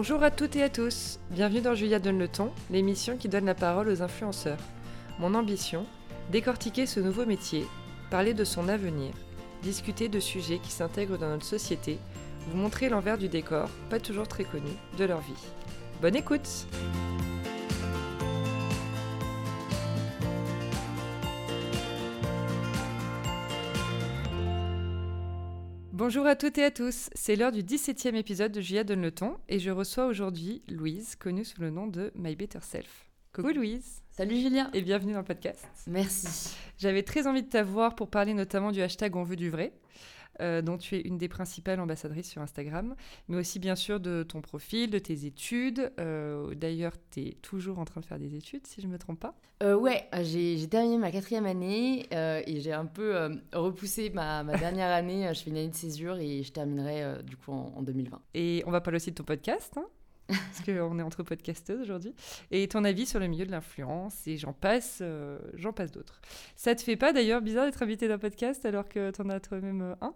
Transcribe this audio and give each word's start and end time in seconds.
Bonjour 0.00 0.22
à 0.22 0.30
toutes 0.30 0.56
et 0.56 0.62
à 0.62 0.70
tous, 0.70 1.20
bienvenue 1.30 1.60
dans 1.60 1.74
Julia 1.74 1.98
Donne 1.98 2.18
le 2.18 2.26
ton, 2.26 2.52
l'émission 2.70 3.18
qui 3.18 3.28
donne 3.28 3.44
la 3.44 3.54
parole 3.54 3.90
aux 3.90 4.00
influenceurs. 4.00 4.56
Mon 5.18 5.34
ambition, 5.34 5.84
décortiquer 6.32 6.86
ce 6.86 7.00
nouveau 7.00 7.26
métier, 7.26 7.66
parler 8.10 8.32
de 8.32 8.44
son 8.44 8.70
avenir, 8.70 9.12
discuter 9.62 10.08
de 10.08 10.18
sujets 10.18 10.58
qui 10.58 10.70
s'intègrent 10.70 11.18
dans 11.18 11.28
notre 11.28 11.44
société, 11.44 11.98
vous 12.46 12.56
montrer 12.56 12.88
l'envers 12.88 13.18
du 13.18 13.28
décor, 13.28 13.68
pas 13.90 14.00
toujours 14.00 14.26
très 14.26 14.44
connu, 14.44 14.70
de 14.96 15.04
leur 15.04 15.20
vie. 15.20 15.34
Bonne 16.00 16.16
écoute 16.16 16.66
Bonjour 26.00 26.26
à 26.26 26.34
toutes 26.34 26.56
et 26.56 26.64
à 26.64 26.70
tous, 26.70 27.10
c'est 27.12 27.36
l'heure 27.36 27.52
du 27.52 27.62
17e 27.62 28.14
épisode 28.14 28.52
de 28.52 28.62
Julia 28.62 28.84
Donne 28.84 29.02
le 29.02 29.10
ton 29.10 29.36
et 29.50 29.58
je 29.58 29.70
reçois 29.70 30.06
aujourd'hui 30.06 30.62
Louise, 30.66 31.14
connue 31.14 31.44
sous 31.44 31.60
le 31.60 31.68
nom 31.68 31.86
de 31.86 32.10
My 32.14 32.34
Better 32.36 32.60
Self. 32.62 33.10
Coucou 33.34 33.50
Louise 33.50 34.00
Salut 34.10 34.40
Julien 34.40 34.70
Et 34.72 34.80
bienvenue 34.80 35.12
dans 35.12 35.18
le 35.18 35.26
podcast. 35.26 35.68
Merci. 35.86 36.56
J'avais 36.78 37.02
très 37.02 37.26
envie 37.26 37.42
de 37.42 37.50
t'avoir 37.50 37.96
pour 37.96 38.08
parler 38.08 38.32
notamment 38.32 38.72
du 38.72 38.80
hashtag 38.80 39.14
On 39.14 39.24
veut 39.24 39.36
du 39.36 39.50
vrai. 39.50 39.74
Euh, 40.40 40.62
dont 40.62 40.78
tu 40.78 40.96
es 40.96 41.00
une 41.00 41.18
des 41.18 41.28
principales 41.28 41.80
ambassadrices 41.80 42.30
sur 42.30 42.40
Instagram, 42.40 42.94
mais 43.28 43.36
aussi 43.36 43.58
bien 43.58 43.76
sûr 43.76 44.00
de 44.00 44.22
ton 44.22 44.40
profil, 44.40 44.90
de 44.90 44.98
tes 44.98 45.26
études. 45.26 45.92
Euh, 45.98 46.54
d'ailleurs, 46.54 46.94
tu 47.10 47.20
es 47.20 47.32
toujours 47.42 47.78
en 47.78 47.84
train 47.84 48.00
de 48.00 48.06
faire 48.06 48.18
des 48.18 48.34
études, 48.34 48.66
si 48.66 48.80
je 48.80 48.86
ne 48.86 48.92
me 48.92 48.98
trompe 48.98 49.20
pas. 49.20 49.34
Euh, 49.62 49.74
ouais, 49.74 50.08
j'ai 50.22 50.66
terminé 50.68 50.96
ma 50.96 51.10
quatrième 51.10 51.44
année 51.44 52.06
et 52.10 52.60
j'ai 52.60 52.72
un 52.72 52.86
peu 52.86 53.38
repoussé 53.52 54.08
ma, 54.10 54.44
dernière 54.44 54.90
année. 54.90 55.28
Je 55.34 55.40
fais 55.40 55.50
une 55.50 55.58
année 55.58 55.68
de 55.68 55.74
césure 55.74 56.18
et 56.18 56.42
je 56.42 56.52
terminerai 56.52 57.22
du 57.22 57.36
coup 57.36 57.52
en, 57.52 57.82
2020. 57.82 58.20
Et 58.34 58.62
on 58.66 58.70
va 58.70 58.80
parler 58.80 58.96
aussi 58.96 59.10
de 59.10 59.16
ton 59.16 59.24
podcast. 59.24 59.74
Hein 59.76 59.84
parce 60.30 60.64
qu'on 60.64 60.98
est 60.98 61.02
entre 61.02 61.22
podcasteuses 61.22 61.80
aujourd'hui, 61.80 62.14
et 62.50 62.66
ton 62.68 62.84
avis 62.84 63.06
sur 63.06 63.20
le 63.20 63.26
milieu 63.26 63.46
de 63.46 63.50
l'influence, 63.50 64.26
et 64.26 64.36
j'en 64.36 64.52
passe, 64.52 65.02
j'en 65.54 65.72
passe 65.72 65.90
d'autres. 65.90 66.20
Ça 66.56 66.74
te 66.74 66.82
fait 66.82 66.96
pas 66.96 67.12
d'ailleurs 67.12 67.42
bizarre 67.42 67.66
d'être 67.66 67.82
invité 67.82 68.08
d'un 68.08 68.18
podcast 68.18 68.64
alors 68.64 68.88
que 68.88 69.10
tu 69.10 69.22
en 69.22 69.28
as 69.30 69.40
toi-même 69.40 69.96
un? 70.00 70.14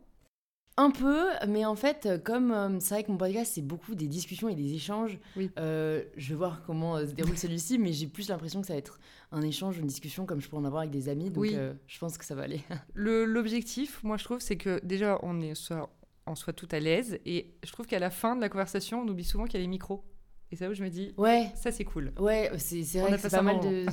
Un 0.76 0.90
peu, 0.90 1.26
mais 1.46 1.64
en 1.64 1.76
fait, 1.76 2.06
euh, 2.06 2.18
comme 2.18 2.50
euh, 2.50 2.80
c'est 2.80 2.94
vrai 2.94 3.04
que 3.04 3.12
mon 3.12 3.16
podcast, 3.16 3.52
c'est 3.54 3.62
beaucoup 3.62 3.94
des 3.94 4.08
discussions 4.08 4.48
et 4.48 4.56
des 4.56 4.74
échanges, 4.74 5.20
euh, 5.56 6.02
je 6.16 6.30
vais 6.30 6.34
voir 6.34 6.62
comment 6.66 6.98
se 6.98 7.12
déroule 7.12 7.38
celui-ci, 7.38 7.78
mais 7.78 7.92
j'ai 7.92 8.08
plus 8.08 8.28
l'impression 8.28 8.60
que 8.60 8.66
ça 8.66 8.72
va 8.72 8.80
être 8.80 8.98
un 9.30 9.42
échange, 9.42 9.78
une 9.78 9.86
discussion 9.86 10.26
comme 10.26 10.40
je 10.40 10.48
pourrais 10.48 10.62
en 10.62 10.64
avoir 10.64 10.80
avec 10.80 10.90
des 10.90 11.08
amis, 11.08 11.30
donc 11.30 11.46
je 11.46 11.98
pense 12.00 12.18
que 12.18 12.24
ça 12.24 12.34
va 12.34 12.42
aller. 12.42 12.60
L'objectif, 12.94 14.02
moi 14.02 14.16
je 14.16 14.24
trouve, 14.24 14.40
c'est 14.40 14.56
que 14.56 14.80
déjà, 14.84 15.20
on 15.22 15.40
est 15.40 15.54
soit, 15.54 15.90
on 16.26 16.34
soit 16.34 16.52
tout 16.52 16.68
à 16.70 16.80
l'aise, 16.80 17.18
et 17.26 17.54
je 17.64 17.72
trouve 17.72 17.86
qu'à 17.86 17.98
la 17.98 18.10
fin 18.10 18.36
de 18.36 18.40
la 18.40 18.48
conversation, 18.48 19.02
on 19.02 19.08
oublie 19.08 19.24
souvent 19.24 19.44
qu'il 19.44 19.54
y 19.54 19.62
a 19.62 19.62
les 19.62 19.68
micros. 19.68 20.04
Et 20.50 20.56
c'est 20.56 20.64
là 20.64 20.70
où 20.70 20.74
je 20.74 20.84
me 20.84 20.88
dis, 20.88 21.12
ouais, 21.16 21.50
ça 21.54 21.72
c'est 21.72 21.84
cool. 21.84 22.12
Ouais, 22.18 22.50
c'est 22.58 23.00
vrai 23.00 23.18
que 23.18 23.28
pas 23.28 23.42
mal, 23.42 23.60
de, 23.60 23.86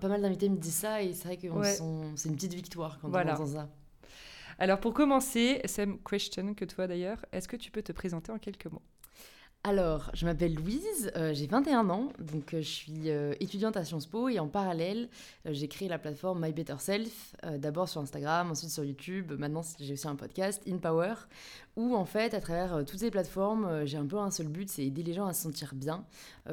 pas 0.00 0.08
mal 0.08 0.22
d'invités 0.22 0.48
me 0.48 0.56
disent 0.56 0.74
ça, 0.74 1.02
et 1.02 1.12
c'est 1.12 1.28
vrai 1.28 1.36
que 1.36 1.48
c'est 2.16 2.28
une 2.28 2.34
petite 2.36 2.54
victoire 2.54 2.98
quand 3.00 3.08
on 3.08 3.14
entend 3.14 3.46
ça. 3.46 3.68
Alors 4.58 4.78
pour 4.78 4.94
commencer, 4.94 5.60
same 5.64 5.98
question 5.98 6.54
que 6.54 6.64
toi 6.64 6.86
d'ailleurs, 6.86 7.24
est-ce 7.32 7.48
que 7.48 7.56
tu 7.56 7.72
peux 7.72 7.82
te 7.82 7.90
présenter 7.90 8.30
en 8.30 8.38
quelques 8.38 8.66
mots? 8.66 8.82
Alors, 9.66 10.10
je 10.12 10.26
m'appelle 10.26 10.54
Louise, 10.54 11.10
euh, 11.16 11.32
j'ai 11.32 11.46
21 11.46 11.88
ans, 11.88 12.12
donc 12.18 12.52
euh, 12.52 12.58
je 12.60 12.68
suis 12.68 13.08
euh, 13.08 13.32
étudiante 13.40 13.78
à 13.78 13.84
Sciences 13.86 14.04
Po 14.04 14.28
et 14.28 14.38
en 14.38 14.46
parallèle, 14.46 15.08
j'ai 15.46 15.68
créé 15.68 15.88
la 15.88 15.98
plateforme 15.98 16.44
My 16.44 16.52
Better 16.52 16.74
Self, 16.78 17.34
d'abord 17.56 17.88
sur 17.88 18.02
Instagram, 18.02 18.50
ensuite 18.50 18.68
sur 18.68 18.84
YouTube, 18.84 19.32
maintenant 19.38 19.62
j'ai 19.80 19.94
aussi 19.94 20.06
un 20.06 20.16
podcast, 20.16 20.62
In 20.68 20.76
Power, 20.76 21.14
où 21.76 21.96
en 21.96 22.04
fait, 22.04 22.34
à 22.34 22.42
travers 22.42 22.84
toutes 22.84 22.98
ces 22.98 23.10
plateformes, 23.10 23.86
j'ai 23.86 23.96
un 23.96 24.04
peu 24.04 24.18
un 24.18 24.30
seul 24.30 24.48
but, 24.48 24.68
c'est 24.68 24.84
aider 24.84 25.02
les 25.02 25.14
gens 25.14 25.26
à 25.26 25.32
se 25.32 25.42
sentir 25.42 25.74
bien. 25.74 26.04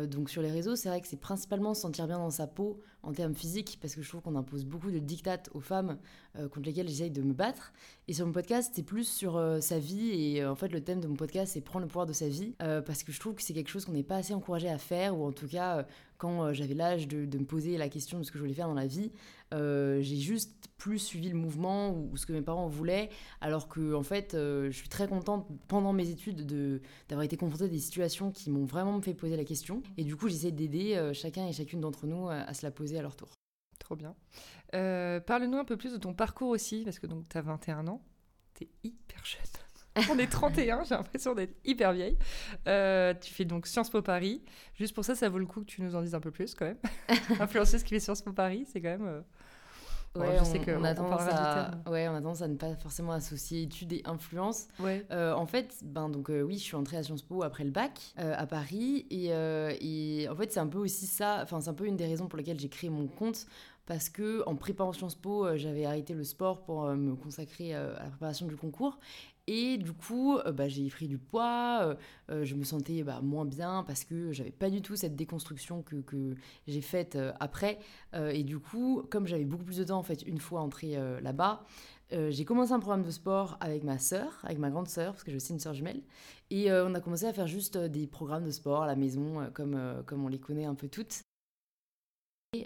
donc 0.04 0.30
sur 0.30 0.42
les 0.42 0.52
réseaux, 0.52 0.78
c'est 0.78 0.88
vrai 0.88 1.02
que 1.02 1.08
c'est 1.08 1.20
principalement 1.20 1.74
se 1.74 1.82
sentir 1.82 2.08
bien 2.08 2.18
dans 2.18 2.30
sa 2.30 2.48
peau 2.48 2.80
en 3.04 3.12
termes 3.12 3.36
physiques, 3.36 3.78
parce 3.82 3.94
que 3.94 4.02
je 4.02 4.08
trouve 4.08 4.22
qu'on 4.22 4.36
impose 4.36 4.64
beaucoup 4.64 4.92
de 4.92 5.00
dictates 5.00 5.50
aux 5.54 5.60
femmes 5.60 5.98
contre 6.36 6.68
lesquelles 6.68 6.88
j'essaye 6.88 7.12
de 7.12 7.22
me 7.22 7.34
battre. 7.34 7.74
Et 8.08 8.14
sur 8.14 8.26
mon 8.26 8.32
podcast, 8.32 8.72
c'est 8.76 8.84
plus 8.84 9.08
sur 9.08 9.42
sa 9.62 9.80
vie, 9.80 10.36
et 10.36 10.46
en 10.46 10.56
fait, 10.56 10.70
le 10.70 10.82
thème 10.82 11.00
de 11.00 11.08
mon 11.08 11.16
podcast, 11.16 11.54
c'est 11.54 11.62
prendre 11.62 11.86
le 11.86 11.88
pouvoir 11.88 12.06
de 12.06 12.14
sa 12.14 12.28
vie, 12.28 12.56
parce 12.60 13.04
que 13.04 13.12
je 13.12 13.20
trouve 13.20 13.36
que 13.36 13.42
c'est 13.42 13.54
quelque 13.54 13.70
chose 13.70 13.86
qu'on 13.86 13.94
n'est 13.94 14.04
pas 14.04 14.18
assez 14.18 14.34
encouragé 14.34 14.70
à 14.70 14.78
faire, 14.78 15.18
ou 15.18 15.26
en 15.26 15.32
tout 15.32 15.48
cas, 15.48 15.78
euh, 15.78 15.84
quand 16.18 16.44
euh, 16.44 16.54
j'avais 16.54 16.74
l'âge 16.74 17.08
de, 17.08 17.38
me 17.38 17.46
poser 17.46 17.78
la 17.78 17.90
question 17.90 18.20
de 18.20 18.24
ce 18.24 18.32
que 18.32 18.38
je 18.38 18.44
voulais 18.44 18.54
faire 18.54 18.68
dans 18.68 18.74
la 18.74 18.88
vie, 18.88 19.12
euh, 19.54 20.02
j'ai 20.02 20.18
juste 20.18 20.70
plus 20.78 21.00
suivi 21.00 21.30
le 21.30 21.36
mouvement 21.36 21.92
ou, 21.92 22.16
ce 22.16 22.26
que 22.26 22.34
mes 22.34 22.42
parents 22.42 22.68
voulaient, 22.68 23.10
alors 23.42 23.68
que 23.68 23.94
en 23.94 24.04
fait, 24.04 24.32
je 24.34 24.72
suis 24.72 24.90
très 24.90 25.08
contente 25.08 25.48
pendant 25.68 25.94
mes 25.94 26.10
études 26.10 26.46
d'avoir 27.10 27.24
été 27.24 27.38
confrontée 27.38 27.66
à 27.66 27.68
des 27.68 27.80
situations 27.80 28.32
qui 28.32 28.50
m'ont 28.50 28.66
vraiment 28.66 29.00
fait 29.02 29.14
poser 29.14 29.36
la 29.36 29.46
question, 29.46 29.82
et 29.98 30.04
du 30.04 30.16
coup, 30.16 30.28
j'essaie 30.28 30.52
d'aider 30.52 31.12
chacun 31.14 31.48
et 31.48 31.54
chacune 31.54 31.82
d'entre 31.82 32.08
nous 32.08 32.30
à, 32.30 32.54
se 32.54 32.66
la 32.66 32.72
poser 32.72 32.98
à 32.98 33.02
leur 33.02 33.16
tour. 33.16 33.30
Trop 33.80 33.96
bien. 33.96 34.16
Parle-nous 34.72 35.58
un 35.58 35.66
peu 35.66 35.78
plus 35.78 35.94
de 35.94 35.98
ton 35.98 36.14
parcours 36.14 36.50
aussi, 36.50 36.84
parce 36.84 37.00
que 37.00 37.08
donc 37.08 37.28
tu 37.30 37.38
as 37.38 37.42
21 37.42 37.88
ans, 37.88 38.02
tu 38.56 38.64
es 38.64 38.70
hyper 38.84 39.26
jeune. 39.26 39.42
On 40.10 40.18
est 40.18 40.28
31, 40.28 40.84
j'ai 40.90 40.96
l'impression 40.96 41.36
d'être 41.36 41.56
hyper 41.66 41.94
vieille. 41.94 42.18
Euh, 42.68 43.14
tu 43.20 43.34
fais 43.34 43.46
donc 43.46 43.68
Sciences 43.68 43.90
Po 43.90 44.02
Paris. 44.02 44.44
Juste 44.74 44.96
pour 44.96 45.06
ça, 45.06 45.16
ça 45.16 45.30
vaut 45.30 45.40
le 45.40 45.46
coup 45.46 45.62
que 45.62 45.66
tu 45.66 45.82
nous 45.82 45.96
en 45.96 46.02
dises 46.02 46.16
un 46.16 46.20
peu 46.20 46.32
plus 46.32 46.56
quand 46.56 46.66
même. 46.66 46.78
Influenceuse 47.40 47.84
qui 47.84 47.90
fait 47.90 48.00
Sciences 48.00 48.22
Po 48.22 48.32
Paris, 48.32 48.66
c'est 48.72 48.82
quand 48.82 48.90
même. 48.90 49.08
Euh, 49.08 50.20
ouais, 50.20 50.38
je 50.40 50.44
sais 50.46 50.60
que 50.60 50.72
on, 50.72 50.84
a 50.84 50.94
tendance 50.94 51.22
à... 51.30 51.72
ouais, 51.90 52.08
on 52.08 52.16
a 52.16 52.22
tendance 52.22 52.42
à 52.42 52.48
ne 52.48 52.56
pas 52.56 52.76
forcément 52.76 53.12
associer 53.12 53.64
études 53.64 53.92
et 53.94 54.02
influence. 54.06 54.68
Ouais. 54.80 55.06
Euh, 55.12 55.34
en 55.34 55.46
fait, 55.46 55.78
ben 55.84 56.10
donc 56.10 56.30
oui, 56.30 56.58
je 56.58 56.64
suis 56.64 56.76
entrée 56.76 56.98
à 56.98 57.04
Sciences 57.04 57.24
Po 57.24 57.44
après 57.44 57.66
le 57.66 57.72
bac 57.72 58.14
à 58.18 58.46
Paris 58.46 59.06
et, 59.10 59.28
et 59.28 60.30
en 60.30 60.36
fait 60.36 60.52
c'est 60.54 60.60
un 60.60 60.68
peu 60.68 60.80
aussi 60.80 61.06
ça. 61.06 61.40
Enfin, 61.44 61.60
c'est 61.60 61.70
un 61.70 61.74
peu 61.74 61.86
une 61.86 61.98
des 61.98 62.08
raisons 62.08 62.28
pour 62.28 62.38
lesquelles 62.38 62.60
j'ai 62.60 62.70
créé 62.70 62.90
mon 62.90 63.08
compte 63.08 63.46
parce 63.92 64.08
que 64.08 64.42
en 64.48 64.56
préparant 64.56 64.94
Sciences 64.94 65.16
Po, 65.16 65.58
j'avais 65.58 65.84
arrêté 65.84 66.14
le 66.14 66.24
sport 66.24 66.64
pour 66.64 66.86
me 66.86 67.14
consacrer 67.14 67.74
à 67.74 68.04
la 68.04 68.10
préparation 68.10 68.48
du 68.48 68.56
concours 68.56 68.98
et 69.48 69.78
du 69.78 69.92
coup, 69.92 70.38
euh, 70.38 70.54
bah, 70.54 70.70
j'ai 70.70 70.88
pris 70.90 71.10
du 71.10 71.18
poids, 71.18 71.80
euh, 71.82 71.96
euh, 72.30 72.46
je 72.46 72.56
me 72.56 72.64
sentais 72.64 73.04
bah, 73.04 73.20
moins 73.22 73.46
bien 73.46 73.84
parce 73.86 74.04
que 74.04 74.32
j'avais 74.32 74.52
pas 74.52 74.70
du 74.70 74.82
tout 74.82 74.96
cette 74.96 75.16
déconstruction 75.16 75.82
que, 75.82 76.36
j'ai 76.68 76.82
faite 76.82 77.18
après. 77.40 77.80
et 78.14 78.44
du 78.44 78.60
coup, 78.60 79.04
comme 79.10 79.28
j'avais 79.28 79.46
beaucoup 79.46 79.64
plus 79.64 79.78
de 79.78 79.84
temps 79.84 80.00
en 80.00 80.04
fait 80.04 80.22
une 80.22 80.40
fois 80.40 80.62
entrée 80.62 80.98
là-bas, 81.22 81.66
j'ai 82.12 82.46
commencé 82.46 82.72
un 82.74 82.80
programme 82.80 83.04
de 83.04 83.12
sport 83.12 83.58
avec 83.62 83.84
ma 83.84 83.98
sœur, 83.98 84.40
avec 84.44 84.58
ma 84.58 84.70
grande 84.70 84.88
sœur, 84.88 85.14
parce 85.14 85.24
que 85.24 85.32
j'ai 85.32 85.38
aussi 85.38 85.54
une 85.54 85.60
sœur 85.60 85.74
jumelle. 85.74 86.02
Et 86.50 86.72
on 86.72 86.94
a 86.94 87.00
commencé 87.00 87.26
à 87.26 87.34
faire 87.34 87.48
juste 87.48 87.78
des 87.78 88.08
programmes 88.08 88.46
de 88.46 88.52
sport 88.52 88.84
à 88.84 88.88
la 88.88 88.96
maison, 88.96 89.50
comme 89.54 89.76
on 90.12 90.28
les 90.28 90.40
connaît 90.40 90.66
un 90.66 90.76
peu 90.76 90.88
toutes. 90.88 91.22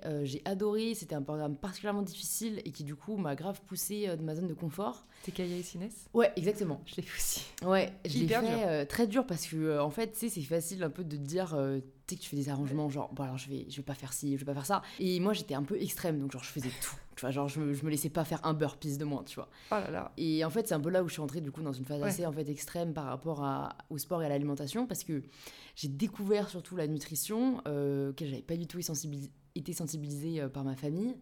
Euh, 0.07 0.21
j'ai 0.23 0.41
adoré, 0.45 0.95
c'était 0.95 1.13
un 1.13 1.21
programme 1.21 1.55
particulièrement 1.55 2.01
difficile 2.01 2.59
et 2.65 2.71
qui 2.71 2.83
du 2.83 2.95
coup 2.95 3.17
m'a 3.17 3.35
grave 3.35 3.61
poussé 3.67 4.07
euh, 4.07 4.15
de 4.15 4.23
ma 4.23 4.33
zone 4.33 4.47
de 4.47 4.55
confort. 4.55 5.05
C'est 5.21 5.31
Kaya 5.31 5.57
et 5.57 5.63
Ouais, 6.11 6.33
exactement. 6.35 6.81
Je 6.87 6.95
l'ai 6.95 7.03
fait 7.03 7.15
aussi. 7.15 7.45
Ouais, 7.63 7.93
je 8.03 8.17
l'ai 8.17 8.27
fait 8.27 8.67
euh, 8.67 8.85
très 8.85 9.05
dur 9.05 9.27
parce 9.27 9.45
que 9.45 9.79
en 9.79 9.91
fait, 9.91 10.13
tu 10.13 10.17
sais, 10.17 10.29
c'est 10.29 10.41
facile 10.41 10.81
un 10.81 10.89
peu 10.89 11.03
de 11.03 11.15
te 11.15 11.21
dire, 11.21 11.49
tu 11.49 12.15
sais 12.15 12.15
que 12.15 12.21
tu 12.23 12.29
fais 12.29 12.35
des 12.35 12.49
arrangements 12.49 12.89
genre, 12.89 13.13
bon 13.13 13.25
alors 13.25 13.37
je 13.37 13.47
vais, 13.47 13.67
je 13.69 13.77
vais 13.77 13.83
pas 13.83 13.93
faire 13.93 14.11
ci, 14.11 14.33
je 14.33 14.39
vais 14.39 14.45
pas 14.45 14.55
faire 14.55 14.65
ça. 14.65 14.81
Et 14.97 15.19
moi 15.19 15.33
j'étais 15.33 15.53
un 15.53 15.61
peu 15.61 15.79
extrême, 15.79 16.19
donc 16.19 16.31
genre 16.31 16.43
je 16.43 16.49
faisais 16.49 16.71
tout. 16.81 16.95
Tu 17.15 17.21
vois, 17.21 17.29
genre 17.29 17.47
je 17.47 17.59
me, 17.59 17.73
je 17.75 17.85
me 17.85 17.91
laissais 17.91 18.09
pas 18.09 18.25
faire 18.25 18.43
un 18.43 18.55
burpees 18.55 18.97
de 18.97 19.05
moins, 19.05 19.23
tu 19.23 19.35
vois. 19.35 19.49
Oh 19.71 19.75
là 19.75 19.91
là. 19.91 20.13
Et 20.17 20.43
en 20.43 20.49
fait, 20.49 20.67
c'est 20.67 20.73
un 20.73 20.79
peu 20.79 20.89
là 20.89 21.03
où 21.03 21.07
je 21.07 21.13
suis 21.13 21.21
entrée 21.21 21.41
du 21.41 21.51
coup 21.51 21.61
dans 21.61 21.73
une 21.73 21.85
phase 21.85 22.01
assez 22.01 22.25
en 22.25 22.31
fait 22.31 22.49
extrême 22.49 22.91
par 22.91 23.05
rapport 23.05 23.43
à, 23.43 23.77
au 23.91 23.99
sport 23.99 24.23
et 24.23 24.25
à 24.25 24.29
l'alimentation 24.29 24.87
parce 24.87 25.03
que 25.03 25.21
j'ai 25.75 25.89
découvert 25.89 26.49
surtout 26.49 26.75
la 26.75 26.87
nutrition 26.87 27.61
que 27.65 28.13
j'avais 28.19 28.41
pas 28.41 28.57
du 28.57 28.65
tout 28.65 28.81
sensibilisé 28.81 29.29
été 29.55 29.73
sensibilisée 29.73 30.41
euh, 30.41 30.49
par 30.49 30.63
ma 30.63 30.75
famille. 30.75 31.15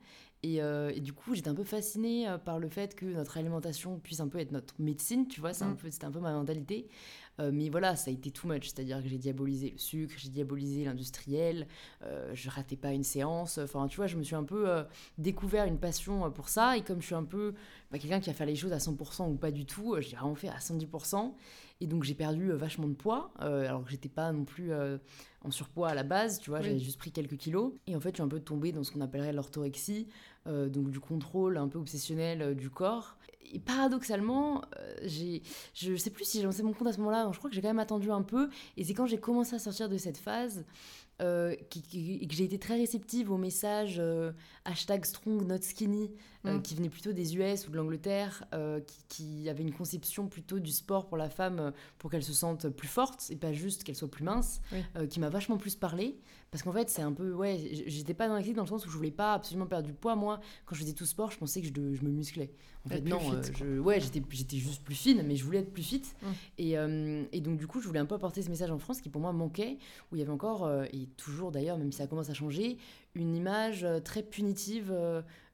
Euh, 0.46 0.92
et, 0.94 1.00
du 1.00 1.14
coup, 1.14 1.36
j'étais 1.36 1.50
un 1.50 1.56
peu 1.56 1.64
fascinée 1.64 2.28
euh, 2.28 2.38
par 2.38 2.60
le 2.60 2.68
fait 2.68 2.96
que 2.96 3.06
notre 3.06 3.38
alimentation 3.38 4.00
puisse 4.00 4.20
un 4.20 4.28
peu 4.28 4.40
être 4.40 4.52
notre 4.52 4.74
médecine, 4.80 5.28
tu 5.28 5.40
vois, 5.40 5.54
c'est 5.54 5.64
un 5.64 5.70
mm. 5.70 5.78
peu, 5.78 5.90
c'était 5.90 6.06
un 6.06 6.12
peu 6.12 6.20
ma 6.20 6.34
mentalité. 6.34 6.90
Mais 7.40 7.70
voilà, 7.70 7.96
ça 7.96 8.12
a 8.12 8.14
été 8.14 8.32
too 8.32 8.48
much, 8.48 8.66
c'est-à-dire 8.66 9.02
que 9.02 9.08
j'ai 9.08 9.18
diabolisé 9.18 9.72
le 9.72 9.78
sucre, 9.78 10.14
j'ai 10.18 10.30
diabolisé 10.30 10.86
l'industriel, 10.86 11.68
je 12.34 12.50
ratais 12.50 12.76
pas 12.76 12.92
une 12.92 13.04
séance, 13.04 13.58
enfin, 13.58 13.88
tu 13.88 13.98
vois, 13.98 14.08
je 14.08 14.18
me 14.18 14.24
suis 14.24 14.36
un 14.36 14.44
peu 14.44 14.84
découvert 15.18 15.66
une 15.66 15.80
passion 15.80 16.30
pour 16.32 16.50
ça, 16.50 16.78
et 16.78 16.82
comme 16.84 17.02
je 17.02 17.08
suis 17.08 17.16
un 17.16 17.24
peu 17.24 17.54
bah, 17.92 17.98
quelqu'un 18.00 18.20
qui 18.20 18.30
a 18.30 18.34
fait 18.34 18.46
les 18.46 18.56
choses 18.56 18.74
à 18.74 18.78
100% 18.78 19.30
ou 19.30 19.36
pas 19.36 19.52
du 19.52 19.66
tout, 19.66 19.96
j'ai 20.00 20.16
vraiment 20.16 20.36
fait 20.36 20.50
à 20.50 20.58
110%, 20.58 21.34
et 21.82 21.88
donc 21.88 22.04
j'ai 22.04 22.14
perdu 22.14 22.52
vachement 22.52 22.88
de 22.88 22.94
poids, 22.94 23.32
alors 23.40 23.84
que 23.84 23.90
j'étais 23.90 24.10
pas 24.10 24.32
non 24.32 24.46
plus 24.46 24.72
en 25.42 25.52
surpoids 25.52 25.90
à 25.90 25.96
la 25.96 26.04
base, 26.04 26.40
tu 26.40 26.50
vois, 26.50 26.62
j'avais 26.62 26.80
juste 26.80 26.98
pris 26.98 27.12
quelques 27.12 27.36
kilos. 27.38 27.74
Et 27.88 27.96
en 27.96 28.00
fait, 28.00 28.10
je 28.10 28.16
suis 28.16 28.24
un 28.24 28.28
peu 28.28 28.40
tombée 28.40 28.72
dans 28.72 28.84
ce 28.84 28.92
qu'on 28.92 29.02
appellerait 29.02 29.34
l'orthorexie, 29.34 30.08
donc 30.46 30.92
du 30.92 31.00
contrôle 31.00 31.58
un 31.58 31.68
peu 31.68 31.80
obsessionnel 31.80 32.56
du 32.56 32.70
corps. 32.70 33.18
Et 33.52 33.60
paradoxalement, 33.60 34.64
j'ai, 35.04 35.44
je 35.74 35.96
sais 35.96 36.10
plus 36.10 36.26
si 36.26 36.40
j'ai 36.40 36.44
lancé 36.44 36.64
mon 36.64 36.74
compte 36.74 36.88
à 36.88 36.94
ce 36.94 36.98
moment-là, 37.00 37.30
je 37.32 37.38
crois 37.38 37.50
que 37.50 37.56
j'ai 37.56 37.62
quand 37.62 37.68
même 37.68 37.80
attendu 37.80 38.12
un 38.12 38.24
peu, 38.24 38.50
et 38.78 38.84
c'est 38.84 38.94
quand 38.94 39.06
j'ai 39.06 39.20
commencé 39.20 39.56
à 39.56 39.60
sortir 39.60 39.90
de 39.90 39.98
cette 39.98 40.18
phase 40.18 40.66
euh, 41.22 41.56
et 41.76 42.28
que 42.28 42.34
j'ai 42.34 42.44
été 42.44 42.58
très 42.58 42.76
réceptive 42.76 43.32
aux 43.32 43.38
messages 43.38 43.98
euh, 44.00 44.32
hashtag 44.66 45.06
strong 45.06 45.48
not 45.48 45.62
skinny 45.62 46.12
euh, 46.46 46.58
mm. 46.58 46.62
qui 46.64 46.74
venaient 46.74 46.90
plutôt 46.90 47.14
des 47.14 47.38
US 47.38 47.68
ou 47.68 47.72
de 47.72 47.78
l'Angleterre 47.78 48.44
qui, 48.88 49.04
qui, 49.10 49.50
avaient 49.50 49.62
une 49.62 49.74
conception 49.74 50.28
plutôt 50.28 50.60
du 50.60 50.72
sport 50.72 51.06
pour 51.06 51.18
la 51.18 51.30
femme 51.30 51.72
pour 52.00 52.10
qu'elle 52.10 52.24
se 52.24 52.34
sente 52.34 52.68
plus 52.70 52.88
forte 52.88 53.28
et 53.30 53.36
pas 53.36 53.54
juste 53.54 53.84
qu'elle 53.84 53.96
soit 53.96 54.10
plus 54.10 54.24
mince 54.24 54.62
qui 55.10 55.20
m'a 55.20 55.30
vachement 55.30 55.58
plus 55.58 55.76
parlé 55.76 56.18
parce 56.54 56.62
qu'en 56.62 56.72
fait, 56.72 56.88
c'est 56.88 57.02
un 57.02 57.12
peu. 57.12 57.34
Ouais, 57.34 57.58
j'étais 57.88 58.14
pas 58.14 58.28
dans 58.28 58.38
l'équipe 58.38 58.56
dans 58.56 58.62
le 58.62 58.68
sens 58.68 58.86
où 58.86 58.90
je 58.92 58.96
voulais 58.96 59.10
pas 59.10 59.34
absolument 59.34 59.66
perdre 59.66 59.88
du 59.88 59.94
poids. 59.96 60.16
Moi, 60.16 60.40
quand 60.68 60.76
je 60.76 60.82
faisais 60.82 60.94
tout 60.94 61.08
sport, 61.08 61.32
je 61.32 61.40
pensais 61.40 61.62
que 61.62 61.68
je, 61.68 61.74
je 61.74 62.04
me 62.04 62.12
musclais. 62.12 62.54
En 62.86 62.90
fait, 62.90 63.02
non, 63.02 63.18
euh, 63.34 63.42
je, 63.58 63.80
ouais, 63.80 64.00
j'étais 64.00 64.58
juste 64.58 64.84
plus 64.84 64.94
fine, 64.94 65.24
mais 65.26 65.36
je 65.36 65.44
voulais 65.44 65.60
être 65.60 65.74
plus 65.74 65.82
fit. 65.82 66.04
Mmh. 66.22 66.28
Et, 66.60 66.78
euh, 66.78 67.24
et, 67.32 67.42
donc, 67.42 67.58
du 67.58 67.66
coup, 67.66 67.82
je 67.82 67.88
voulais 67.88 68.02
un 68.02 68.06
peu 68.06 68.14
apporter 68.14 68.44
ce 68.44 68.52
message 68.52 68.70
en 68.70 68.78
France 68.78 69.02
qui, 69.02 69.10
pour 69.10 69.20
moi, 69.20 69.32
manquait, 69.32 69.80
où 70.12 70.16
il 70.16 70.20
y 70.20 70.22
avait 70.22 70.32
encore, 70.32 70.66
euh, 70.66 70.86
et 71.04 71.08
toujours 71.18 71.52
d'ailleurs, 71.52 71.78
même 71.78 71.92
si 71.92 72.00
ça 72.00 72.08
commence 72.08 72.30
à 72.30 72.34
changer, 72.34 72.78
une 73.16 73.36
image 73.36 73.86
très 74.04 74.24
punitive 74.24 74.94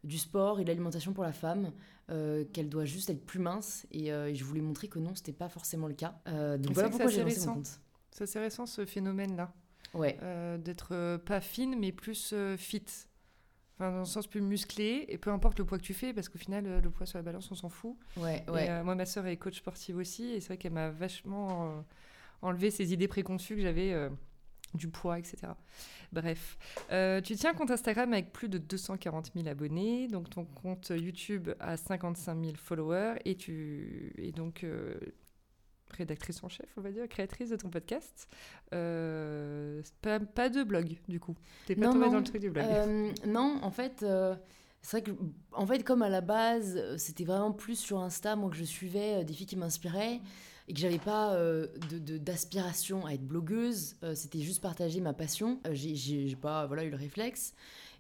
du 0.04 0.18
sport 0.18 0.60
et 0.60 0.64
de 0.64 0.70
l'alimentation 0.70 1.14
pour 1.14 1.24
la 1.24 1.34
femme. 1.34 1.72
qu'elle 2.08 2.70
doit 2.70 2.86
juste 2.86 3.10
être 3.10 3.26
plus 3.26 3.40
mince 3.40 3.86
et, 3.92 4.08
je 4.08 4.44
voulais 4.44 4.62
montrer 4.62 4.88
que 4.88 5.00
non 5.00 5.14
c'était 5.14 5.34
pas 5.34 5.50
forcément 5.50 5.88
le 5.88 5.94
cas 5.94 6.16
donc 6.58 6.74
voilà 6.74 6.90
pourquoi 6.90 7.10
j'ai 7.10 7.24
lancé 7.24 7.46
mon 7.46 7.56
compte 7.56 7.80
c'est 8.12 8.24
assez 8.24 8.40
récent 8.40 8.66
ce 8.66 8.86
phénomène 8.86 9.36
là 9.36 9.54
Ouais. 9.94 10.18
Euh, 10.22 10.58
d'être 10.58 10.90
euh, 10.92 11.18
pas 11.18 11.42
fine, 11.42 11.78
mais 11.80 11.92
plus 11.92 12.32
euh, 12.34 12.58
fit. 12.58 12.84
Enfin, 13.76 13.92
dans 13.92 14.00
le 14.00 14.06
sens 14.06 14.28
plus 14.28 14.42
musclé, 14.42 15.06
et 15.08 15.18
peu 15.18 15.32
importe 15.32 15.58
le 15.58 15.66
poids 15.66 15.78
que 15.78 15.84
tu 15.84 15.94
fais, 15.94 16.14
parce 16.14 16.28
qu'au 16.28 16.38
final, 16.38 16.82
le 16.84 16.90
poids 16.90 17.06
sur 17.06 17.18
la 17.18 17.24
balance, 17.24 17.50
on 17.52 17.56
s'en 17.56 17.70
fout. 17.70 17.96
Ouais, 18.18 18.44
ouais. 18.50 18.84
moi, 18.84 18.94
ma 18.96 19.06
sœur 19.06 19.26
est 19.26 19.38
coach 19.38 19.58
sportive 19.58 19.96
aussi, 19.98 20.32
et 20.32 20.42
c'est 20.42 20.48
vrai 20.48 20.58
qu'elle 20.58 20.74
m'a 20.74 20.90
vachement 20.90 21.86
enlevé 22.42 22.72
ces 22.72 22.92
idées 22.92 23.08
préconçues 23.08 23.56
que 23.56 23.62
j'avais 23.62 24.10
du 24.74 24.88
poids, 24.88 25.20
etc. 25.20 25.54
Bref. 26.12 26.58
tu 27.24 27.36
tiens 27.36 27.52
un 27.52 27.54
compte 27.54 27.72
Instagram 27.72 28.14
avec 28.14 28.32
plus 28.32 28.50
de 28.50 28.58
240 28.58 29.32
000 29.36 29.48
abonnés, 29.48 30.08
donc 30.08 30.30
ton 30.30 30.46
compte 30.46 30.92
YouTube 30.96 31.50
a 31.60 31.78
55 31.78 32.44
000 32.44 32.56
followers, 32.58 33.16
et, 33.26 33.36
tu, 33.36 34.14
et 34.18 34.32
donc 34.32 34.66
rédactrice 35.98 36.44
en 36.44 36.50
chef, 36.50 36.68
on 36.78 36.82
va 36.82 36.92
dire, 36.92 37.08
créatrice 37.08 37.50
de 37.50 37.56
ton 37.56 37.70
podcast. 37.70 38.28
Euh, 38.74 39.82
pas, 40.02 40.50
de 40.50 40.64
blog, 40.64 40.98
du 41.08 41.20
coup. 41.20 41.36
T'es 41.66 41.76
pas 41.76 41.88
tombée 41.88 42.10
dans 42.10 42.18
le 42.18 42.24
truc 42.24 42.42
du 42.42 42.50
blog. 42.50 42.66
Euh, 42.66 43.12
non, 43.26 43.60
en 43.62 43.72
fait, 43.72 44.04
euh, 44.04 44.36
c'est 44.82 45.00
vrai 45.02 45.12
que, 45.12 45.18
en 45.52 45.66
fait, 45.66 45.84
comme 45.84 46.02
à 46.02 46.10
la 46.10 46.22
base, 46.22 46.98
c'était 46.98 47.26
vraiment 47.26 47.52
plus 47.52 47.78
sur 47.78 48.00
Insta, 48.00 48.36
moi, 48.36 48.50
que 48.50 48.56
je 48.56 48.64
suivais 48.64 49.24
des 49.24 49.34
filles 49.34 49.48
qui 49.48 49.58
m'inspiraient 49.58 50.22
et 50.70 50.74
que 50.74 50.80
j'avais 50.80 51.00
pas 51.00 51.38
d'aspiration 51.92 53.06
à 53.06 53.14
être 53.14 53.26
blogueuse. 53.26 53.96
c'était 54.16 54.40
juste 54.40 54.62
partager 54.62 55.02
ma 55.02 55.14
passion. 55.14 55.60
J'ai 55.72 56.38
pas 56.40 56.66
voilà, 56.68 56.84
eu 56.84 56.90
le 56.90 56.96
réflexe. 56.96 57.54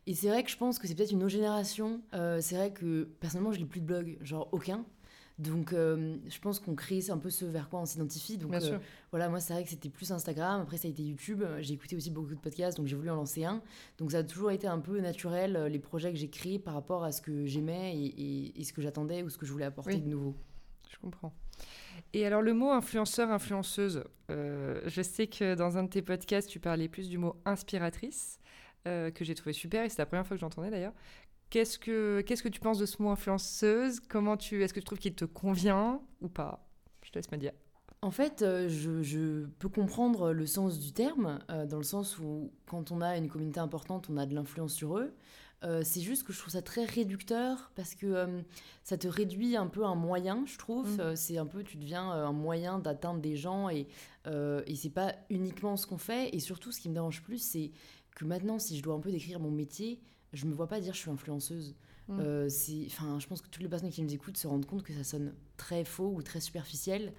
Et 0.08 0.14
c'est 0.14 0.30
vrai 0.30 0.44
que 0.44 0.50
je 0.50 0.58
pense 0.58 0.80
que 0.80 0.88
c'est 0.88 0.96
peut-être 0.96 1.12
une 1.12 1.24
autre 1.24 1.34
génération. 1.34 2.02
c'est 2.14 2.56
vrai 2.56 2.72
que 2.72 3.10
personnellement, 3.20 3.52
je 3.52 3.60
n'ai 3.60 3.66
plus 3.66 3.82
de 3.82 3.86
blog, 3.86 4.18
genre 4.22 4.48
aucun. 4.52 4.86
Donc, 5.40 5.72
euh, 5.72 6.18
je 6.28 6.38
pense 6.40 6.60
qu'on 6.60 6.76
crée 6.76 7.00
un 7.10 7.18
peu 7.18 7.30
ce 7.30 7.46
vers 7.46 7.70
quoi 7.70 7.80
on 7.80 7.86
s'identifie. 7.86 8.38
Donc, 8.38 8.54
euh, 8.54 8.78
voilà, 9.12 9.30
moi, 9.30 9.40
c'est 9.40 9.54
vrai 9.54 9.64
que 9.64 9.70
c'était 9.70 9.88
plus 9.88 10.12
Instagram. 10.12 10.62
Après, 10.62 10.76
ça 10.76 10.90
a 10.90 10.92
été 10.92 11.02
YouTube. 11.02 11.44
J'ai 11.60 11.76
écouté 11.76 11.96
aussi 11.96 12.12
beaucoup 12.12 12.36
de 12.36 12.40
podcasts, 12.40 12.78
donc 12.78 12.88
j'ai 12.88 12.98
voulu 12.98 13.10
en 13.10 13.16
lancer 13.16 13.46
un. 13.46 13.62
Donc, 13.98 14.12
ça 14.12 14.18
a 14.18 14.24
toujours 14.24 14.52
été 14.52 14.68
un 14.68 14.80
peu 14.80 15.00
naturel, 15.00 15.56
euh, 15.56 15.70
les 15.70 15.80
projets 15.80 16.12
que 16.12 16.18
j'ai 16.18 16.30
créés 16.30 16.60
par 16.60 16.74
rapport 16.74 17.06
à 17.06 17.14
ce 17.14 17.22
que 17.22 17.46
j'aimais 17.46 17.98
et, 17.98 18.64
ce 18.66 18.74
que 18.74 18.82
j'attendais 18.82 19.24
ou 19.24 19.30
ce 19.30 19.38
que 19.38 19.46
je 19.46 19.54
voulais 19.54 19.66
apporter 19.66 19.96
de 19.96 20.10
nouveau. 20.10 20.36
Je 20.92 20.98
comprends. 20.98 21.34
Et 22.14 22.26
alors, 22.26 22.42
le 22.42 22.54
mot 22.54 22.72
influenceur, 22.72 23.30
influenceuse, 23.32 24.04
je 24.30 25.02
sais 25.02 25.28
que 25.28 25.56
dans 25.56 25.78
un 25.78 25.84
de 25.84 25.90
tes 25.90 26.02
podcasts, 26.02 26.50
tu 26.50 26.60
parlais 26.60 26.88
plus 26.88 27.10
du 27.10 27.18
mot 27.18 27.36
inspiratrice. 27.46 28.40
que 28.86 29.12
j'ai 29.22 29.36
trouvé 29.36 29.54
super 29.54 29.84
et 29.84 29.90
c'est 29.90 30.00
la 30.00 30.06
première 30.06 30.26
fois 30.26 30.38
que 30.38 30.42
j'entendais 30.42 30.70
d'ailleurs. 30.70 30.94
Qu'est-ce 31.50 31.80
que, 31.80 32.22
qu'est-ce 32.22 32.44
que 32.44 32.50
tu 32.50 32.60
penses 32.60 32.78
de 32.78 32.86
ce 32.86 33.02
mot 33.02 33.10
influenceuse? 33.10 34.00
Comment 34.02 34.38
tu, 34.38 34.64
Est-ce 34.64 34.74
que 34.74 34.80
tu 34.80 34.86
trouves 34.86 35.00
qu'il 35.00 35.16
te 35.16 35.26
convient 35.26 36.00
ou 36.22 36.30
pas? 36.30 36.70
Je 37.04 37.10
te 37.10 37.18
laisse 37.18 37.32
me 37.32 37.38
dire. 37.38 37.54
En 38.02 38.12
fait, 38.12 38.44
euh, 38.44 38.70
je, 38.70 39.46
peux 39.58 39.68
comprendre 39.68 40.32
le 40.32 40.46
sens 40.46 40.80
du 40.80 40.94
terme, 40.94 41.40
euh, 41.50 41.66
dans 41.66 41.78
le 41.78 41.84
sens 41.84 42.20
où 42.20 42.52
quand 42.66 42.92
on 42.92 43.02
a 43.02 43.18
une 43.18 43.28
communauté 43.30 43.60
importante, 43.60 44.10
on 44.10 44.18
a 44.18 44.26
de 44.26 44.36
l'influence 44.36 44.74
sur 44.74 44.98
eux. 45.00 45.14
Euh, 45.64 45.82
c'est 45.84 46.02
juste 46.02 46.24
que 46.24 46.32
je 46.32 46.40
trouve 46.40 46.54
ça 46.54 46.62
très 46.62 46.86
réducteur 46.86 47.72
parce 47.76 47.94
que 47.94 48.44
ça 48.84 48.98
te 48.98 49.08
réduit 49.08 49.58
un 49.58 49.68
peu 49.68 49.84
un 49.86 49.96
moyen, 49.96 50.44
je 50.46 50.58
trouve. 50.58 50.98
Mm. 50.98 51.16
c'est 51.16 51.38
un 51.38 51.46
peu, 51.46 51.64
tu 51.64 51.78
deviens 51.78 52.10
un 52.10 52.32
moyen 52.32 52.80
d'atteindre 52.80 53.20
des 53.20 53.36
gens 53.36 53.70
et, 53.70 53.88
et 54.26 54.76
c'est 54.76 54.90
pas 54.90 55.16
uniquement 55.30 55.76
ce 55.76 55.86
qu'on 55.86 55.98
fait. 55.98 56.34
Et 56.34 56.40
surtout, 56.40 56.72
ce 56.72 56.80
qui 56.80 56.90
me 56.90 56.94
dérange 56.94 57.22
plus, 57.22 57.40
c'est 57.40 57.72
que 58.16 58.26
maintenant, 58.26 58.60
si 58.60 58.78
je 58.78 58.84
dois 58.84 58.96
un 58.96 59.00
peu 59.00 59.12
décrire 59.12 59.40
mon 59.40 59.52
métier, 59.52 60.02
je 60.34 60.46
me 60.46 60.54
vois 60.54 60.68
pas 60.68 60.80
dire 60.80 60.94
je 60.94 61.00
suis 61.00 61.12
influenceuse. 61.12 61.76
Mm. 62.08 62.20
Euh, 62.20 62.50
enfin, 62.88 63.20
je 63.20 63.28
pense 63.28 63.42
que 63.42 63.48
toutes 63.48 63.62
les 63.62 63.70
personnes 63.70 63.92
qui 63.92 64.02
nous 64.02 64.14
écoutent 64.14 64.38
se 64.38 64.48
rendent 64.48 64.66
compte 64.66 64.84
que 64.84 64.94
ça 64.94 65.04
sonne 65.04 65.34
très 65.58 65.84
faux 65.84 66.12
ou 66.16 66.22
très 66.22 66.40
superficiel. 66.40 67.14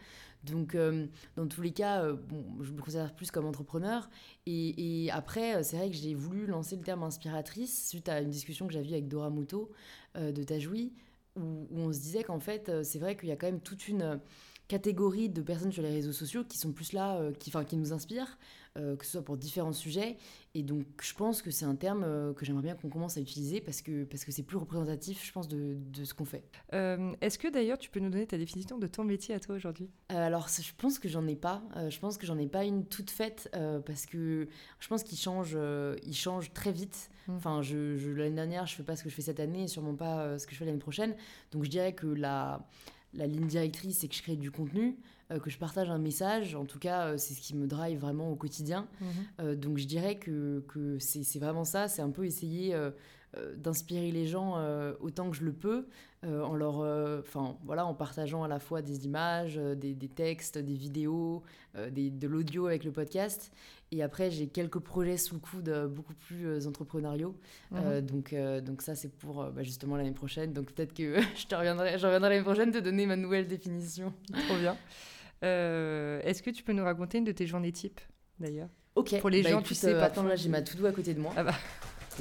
Donc, 0.44 0.74
euh, 0.74 1.06
dans 1.36 1.46
tous 1.46 1.62
les 1.62 1.72
cas, 1.72 2.02
euh, 2.02 2.16
je 2.60 2.72
me 2.72 2.80
considère 2.80 3.14
plus 3.14 3.30
comme 3.30 3.46
entrepreneur. 3.46 4.08
Et, 4.46 5.08
après, 5.12 5.62
c'est 5.62 5.76
vrai 5.76 5.90
que 5.90 5.96
j'ai 5.96 6.14
voulu 6.14 6.46
lancer 6.46 6.76
le 6.76 6.82
terme 6.82 7.02
inspiratrice 7.02 7.88
suite 7.88 8.08
à 8.08 8.20
une 8.20 8.30
discussion 8.30 8.66
que 8.66 8.72
j'avais 8.72 8.92
avec 8.92 9.08
Dora 9.08 9.30
Muto 9.30 9.70
de 10.16 10.42
Tajoui, 10.42 10.92
où, 11.36 11.68
où, 11.70 11.78
on 11.78 11.92
se 11.92 12.00
disait 12.00 12.24
qu'en 12.24 12.40
fait, 12.40 12.70
c'est 12.82 12.98
vrai 12.98 13.16
qu'il 13.16 13.28
y 13.28 13.32
a 13.32 13.36
quand 13.36 13.46
même 13.46 13.60
toute 13.60 13.86
une 13.86 14.20
catégorie 14.66 15.28
de 15.28 15.42
personnes 15.42 15.72
sur 15.72 15.82
les 15.82 15.90
réseaux 15.90 16.12
sociaux 16.12 16.44
qui 16.44 16.58
sont 16.58 16.72
plus 16.72 16.92
là, 16.92 17.20
qui, 17.38 17.52
qui 17.66 17.76
nous 17.76 17.92
inspirent. 17.92 18.38
Euh, 18.78 18.94
que 18.94 19.04
ce 19.04 19.10
soit 19.10 19.24
pour 19.24 19.36
différents 19.36 19.72
sujets. 19.72 20.16
Et 20.54 20.62
donc, 20.62 20.84
je 21.02 21.12
pense 21.14 21.42
que 21.42 21.50
c'est 21.50 21.64
un 21.64 21.74
terme 21.74 22.04
euh, 22.04 22.32
que 22.32 22.44
j'aimerais 22.44 22.62
bien 22.62 22.76
qu'on 22.76 22.88
commence 22.88 23.16
à 23.16 23.20
utiliser 23.20 23.60
parce 23.60 23.82
que 23.82 24.04
parce 24.04 24.24
que 24.24 24.30
c'est 24.30 24.44
plus 24.44 24.58
représentatif, 24.58 25.26
je 25.26 25.32
pense, 25.32 25.48
de, 25.48 25.76
de 25.76 26.04
ce 26.04 26.14
qu'on 26.14 26.24
fait. 26.24 26.44
Euh, 26.72 27.12
est-ce 27.20 27.36
que 27.36 27.48
d'ailleurs, 27.48 27.78
tu 27.78 27.90
peux 27.90 27.98
nous 27.98 28.10
donner 28.10 28.28
ta 28.28 28.38
définition 28.38 28.78
de 28.78 28.86
ton 28.86 29.02
métier 29.02 29.34
à 29.34 29.40
toi 29.40 29.56
aujourd'hui? 29.56 29.90
Alors, 30.08 30.46
je 30.46 30.72
pense 30.76 31.00
que 31.00 31.08
j'en 31.08 31.26
ai 31.26 31.34
pas. 31.34 31.64
je 31.88 31.98
pense 31.98 32.16
que 32.16 32.26
j'en 32.26 32.38
ai 32.38 32.46
pas 32.46 32.64
une 32.64 32.86
toute 32.86 33.10
faite 33.10 33.50
parce 33.86 34.06
que 34.06 34.46
je 34.78 34.86
pense 34.86 35.02
qu'il 35.02 35.18
change, 35.18 35.58
il 36.06 36.14
change 36.14 36.52
très 36.52 36.70
vite. 36.70 37.10
Mmh. 37.26 37.34
Enfin, 37.34 37.62
je, 37.62 37.96
je 37.96 38.10
l'année 38.12 38.36
dernière, 38.36 38.66
je 38.66 38.76
fais 38.76 38.84
pas 38.84 38.94
ce 38.94 39.02
que 39.02 39.10
je 39.10 39.16
fais 39.16 39.22
cette 39.22 39.40
année, 39.40 39.64
et 39.64 39.68
sûrement 39.68 39.96
pas 39.96 40.38
ce 40.38 40.46
que 40.46 40.52
je 40.52 40.58
fais 40.58 40.64
l'année 40.64 40.78
prochaine. 40.78 41.16
Donc, 41.50 41.64
je 41.64 41.70
dirais 41.70 41.92
que 41.92 42.06
la 42.06 42.68
la 43.14 43.26
ligne 43.26 43.46
directrice, 43.46 43.98
c'est 43.98 44.08
que 44.08 44.14
je 44.14 44.22
crée 44.22 44.36
du 44.36 44.50
contenu. 44.50 44.96
Euh, 45.30 45.38
que 45.38 45.50
je 45.50 45.58
partage 45.58 45.90
un 45.90 45.98
message. 45.98 46.54
En 46.54 46.64
tout 46.64 46.78
cas, 46.78 47.06
euh, 47.06 47.16
c'est 47.16 47.34
ce 47.34 47.40
qui 47.40 47.54
me 47.54 47.66
drive 47.66 47.98
vraiment 47.98 48.30
au 48.30 48.36
quotidien. 48.36 48.88
Mhm. 49.00 49.08
Euh, 49.40 49.54
donc 49.54 49.78
je 49.78 49.86
dirais 49.86 50.16
que, 50.16 50.64
que 50.68 50.98
c'est 50.98 51.38
vraiment 51.38 51.64
ça, 51.64 51.88
c'est 51.88 52.02
un 52.02 52.10
peu 52.10 52.24
essayer 52.24 52.76
d'inspirer 53.56 54.10
les 54.10 54.26
gens 54.26 54.58
autant 55.00 55.30
que 55.30 55.36
je 55.36 55.44
le 55.44 55.52
peux, 55.52 55.86
en 56.24 56.54
leur, 56.54 56.78
enfin 57.20 57.56
voilà, 57.64 57.86
en 57.86 57.94
partageant 57.94 58.42
à 58.42 58.48
la 58.48 58.58
fois 58.58 58.82
des 58.82 59.04
images, 59.04 59.54
des, 59.54 59.94
des 59.94 60.08
textes, 60.08 60.58
des 60.58 60.74
vidéos, 60.74 61.44
des, 61.92 62.10
de 62.10 62.26
l'audio 62.26 62.66
avec 62.66 62.82
le 62.82 62.90
podcast. 62.90 63.52
Et 63.92 64.02
après, 64.02 64.30
j'ai 64.30 64.48
quelques 64.48 64.80
projets 64.80 65.16
sous 65.16 65.34
le 65.34 65.40
coude 65.40 65.90
beaucoup 65.94 66.14
plus 66.14 66.66
entrepreneuriaux. 66.66 67.36
Mhm. 67.70 68.00
donc, 68.00 68.34
donc 68.64 68.82
ça, 68.82 68.96
c'est 68.96 69.12
pour 69.12 69.44
bah, 69.44 69.62
justement 69.62 69.96
l'année 69.96 70.10
prochaine. 70.10 70.52
Donc 70.52 70.72
peut-être 70.72 70.92
que 70.92 71.20
je 71.36 71.46
te 71.46 71.54
reviendrai, 71.54 71.98
je 71.98 72.06
reviendrai 72.06 72.30
l'année 72.30 72.42
prochaine 72.42 72.72
te 72.72 72.78
donner 72.78 73.06
ma 73.06 73.16
nouvelle 73.16 73.46
définition. 73.46 74.12
Trop 74.48 74.56
bien. 74.56 74.76
Euh, 75.44 76.20
est-ce 76.24 76.42
que 76.42 76.50
tu 76.50 76.62
peux 76.62 76.72
nous 76.72 76.84
raconter 76.84 77.18
une 77.18 77.24
de 77.24 77.32
tes 77.32 77.46
journées 77.46 77.72
type, 77.72 78.00
d'ailleurs? 78.38 78.68
Ok. 78.94 79.18
Pour 79.20 79.30
les 79.30 79.42
bah, 79.42 79.50
gens, 79.50 79.62
tu 79.62 79.74
sais, 79.74 79.94
euh, 79.94 80.02
Attends, 80.02 80.24
là, 80.24 80.36
j'ai 80.36 80.48
ma 80.48 80.62
to-do 80.62 80.86
à 80.86 80.92
côté 80.92 81.14
de 81.14 81.20
moi. 81.20 81.32
Ah 81.36 81.44
bah. 81.44 81.54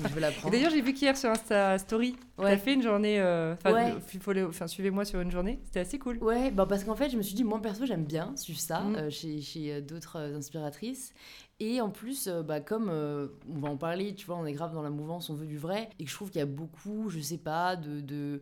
je 0.01 0.13
vais 0.13 0.21
la 0.21 0.31
prendre. 0.31 0.53
D'ailleurs, 0.53 0.71
j'ai 0.71 0.81
vu 0.81 0.93
qu'hier 0.93 1.17
sur 1.17 1.29
Insta 1.29 1.77
Story, 1.77 2.15
tu 2.38 2.45
as 2.45 2.57
fait 2.57 2.73
une 2.73 2.83
journée. 2.83 3.19
Euh, 3.19 3.55
enfin, 3.65 4.67
suivez-moi 4.67 5.03
sur 5.03 5.19
une 5.19 5.31
journée. 5.31 5.59
C'était 5.65 5.81
assez 5.81 5.99
cool. 5.99 6.17
Ouais, 6.19 6.51
bah 6.51 6.65
parce 6.67 6.83
qu'en 6.83 6.95
fait, 6.95 7.09
je 7.09 7.17
me 7.17 7.21
suis 7.21 7.35
dit, 7.35 7.43
moi 7.43 7.61
perso, 7.61 7.85
j'aime 7.85 8.05
bien 8.05 8.35
suivre 8.38 8.59
ça 8.59 8.81
mm. 8.81 9.09
chez, 9.09 9.41
chez 9.41 9.81
d'autres 9.81 10.17
inspiratrices. 10.17 11.13
Et 11.59 11.81
en 11.81 11.89
plus, 11.89 12.29
bah, 12.29 12.61
comme 12.61 12.89
on 12.89 13.59
va 13.59 13.67
en 13.67 13.77
parler, 13.77 14.15
tu 14.15 14.25
vois, 14.25 14.38
on 14.38 14.45
est 14.45 14.53
grave 14.53 14.73
dans 14.73 14.83
la 14.83 14.91
mouvance, 14.91 15.29
on 15.29 15.35
veut 15.35 15.47
du 15.47 15.57
vrai. 15.57 15.89
Et 15.99 16.05
que 16.05 16.09
je 16.09 16.15
trouve 16.15 16.29
qu'il 16.29 16.39
y 16.39 16.43
a 16.43 16.45
beaucoup, 16.45 17.09
je 17.09 17.19
sais 17.19 17.38
pas, 17.38 17.75
de, 17.75 17.99
de 17.99 18.15
euh, 18.15 18.39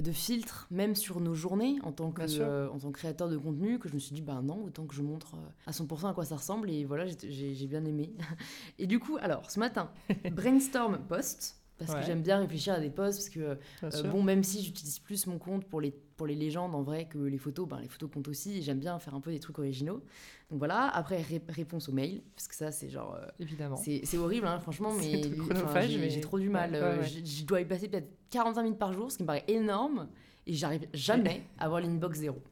de 0.00 0.12
filtres, 0.12 0.66
même 0.70 0.94
sur 0.94 1.20
nos 1.20 1.34
journées 1.34 1.78
en 1.82 1.92
tant, 1.92 2.10
que, 2.10 2.22
euh, 2.22 2.68
en 2.70 2.78
tant 2.78 2.90
que 2.90 2.98
créateur 2.98 3.28
de 3.28 3.36
contenu, 3.36 3.78
que 3.78 3.88
je 3.88 3.94
me 3.94 3.98
suis 3.98 4.14
dit, 4.14 4.22
bah 4.22 4.40
non, 4.42 4.64
autant 4.64 4.86
que 4.86 4.94
je 4.94 5.02
montre 5.02 5.34
euh, 5.34 5.48
à 5.66 5.70
100% 5.70 6.10
à 6.10 6.14
quoi 6.14 6.24
ça 6.24 6.36
ressemble. 6.36 6.70
Et 6.70 6.84
voilà, 6.84 7.06
j'ai 7.06 7.66
bien 7.66 7.84
aimé. 7.84 8.12
et 8.78 8.86
du 8.86 8.98
coup, 8.98 9.18
alors, 9.20 9.50
ce 9.50 9.60
matin, 9.60 9.90
brainstorm 10.32 10.98
post, 11.08 11.61
parce 11.86 12.00
que 12.00 12.06
j'aime 12.06 12.22
bien 12.22 12.38
réfléchir 12.38 12.74
à 12.74 12.80
des 12.80 12.90
posts 12.90 13.18
parce 13.18 13.28
que 13.28 13.58
euh, 13.84 14.10
bon 14.10 14.22
même 14.22 14.42
si 14.42 14.62
j'utilise 14.62 14.98
plus 14.98 15.26
mon 15.26 15.38
compte 15.38 15.64
pour 15.64 15.80
les 15.80 15.90
pour 15.90 16.26
les 16.26 16.34
légendes 16.34 16.74
en 16.74 16.82
vrai 16.82 17.06
que 17.06 17.18
les 17.18 17.38
photos 17.38 17.68
ben 17.68 17.80
les 17.80 17.88
photos 17.88 18.10
comptent 18.12 18.28
aussi 18.28 18.62
j'aime 18.62 18.78
bien 18.78 18.98
faire 18.98 19.14
un 19.14 19.20
peu 19.20 19.30
des 19.30 19.40
trucs 19.40 19.58
originaux. 19.58 20.02
Donc 20.50 20.58
voilà 20.58 20.88
après 20.88 21.24
réponse 21.48 21.88
aux 21.88 21.92
mails 21.92 22.22
parce 22.34 22.48
que 22.48 22.54
ça 22.54 22.70
c'est 22.72 22.88
genre 22.88 23.14
euh, 23.14 23.26
évidemment. 23.40 23.76
c'est 23.76 24.18
horrible 24.18 24.46
hein, 24.46 24.60
franchement 24.60 24.92
mais 24.98 26.10
j'ai 26.10 26.20
trop 26.20 26.38
du 26.38 26.48
mal 26.48 26.74
euh, 26.74 27.02
je 27.02 27.44
dois 27.44 27.60
y 27.60 27.64
passer 27.64 27.88
peut-être 27.88 28.08
45 28.30 28.62
minutes 28.62 28.78
par 28.78 28.92
jour 28.92 29.10
ce 29.10 29.16
qui 29.16 29.22
me 29.22 29.26
paraît 29.26 29.44
énorme 29.48 30.08
et 30.46 30.54
j'arrive 30.54 30.86
jamais 30.92 31.44
à 31.58 31.64
avoir 31.64 31.80
l'inbox 31.80 32.18
zéro. 32.18 32.42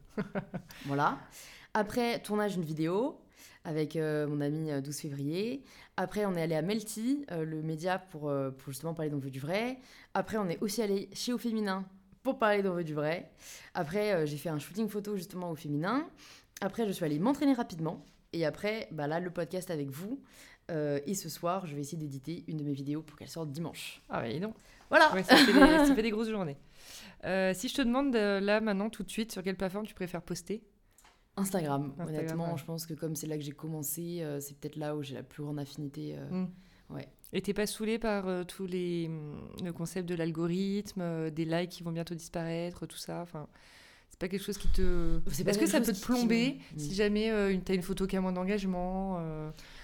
Voilà. 0.85 1.19
Après 1.73 2.19
tournage 2.19 2.53
d'une 2.53 2.65
vidéo 2.65 3.19
avec 3.63 3.95
mon 3.95 4.41
ami 4.41 4.69
12 4.81 4.97
février. 4.97 5.63
Après, 6.01 6.25
on 6.25 6.35
est 6.35 6.41
allé 6.41 6.55
à 6.55 6.63
Melty, 6.63 7.25
euh, 7.29 7.45
le 7.45 7.61
média, 7.61 7.99
pour, 7.99 8.29
euh, 8.29 8.49
pour 8.49 8.71
justement 8.71 8.95
parler 8.95 9.11
d'On 9.11 9.17
du 9.17 9.39
vrai. 9.39 9.77
Après, 10.15 10.37
on 10.37 10.49
est 10.49 10.59
aussi 10.61 10.81
allé 10.81 11.09
chez 11.13 11.31
Au 11.31 11.37
Féminin 11.37 11.85
pour 12.23 12.39
parler 12.39 12.63
d'On 12.63 12.81
du 12.81 12.95
vrai. 12.95 13.29
Après, 13.75 14.13
euh, 14.13 14.25
j'ai 14.25 14.37
fait 14.37 14.49
un 14.49 14.57
shooting 14.57 14.89
photo 14.89 15.15
justement 15.15 15.51
au 15.51 15.55
féminin. 15.55 16.07
Après, 16.61 16.87
je 16.87 16.91
suis 16.91 17.05
allée 17.05 17.19
m'entraîner 17.19 17.53
rapidement. 17.53 18.03
Et 18.33 18.45
après, 18.45 18.87
bah 18.91 19.05
là, 19.05 19.19
le 19.19 19.29
podcast 19.29 19.69
avec 19.69 19.91
vous. 19.91 20.19
et 20.69 21.15
ce 21.15 21.27
soir, 21.27 21.67
je 21.67 21.75
vais 21.75 21.81
essayer 21.81 21.97
d'éditer 21.97 22.45
une 22.47 22.55
de 22.55 22.63
mes 22.63 22.73
vidéos 22.73 23.01
pour 23.01 23.17
qu'elle 23.17 23.27
sorte 23.27 23.51
dimanche. 23.51 24.01
Ah, 24.09 24.21
oui, 24.23 24.39
non. 24.39 24.53
Voilà. 24.89 25.09
ça, 25.23 25.35
fait 25.35 25.51
des, 25.51 25.59
ça, 25.59 25.85
fait 25.95 26.01
des, 26.01 26.11
grosses 26.11 26.29
journées. 26.29 26.57
si 27.53 27.67
je 27.67 27.75
te 27.75 27.81
demande 27.81 28.15
là, 28.15 28.61
maintenant, 28.61 28.89
tout 28.89 29.03
de 29.03 29.11
suite, 29.11 29.33
sur 29.33 29.43
quelle 29.43 29.57
plateforme 29.57 29.85
tu 29.85 29.93
préfères 29.93 30.21
poster? 30.21 30.63
Instagram, 31.37 31.93
honnêtement, 31.99 32.57
je 32.57 32.65
pense 32.65 32.85
que 32.85 32.93
comme 32.93 33.15
c'est 33.15 33.27
là 33.27 33.37
que 33.37 33.43
j'ai 33.43 33.51
commencé, 33.51 34.21
euh, 34.21 34.39
c'est 34.39 34.57
peut-être 34.57 34.75
là 34.75 34.95
où 34.95 35.01
j'ai 35.01 35.15
la 35.15 35.23
plus 35.23 35.43
grande 35.43 35.59
affinité. 35.59 36.15
Euh, 36.17 36.29
mm. 36.29 36.49
ouais. 36.89 37.07
Et 37.33 37.41
t'es 37.41 37.53
pas 37.53 37.65
saoulé 37.65 37.99
par 37.99 38.27
euh, 38.27 38.43
tous 38.43 38.65
les 38.65 39.07
mm, 39.07 39.63
le 39.63 39.71
concept 39.71 40.09
de 40.09 40.15
l'algorithme, 40.15 41.29
des 41.31 41.45
likes 41.45 41.69
qui 41.69 41.83
vont 41.83 41.91
bientôt 41.91 42.15
disparaître, 42.15 42.85
tout 42.85 42.97
ça. 42.97 43.21
Enfin, 43.21 43.47
c'est 44.09 44.19
pas 44.19 44.27
quelque 44.27 44.43
chose 44.43 44.57
qui 44.57 44.67
te. 44.67 45.21
Est-ce 45.29 45.57
que 45.57 45.67
ça 45.67 45.79
peut 45.79 45.93
te 45.93 46.01
plomber 46.01 46.59
si 46.75 46.93
jamais 46.93 47.29
une, 47.53 47.61
t'as 47.61 47.75
une 47.75 47.81
photo 47.81 48.07
qui 48.07 48.17
a 48.17 48.21
moins 48.21 48.33
d'engagement, 48.33 49.15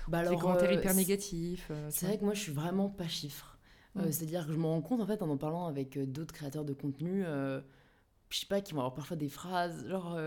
bah 0.10 0.20
alors, 0.20 0.34
des 0.34 0.38
commentaires 0.38 0.72
hyper 0.72 0.94
négatifs 0.94 1.72
C'est 1.90 2.08
vrai 2.08 2.18
que 2.18 2.26
moi, 2.26 2.34
je 2.34 2.42
suis 2.42 2.54
vraiment 2.54 2.90
pas 2.90 3.08
chiffre. 3.08 3.58
Mm. 3.96 4.12
C'est-à-dire 4.12 4.46
que 4.46 4.52
je 4.52 4.58
me 4.58 4.66
rends 4.66 4.82
compte 4.82 5.00
en 5.00 5.08
fait 5.08 5.22
en 5.22 5.30
en 5.30 5.38
parlant 5.38 5.66
avec 5.68 5.98
d'autres 6.12 6.34
créateurs 6.34 6.66
de 6.66 6.74
contenu, 6.74 7.24
je 7.24 8.38
sais 8.38 8.48
pas, 8.48 8.60
qui 8.60 8.74
vont 8.74 8.82
avoir 8.82 8.96
parfois 8.96 9.16
des 9.16 9.30
phrases 9.30 9.88
genre 9.88 10.18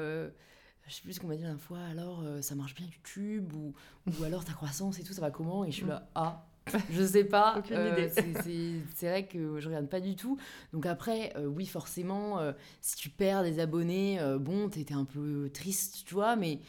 je 0.91 0.97
sais 0.97 1.03
plus 1.03 1.13
ce 1.13 1.21
qu'on 1.21 1.29
m'a 1.29 1.37
dit 1.37 1.45
la 1.45 1.57
fois, 1.57 1.79
alors 1.91 2.23
euh, 2.25 2.43
ça 2.43 2.57
marche 2.57 2.75
bien 2.75 2.87
YouTube 2.87 3.53
ou, 3.55 3.73
ou 4.07 4.25
alors 4.25 4.45
ta 4.45 4.53
croissance 4.53 4.99
et 4.99 5.05
tout, 5.05 5.13
ça 5.13 5.21
va 5.21 5.31
comment 5.31 5.65
Et 5.65 5.71
je 5.71 5.77
suis 5.77 5.87
là, 5.87 6.09
ah, 6.17 6.45
je 6.91 7.05
sais 7.05 7.25
pas. 7.25 7.55
Aucune 7.59 7.77
euh, 7.77 8.09
C'est 8.95 9.09
vrai 9.09 9.27
que 9.27 9.61
je 9.61 9.69
regarde 9.69 9.89
pas 9.89 10.01
du 10.01 10.17
tout. 10.17 10.37
Donc 10.73 10.87
après, 10.87 11.33
euh, 11.37 11.47
oui, 11.47 11.67
forcément, 11.67 12.41
si 12.81 12.97
tu 12.97 13.09
perds 13.09 13.45
des 13.45 13.61
abonnés, 13.61 14.21
bon, 14.41 14.69
t'étais 14.69 14.95
un 14.95 15.05
peu 15.05 15.49
triste, 15.55 16.03
tu 16.05 16.15
vois, 16.15 16.35
mais 16.35 16.61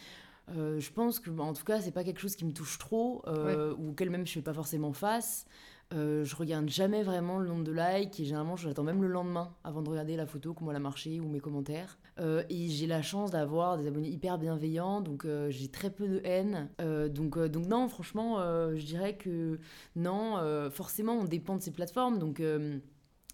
je 0.47 0.91
pense 0.91 1.19
que, 1.19 1.31
en 1.31 1.53
tout 1.53 1.63
cas, 1.63 1.81
c'est 1.81 1.91
pas 1.91 2.03
quelque 2.03 2.19
chose 2.19 2.35
qui 2.35 2.45
me 2.45 2.53
touche 2.53 2.77
trop 2.77 3.23
ou 3.27 3.89
auquel 3.89 4.11
même 4.11 4.27
je 4.27 4.33
fais 4.33 4.41
pas 4.41 4.53
forcément 4.53 4.93
face. 4.93 5.47
Euh, 5.93 6.23
je 6.23 6.35
regarde 6.35 6.69
jamais 6.69 7.03
vraiment 7.03 7.39
le 7.39 7.47
nombre 7.47 7.63
de 7.63 7.71
likes 7.71 8.19
et 8.19 8.25
généralement 8.25 8.55
j'attends 8.55 8.83
même 8.83 9.01
le 9.01 9.09
lendemain 9.09 9.53
avant 9.63 9.81
de 9.81 9.89
regarder 9.89 10.15
la 10.15 10.25
photo, 10.25 10.53
comment 10.53 10.71
elle 10.71 10.77
a 10.77 10.81
marché 10.81 11.19
ou 11.19 11.27
mes 11.27 11.39
commentaires. 11.39 11.97
Euh, 12.19 12.43
et 12.49 12.69
j'ai 12.69 12.87
la 12.87 13.01
chance 13.01 13.31
d'avoir 13.31 13.77
des 13.77 13.87
abonnés 13.87 14.09
hyper 14.09 14.37
bienveillants, 14.37 15.01
donc 15.01 15.25
euh, 15.25 15.49
j'ai 15.49 15.67
très 15.67 15.89
peu 15.89 16.07
de 16.07 16.21
haine. 16.23 16.69
donc, 17.09 17.37
donc 17.37 17.65
non, 17.67 17.87
franchement, 17.89 18.37
je 18.73 18.85
dirais 18.85 19.15
que 19.15 19.59
non, 19.95 20.69
forcément 20.71 21.13
on 21.13 21.25
dépend 21.25 21.55
de 21.55 21.61
ces 21.61 21.71
plateformes, 21.71 22.19
donc 22.19 22.41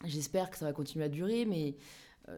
j'espère 0.06 0.50
que 0.50 0.58
ça 0.58 0.66
va 0.66 0.74
continuer 0.74 1.06
à 1.06 1.10
durer, 1.10 1.46
mais 1.46 1.76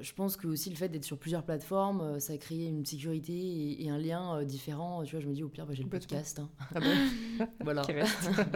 je 0.02 0.14
pense 0.14 0.38
que 0.38 0.48
aussi 0.48 0.70
le 0.70 0.76
fait 0.76 0.88
d'être 0.88 1.04
sur 1.04 1.18
plusieurs 1.18 1.44
plateformes, 1.44 2.02
euh, 2.02 2.20
ça 2.20 2.34
a 2.34 2.38
créé 2.38 2.68
une 2.68 2.86
sécurité 2.86 3.82
et, 3.82 3.90
un 3.90 3.98
lien 3.98 4.38
euh, 4.38 4.44
différent. 4.44 5.04
Tu 5.04 5.12
vois, 5.12 5.20
je 5.20 5.28
me 5.28 5.34
dis 5.34 5.44
au 5.44 5.50
pire, 5.50 5.66
bah, 5.66 5.74
j'ai 5.74 5.84
le 5.84 5.90
podcast. 5.90 6.40
Hein. 6.40 6.50
Ah 6.76 6.80
voilà. 7.62 7.82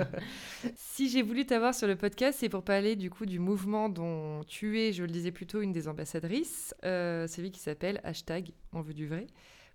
si 0.75 1.09
j'ai 1.09 1.23
voulu 1.23 1.45
t'avoir 1.45 1.73
sur 1.73 1.87
le 1.87 1.95
podcast, 1.95 2.37
c'est 2.39 2.49
pour 2.49 2.63
parler 2.63 2.95
du 2.95 3.09
coup 3.09 3.25
du 3.25 3.39
mouvement 3.39 3.89
dont 3.89 4.43
tu 4.43 4.79
es, 4.79 4.93
je 4.93 5.03
le 5.03 5.09
disais 5.09 5.31
plutôt, 5.31 5.61
une 5.61 5.71
des 5.71 5.87
ambassadrices, 5.87 6.75
celui 6.83 7.51
qui 7.51 7.59
s'appelle 7.59 7.99
hashtag 8.03 8.51
On 8.71 8.81
veut 8.81 8.93
du 8.93 9.07
vrai. 9.07 9.27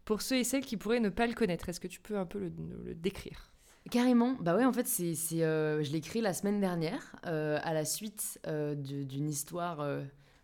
Pour 0.05 0.23
ceux 0.23 0.37
et 0.37 0.45
celles 0.45 0.65
qui 0.65 0.77
pourraient 0.77 1.01
ne 1.01 1.11
pas 1.11 1.27
le 1.27 1.35
connaître, 1.35 1.69
est-ce 1.69 1.81
que 1.81 1.89
tu 1.89 2.01
peux 2.01 2.17
un 2.17 2.25
peu 2.25 2.39
le, 2.39 2.95
décrire? 2.95 3.53
Carrément, 3.91 4.37
bah 4.41 4.55
ouais, 4.55 4.65
en 4.65 4.73
fait, 4.73 4.87
c'est, 4.87 5.15
je 5.15 5.91
l'ai 5.91 5.99
écrit 5.99 6.21
la 6.21 6.35
semaine 6.35 6.61
dernière 6.61 7.17
à 7.25 7.75
la 7.75 7.85
suite 7.85 8.39
d'une 8.47 9.29
histoire 9.29 9.85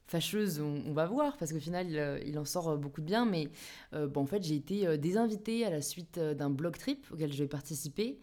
fâcheuse, 0.06 0.61
on, 0.61 0.92
va 0.92 1.06
voir, 1.06 1.37
parce 1.37 1.52
qu'au 1.52 1.61
final, 1.61 2.20
il, 2.26 2.38
en 2.38 2.44
sort 2.44 2.76
beaucoup 2.76 3.00
de 3.00 3.06
bien. 3.06 3.25
Mais 3.25 3.49
euh, 3.94 4.06
bon, 4.06 4.23
en 4.23 4.26
fait, 4.26 4.42
j'ai 4.42 4.56
été 4.56 4.87
euh, 4.87 4.96
désinvitée 4.96 5.64
à 5.64 5.70
la 5.70 5.80
suite 5.80 6.18
euh, 6.18 6.34
d'un 6.34 6.50
blog 6.50 6.76
trip 6.76 7.06
auquel 7.11 7.32
je 7.32 7.38
vais 7.38 7.49
participer. 7.49 8.18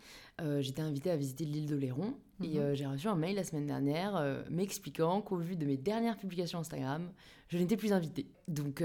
J'étais 0.59 0.81
invitée 0.81 1.11
à 1.11 1.17
visiter 1.17 1.45
l'île 1.45 1.67
de 1.67 1.75
Léron. 1.75 2.15
Et 2.43 2.57
mhm. 2.57 2.73
j'ai 2.73 2.87
reçu 2.87 3.07
un 3.07 3.15
mail 3.15 3.35
la 3.35 3.43
semaine 3.43 3.67
dernière 3.67 4.43
m'expliquant 4.49 5.21
qu'au 5.21 5.35
vu 5.35 5.55
de 5.55 5.67
mes 5.67 5.77
dernières 5.77 6.17
publications 6.17 6.57
Instagram, 6.57 7.11
je 7.47 7.59
n'étais 7.59 7.77
plus 7.77 7.93
invitée. 7.93 8.25
Donc, 8.47 8.77
tu 8.77 8.83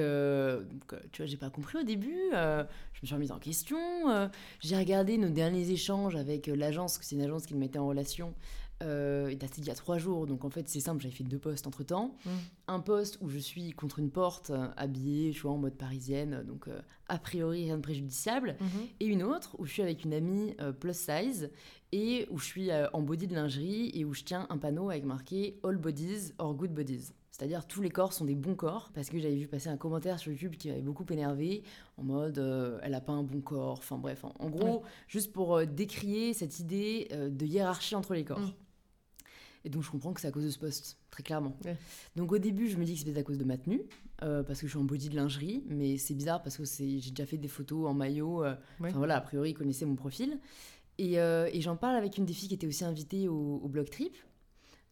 vois, 1.22 1.24
j'ai 1.24 1.38
pas 1.38 1.48
compris 1.48 1.78
au 1.78 1.82
début. 1.82 2.28
je 2.32 2.66
me 3.00 3.06
suis 3.06 3.14
remise 3.14 3.32
en 3.32 3.38
question. 3.38 3.78
j'ai 4.60 4.76
regardé 4.76 5.16
nos 5.16 5.30
derniers 5.30 5.70
échanges 5.70 6.14
avec 6.14 6.46
l'agence, 6.46 6.98
que 6.98 7.06
c'est 7.06 7.14
une 7.14 7.22
agence 7.22 7.46
qui 7.46 7.54
me 7.54 7.60
mettait 7.60 7.78
en 7.78 7.86
relation 7.88 8.34
euh, 8.83 9.30
il 9.33 9.38
datait 9.38 9.62
d'il 9.62 9.68
y 9.68 9.71
a 9.71 9.75
trois 9.75 9.97
jours, 9.97 10.26
donc 10.26 10.45
en 10.45 10.50
fait 10.50 10.68
c'est 10.68 10.80
simple, 10.80 11.00
j'avais 11.00 11.14
fait 11.14 11.25
deux 11.25 11.38
posts 11.38 11.66
entre 11.66 11.83
temps. 11.83 12.16
Mm. 12.25 12.30
Un 12.68 12.80
post 12.80 13.18
où 13.23 13.30
je 13.30 13.38
suis 13.38 13.71
contre 13.73 13.99
une 13.99 14.11
porte, 14.11 14.50
euh, 14.50 14.68
habillée, 14.76 15.33
je 15.33 15.38
suis 15.38 15.49
en 15.49 15.56
mode 15.56 15.76
parisienne, 15.76 16.42
donc 16.47 16.68
euh, 16.68 16.80
a 17.09 17.18
priori 17.18 17.64
rien 17.64 17.76
de 17.76 17.83
préjudiciable. 17.83 18.56
Mm-hmm. 18.61 18.88
Et 19.00 19.06
une 19.06 19.23
autre 19.23 19.56
où 19.59 19.64
je 19.64 19.73
suis 19.73 19.83
avec 19.83 20.04
une 20.04 20.12
amie 20.12 20.54
plus 20.80 20.97
size 20.97 21.50
et 21.92 22.26
où 22.30 22.38
je 22.38 22.45
suis 22.45 22.71
en 22.92 23.00
body 23.00 23.26
de 23.26 23.35
lingerie 23.35 23.90
et 23.95 24.04
où 24.04 24.12
je 24.12 24.25
tiens 24.25 24.47
un 24.50 24.59
panneau 24.59 24.90
avec 24.90 25.04
marqué 25.04 25.59
All 25.62 25.76
bodies 25.76 26.33
or 26.38 26.54
good 26.54 26.75
bodies. 26.75 27.12
C'est-à-dire 27.30 27.66
tous 27.66 27.80
les 27.80 27.90
corps 27.90 28.12
sont 28.12 28.25
des 28.25 28.35
bons 28.35 28.54
corps, 28.54 28.90
parce 28.95 29.11
que 29.11 29.18
j'avais 29.18 29.37
vu 29.37 29.47
passer 29.47 29.68
un 29.68 29.76
commentaire 29.76 30.18
sur 30.18 30.33
YouTube 30.33 30.56
qui 30.56 30.68
m'avait 30.68 30.80
beaucoup 30.80 31.04
énervé, 31.11 31.62
en 31.99 32.02
mode 32.02 32.38
elle 32.83 32.95
a 32.95 33.00
pas 33.00 33.12
un 33.12 33.23
bon 33.23 33.40
corps, 33.40 33.78
enfin 33.78 33.99
bref, 33.99 34.25
en, 34.25 34.49
gros, 34.49 34.83
juste 35.06 35.33
pour 35.33 35.64
décrier 35.66 36.33
cette 36.33 36.59
idée 36.59 37.09
de 37.12 37.47
hiérarchie 37.47 37.95
entre 37.95 38.14
les 38.14 38.25
corps. 38.25 38.40
Mm. 38.40 38.52
Et 39.66 39.68
donc 39.68 39.82
je 39.82 39.90
comprends 39.90 40.12
que 40.12 40.20
c'est 40.20 40.28
à 40.28 40.30
cause 40.30 40.44
de 40.44 40.50
ce 40.50 40.61
poste, 40.61 40.96
très 41.11 41.25
clairement. 41.25 41.58
Donc 42.14 42.30
au 42.30 42.38
début, 42.38 42.68
je 42.68 42.76
me 42.76 42.85
dis 42.85 42.94
que 42.94 43.00
c'est 43.00 43.18
à 43.18 43.23
cause 43.25 43.37
de 43.37 43.42
ma 43.42 43.58
tenue, 43.58 43.82
euh, 44.23 44.44
parce 44.44 44.61
que 44.61 44.68
je 44.68 44.70
suis 44.70 44.78
en 44.78 44.85
body 44.85 45.08
de 45.08 45.16
lingerie, 45.16 45.64
mais 45.68 45.99
c'est 45.99 46.14
bizarre 46.14 46.40
parce 46.40 46.56
que 46.56 46.62
j'ai 46.64 47.11
déjà 47.11 47.26
fait 47.26 47.37
des 47.37 47.49
photos 47.49 47.88
en 47.88 47.92
maillot. 47.92 48.44
Euh, 48.44 48.54
enfin 48.80 48.96
voilà, 48.96 49.16
a 49.16 49.20
priori, 49.20 49.50
ils 49.50 49.54
connaissaient 49.54 49.85
mon 49.85 49.96
profil. 49.96 50.38
Et, 50.99 51.18
euh, 51.18 51.50
et 51.52 51.61
j'en 51.61 51.75
parle 51.76 51.96
avec 51.96 52.16
une 52.16 52.25
des 52.25 52.32
filles 52.32 52.49
qui 52.49 52.54
était 52.54 52.68
aussi 52.68 52.85
invitée 52.85 53.26
au, 53.28 53.61
au 53.61 53.68
blog 53.68 53.90
trip. 53.90 54.16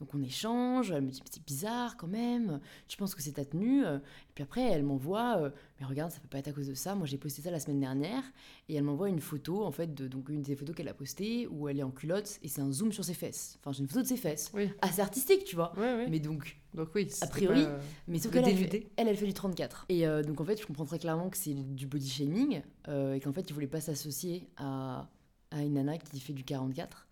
Donc 0.00 0.12
on 0.14 0.22
échange, 0.22 0.90
elle 0.90 1.02
me 1.02 1.10
dit 1.10 1.22
c'est 1.30 1.44
bizarre 1.44 1.96
quand 1.96 2.08
même, 2.08 2.60
je 2.88 2.96
pense 2.96 3.14
que 3.14 3.22
c'est 3.22 3.32
ta 3.32 3.44
tenue. 3.44 3.84
Et 3.84 4.32
puis 4.34 4.42
après 4.42 4.62
elle 4.62 4.82
m'envoie, 4.82 5.38
euh, 5.38 5.50
mais 5.78 5.86
regarde 5.86 6.10
ça 6.10 6.18
peut 6.18 6.28
pas 6.28 6.38
être 6.38 6.48
à 6.48 6.52
cause 6.52 6.66
de 6.66 6.74
ça. 6.74 6.94
Moi 6.94 7.06
j'ai 7.06 7.16
posté 7.16 7.42
ça 7.42 7.50
la 7.50 7.60
semaine 7.60 7.80
dernière 7.80 8.22
et 8.68 8.74
elle 8.74 8.82
m'envoie 8.82 9.08
une 9.08 9.20
photo 9.20 9.64
en 9.64 9.70
fait 9.70 9.94
de 9.94 10.08
donc 10.08 10.28
une 10.28 10.42
des 10.42 10.56
photos 10.56 10.74
qu'elle 10.74 10.88
a 10.88 10.94
postées 10.94 11.46
où 11.46 11.68
elle 11.68 11.78
est 11.78 11.84
en 11.84 11.92
culotte 11.92 12.38
et 12.42 12.48
c'est 12.48 12.60
un 12.60 12.72
zoom 12.72 12.92
sur 12.92 13.04
ses 13.04 13.14
fesses. 13.14 13.58
Enfin 13.60 13.72
j'ai 13.72 13.80
une 13.80 13.88
photo 13.88 14.02
de 14.02 14.08
ses 14.08 14.16
fesses, 14.16 14.50
oui. 14.52 14.68
assez 14.80 15.00
artistique 15.00 15.44
tu 15.44 15.54
vois. 15.54 15.72
Mais 16.08 16.18
donc 16.18 16.56
donc 16.74 16.88
oui, 16.96 17.08
a 17.20 17.26
priori, 17.28 17.64
mais 18.08 18.18
sauf 18.18 18.32
qu'elle 18.32 18.44
elle, 18.48 19.08
elle, 19.08 19.16
fait 19.16 19.26
du 19.26 19.32
34. 19.32 19.86
Et 19.90 20.08
euh, 20.08 20.22
donc 20.24 20.40
en 20.40 20.44
fait 20.44 20.60
je 20.60 20.66
comprends 20.66 20.84
très 20.84 20.98
clairement 20.98 21.30
que 21.30 21.36
c'est 21.36 21.54
du 21.54 21.86
body 21.86 22.08
shaming 22.08 22.62
euh, 22.88 23.14
et 23.14 23.20
qu'en 23.20 23.32
fait 23.32 23.48
il 23.48 23.52
voulait 23.52 23.68
pas 23.68 23.80
s'associer 23.80 24.48
à, 24.56 25.08
à 25.52 25.62
une 25.62 25.74
nana 25.74 25.98
qui 25.98 26.18
fait 26.18 26.32
du 26.32 26.42
44. 26.42 27.06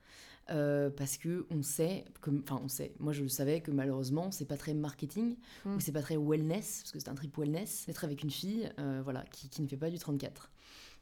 Euh, 0.50 0.90
parce 0.90 1.18
que 1.18 1.46
on 1.50 1.62
sait, 1.62 2.04
enfin 2.42 2.60
on 2.62 2.68
sait, 2.68 2.92
moi 2.98 3.12
je 3.12 3.26
savais 3.28 3.60
que 3.60 3.70
malheureusement 3.70 4.32
c'est 4.32 4.44
pas 4.44 4.56
très 4.56 4.74
marketing 4.74 5.36
hmm. 5.64 5.76
ou 5.76 5.80
c'est 5.80 5.92
pas 5.92 6.02
très 6.02 6.16
wellness 6.16 6.80
parce 6.82 6.92
que 6.92 6.98
c'est 6.98 7.08
un 7.08 7.14
trip 7.14 7.36
wellness 7.38 7.86
d'être 7.86 8.02
avec 8.02 8.24
une 8.24 8.30
fille, 8.30 8.68
euh, 8.80 9.00
voilà, 9.04 9.24
qui, 9.30 9.48
qui, 9.48 9.62
ne 9.62 9.68
fait 9.68 9.76
pas 9.76 9.88
du 9.88 9.98
34. 9.98 10.50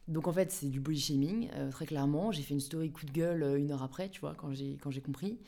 Donc 0.07 0.27
en 0.27 0.31
fait 0.31 0.51
c'est 0.51 0.67
du 0.67 0.79
body 0.79 0.99
shaming 0.99 1.49
euh, 1.55 1.71
très 1.71 1.87
clairement. 1.87 2.31
J'ai 2.31 2.43
fait 2.43 2.53
une 2.53 2.59
story 2.59 2.91
coup 2.91 3.05
de 3.05 3.11
gueule 3.11 3.57
une 3.57 3.71
heure 3.71 3.81
après, 3.81 4.09
tu 4.09 4.21
vois, 4.21 4.35
quand 4.35 4.53
j'ai 4.53 4.77
quand 4.79 4.91
j'ai 4.91 5.01
compris. 5.01 5.39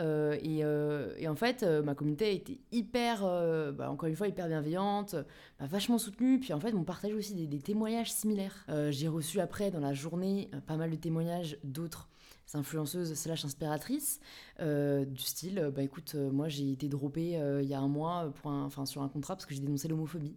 Et, 0.00 0.58
et, 0.58 1.28
en 1.28 1.36
fait 1.36 1.62
ma 1.62 1.94
communauté 1.94 2.24
a 2.24 2.30
été 2.30 2.60
hyper, 2.72 3.20
bah, 3.74 3.90
encore 3.90 4.08
une 4.08 4.16
fois 4.16 4.26
hyper 4.26 4.48
bienveillante, 4.48 5.14
m'a 5.60 5.66
vachement 5.66 5.98
soutenue. 5.98 6.40
Puis 6.40 6.52
en 6.52 6.60
fait 6.60 6.74
on 6.74 6.82
partage 6.82 7.12
aussi 7.12 7.34
des, 7.34 7.46
des 7.46 7.60
témoignages 7.60 8.12
similaires. 8.12 8.66
j'ai 8.90 9.08
reçu 9.08 9.38
après 9.38 9.70
dans 9.70 9.80
la 9.80 9.92
journée 9.92 10.50
pas 10.66 10.76
mal 10.76 10.90
de 10.90 10.96
témoignages 10.96 11.58
d'autres 11.62 12.08
influenceuse 12.52 13.14
slash 13.14 13.44
inspiratrice 13.44 14.20
euh, 14.60 15.04
du 15.04 15.22
style 15.22 15.58
euh, 15.58 15.70
bah 15.70 15.82
écoute 15.82 16.12
euh, 16.14 16.30
moi 16.30 16.48
j'ai 16.48 16.70
été 16.70 16.88
droppée 16.88 17.40
il 17.62 17.68
y 17.68 17.74
a 17.74 17.80
un 17.80 17.88
mois 17.88 18.32
pour 18.36 18.50
un, 18.50 18.68
sur 18.86 19.02
un 19.02 19.08
contrat 19.08 19.34
parce 19.34 19.46
que 19.46 19.54
j'ai 19.54 19.60
dénoncé 19.60 19.88
l'homophobie 19.88 20.36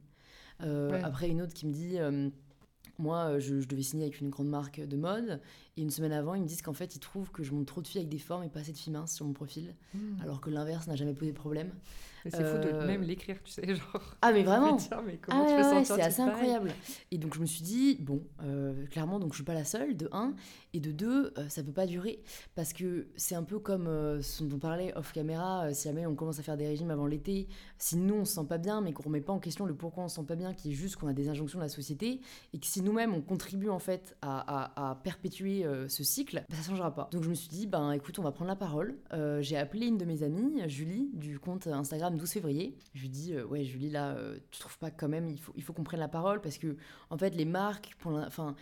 après 0.60 1.30
une 1.30 1.42
autre 1.42 1.54
qui 1.54 1.68
me 1.68 1.74
dit 1.74 1.98
moi, 3.00 3.38
je, 3.40 3.60
je 3.62 3.68
devais 3.68 3.84
signer 3.84 4.06
avec 4.06 4.22
une 4.22 4.30
grande 4.30 4.50
marque 4.50 4.82
de 4.82 4.98
mode. 4.98 5.40
Et 5.76 5.82
une 5.82 5.92
semaine 5.92 6.12
avant, 6.12 6.34
ils 6.34 6.42
me 6.42 6.48
disent 6.48 6.64
qu'en 6.64 6.74
fait, 6.74 6.96
ils 6.96 7.00
trouvent 7.00 7.30
que 7.32 7.44
je 7.44 7.54
montre 7.54 7.66
trop 7.66 7.82
de 7.82 7.88
filles 7.88 8.00
avec 8.00 8.10
des 8.10 8.18
formes 8.18 8.44
et 8.44 8.50
pas 8.50 8.62
assez 8.62 8.72
de 8.72 8.78
filles 8.78 8.94
minces 8.94 9.14
sur 9.14 9.26
mon 9.26 9.34
profil. 9.34 9.76
Hmm. 9.94 10.20
Alors 10.22 10.42
que 10.42 10.50
l'inverse 10.50 10.88
n'a 10.88 10.96
jamais 10.96 11.14
posé 11.14 11.32
de 11.32 11.38
problème. 11.38 11.72
Mais 12.32 12.38
c'est 12.38 12.44
fou 12.44 12.58
de 12.58 12.68
Euh, 12.74 12.88
même 12.88 13.02
l'écrire, 13.04 13.38
tu 13.44 13.52
sais, 13.52 13.66
genre. 13.76 14.16
Ah, 14.22 14.32
mais 14.32 14.44
vraiment 14.44 14.76
Tiens, 14.78 15.02
mais 15.06 15.20
Ah 15.24 15.26
comment 15.26 15.46
tu 15.46 15.52
ouais, 15.54 15.74
ouais, 15.78 15.86
c'est 15.86 16.02
assez 16.02 16.22
incroyable. 16.22 16.72
Et 17.12 17.18
donc 17.18 17.36
je 17.36 17.40
me 17.42 17.46
suis 17.46 17.62
dit, 17.64 17.98
bon, 18.00 18.22
euh, 18.44 18.86
clairement, 18.88 19.20
donc 19.20 19.32
je 19.34 19.38
suis 19.38 19.44
pas 19.44 19.54
la 19.54 19.66
seule, 19.66 19.96
de 19.98 20.10
un. 20.12 20.34
Et 20.74 20.80
de 20.80 20.92
deux, 20.92 21.34
euh, 21.38 21.48
ça 21.50 21.64
peut 21.64 21.72
pas 21.72 21.86
durer. 21.88 22.22
Parce 22.56 22.74
que 22.74 23.08
c'est 23.16 23.36
un 23.36 23.44
peu 23.44 23.58
comme 23.60 23.88
ce 24.22 24.44
dont 24.44 24.58
on 24.58 24.60
parlait 24.60 24.94
off 24.96 25.12
caméra, 25.14 25.66
euh, 25.66 25.74
si 25.74 25.88
jamais 25.88 26.06
on 26.06 26.14
commence 26.16 26.40
à 26.40 26.44
faire 26.44 26.58
des 26.58 26.68
régimes 26.68 26.92
avant 26.92 27.08
l'été, 27.08 27.48
si 27.78 27.96
nous 27.98 28.14
on 28.16 28.26
se 28.26 28.34
sent 28.36 28.46
pas 28.48 28.58
bien, 28.58 28.82
mais 28.82 28.94
qu'on 28.94 29.04
remet 29.04 29.22
pas 29.22 29.34
en 29.34 29.40
question 29.40 29.66
le 29.66 29.74
pourquoi 29.74 30.04
on 30.04 30.08
se 30.08 30.16
sent 30.18 30.26
pas 30.28 30.36
bien, 30.36 30.54
qui 30.54 30.72
est 30.72 30.76
juste 30.76 30.98
qu'on 30.98 31.08
a 31.08 31.14
des 31.14 31.30
injonctions 31.30 31.58
de 31.60 31.64
la 31.64 31.70
société, 31.70 32.20
et 32.54 32.60
que 32.60 32.66
si 32.68 32.82
nous-mêmes 32.82 33.14
on 33.14 33.22
contribue 33.22 33.70
en 33.70 33.80
fait 33.80 34.16
à, 34.22 34.40
à- 34.76 34.92
à 34.92 34.96
perpétuer 34.96 35.66
ce 35.88 36.04
cycle, 36.04 36.44
bah, 36.50 36.56
ça 36.62 36.70
changera 36.70 36.94
pas. 36.94 37.10
Donc 37.12 37.24
je 37.24 37.30
me 37.30 37.34
suis 37.36 37.48
dit, 37.50 37.66
ben 37.68 37.92
écoute, 37.94 38.20
on 38.20 38.24
va 38.24 38.32
prendre 38.32 38.50
la 38.50 38.56
parole. 38.56 38.98
Euh, 39.14 39.42
J'ai 39.42 39.58
appelé 39.58 39.88
une 39.88 39.98
de 39.98 40.06
mes 40.06 40.24
amies, 40.24 40.62
Julie, 40.68 41.10
du 41.14 41.40
compte 41.40 41.68
Instagram 41.68 42.17
12 42.18 42.30
février. 42.32 42.76
Je 42.94 43.02
lui 43.02 43.10
dit, 43.10 43.34
euh, 43.34 43.46
ouais, 43.46 43.64
Julie, 43.64 43.90
là, 43.90 44.16
euh, 44.16 44.38
tu 44.52 44.60
trouves 44.60 44.78
pas 44.78 44.92
que 44.92 45.00
quand 45.00 45.08
même, 45.08 45.30
il 45.30 45.40
faut, 45.40 45.54
il 45.56 45.64
faut 45.64 45.74
qu'on 45.74 45.84
prenne 45.84 46.00
la 46.00 46.08
parole 46.08 46.42
parce 46.42 46.58
que, 46.58 46.76
en 47.10 47.18
fait, 47.18 47.32
les 47.36 47.46
marques, 47.46 47.96
pour 48.00 48.12
l'in- 48.12 48.28
enfin, 48.28 48.56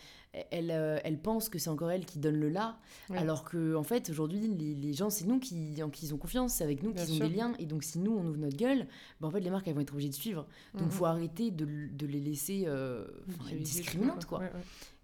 elles, 0.52 0.72
euh, 0.72 1.00
elles 1.06 1.18
pensent 1.20 1.48
que 1.50 1.58
c'est 1.60 1.70
encore 1.70 1.90
elles 1.92 2.06
qui 2.06 2.20
donnent 2.20 2.40
le 2.40 2.50
là, 2.50 2.78
Oui. 3.10 3.18
alors 3.18 3.44
que, 3.46 3.76
en 3.76 3.84
fait, 3.84 4.10
aujourd'hui, 4.10 4.40
les, 4.40 4.76
les 4.76 4.94
gens, 4.94 5.10
c'est 5.10 5.26
nous 5.26 5.40
qui, 5.40 5.82
en 5.82 5.90
qui 5.90 6.06
ils 6.08 6.14
ont 6.14 6.18
confiance, 6.18 6.56
c'est 6.56 6.64
avec 6.64 6.84
nous 6.84 6.94
qu'ils 6.94 7.12
ont 7.14 7.16
sûr. 7.16 7.30
des 7.30 7.36
liens. 7.36 7.54
Et 7.60 7.66
donc, 7.66 7.84
si 7.84 8.00
nous, 8.00 8.12
on 8.12 8.26
ouvre 8.26 8.38
notre 8.38 8.58
gueule, 8.58 8.88
ben, 9.22 9.28
en 9.28 9.32
fait, 9.32 9.40
les 9.40 9.50
marques, 9.50 9.68
elles 9.68 9.74
vont 9.76 9.82
être 9.82 9.94
obligées 9.94 10.10
de 10.10 10.14
suivre. 10.14 10.46
Donc, 10.74 10.84
Mhm. 10.88 10.92
faut 10.92 11.06
arrêter 11.06 11.52
de, 11.52 11.66
de 11.66 12.06
les 12.06 12.20
laisser 12.20 12.64
euh, 12.68 13.06
discriminantes, 13.54 14.26
quoi. 14.26 14.40
Ouais, 14.40 14.46
ouais. 14.46 14.62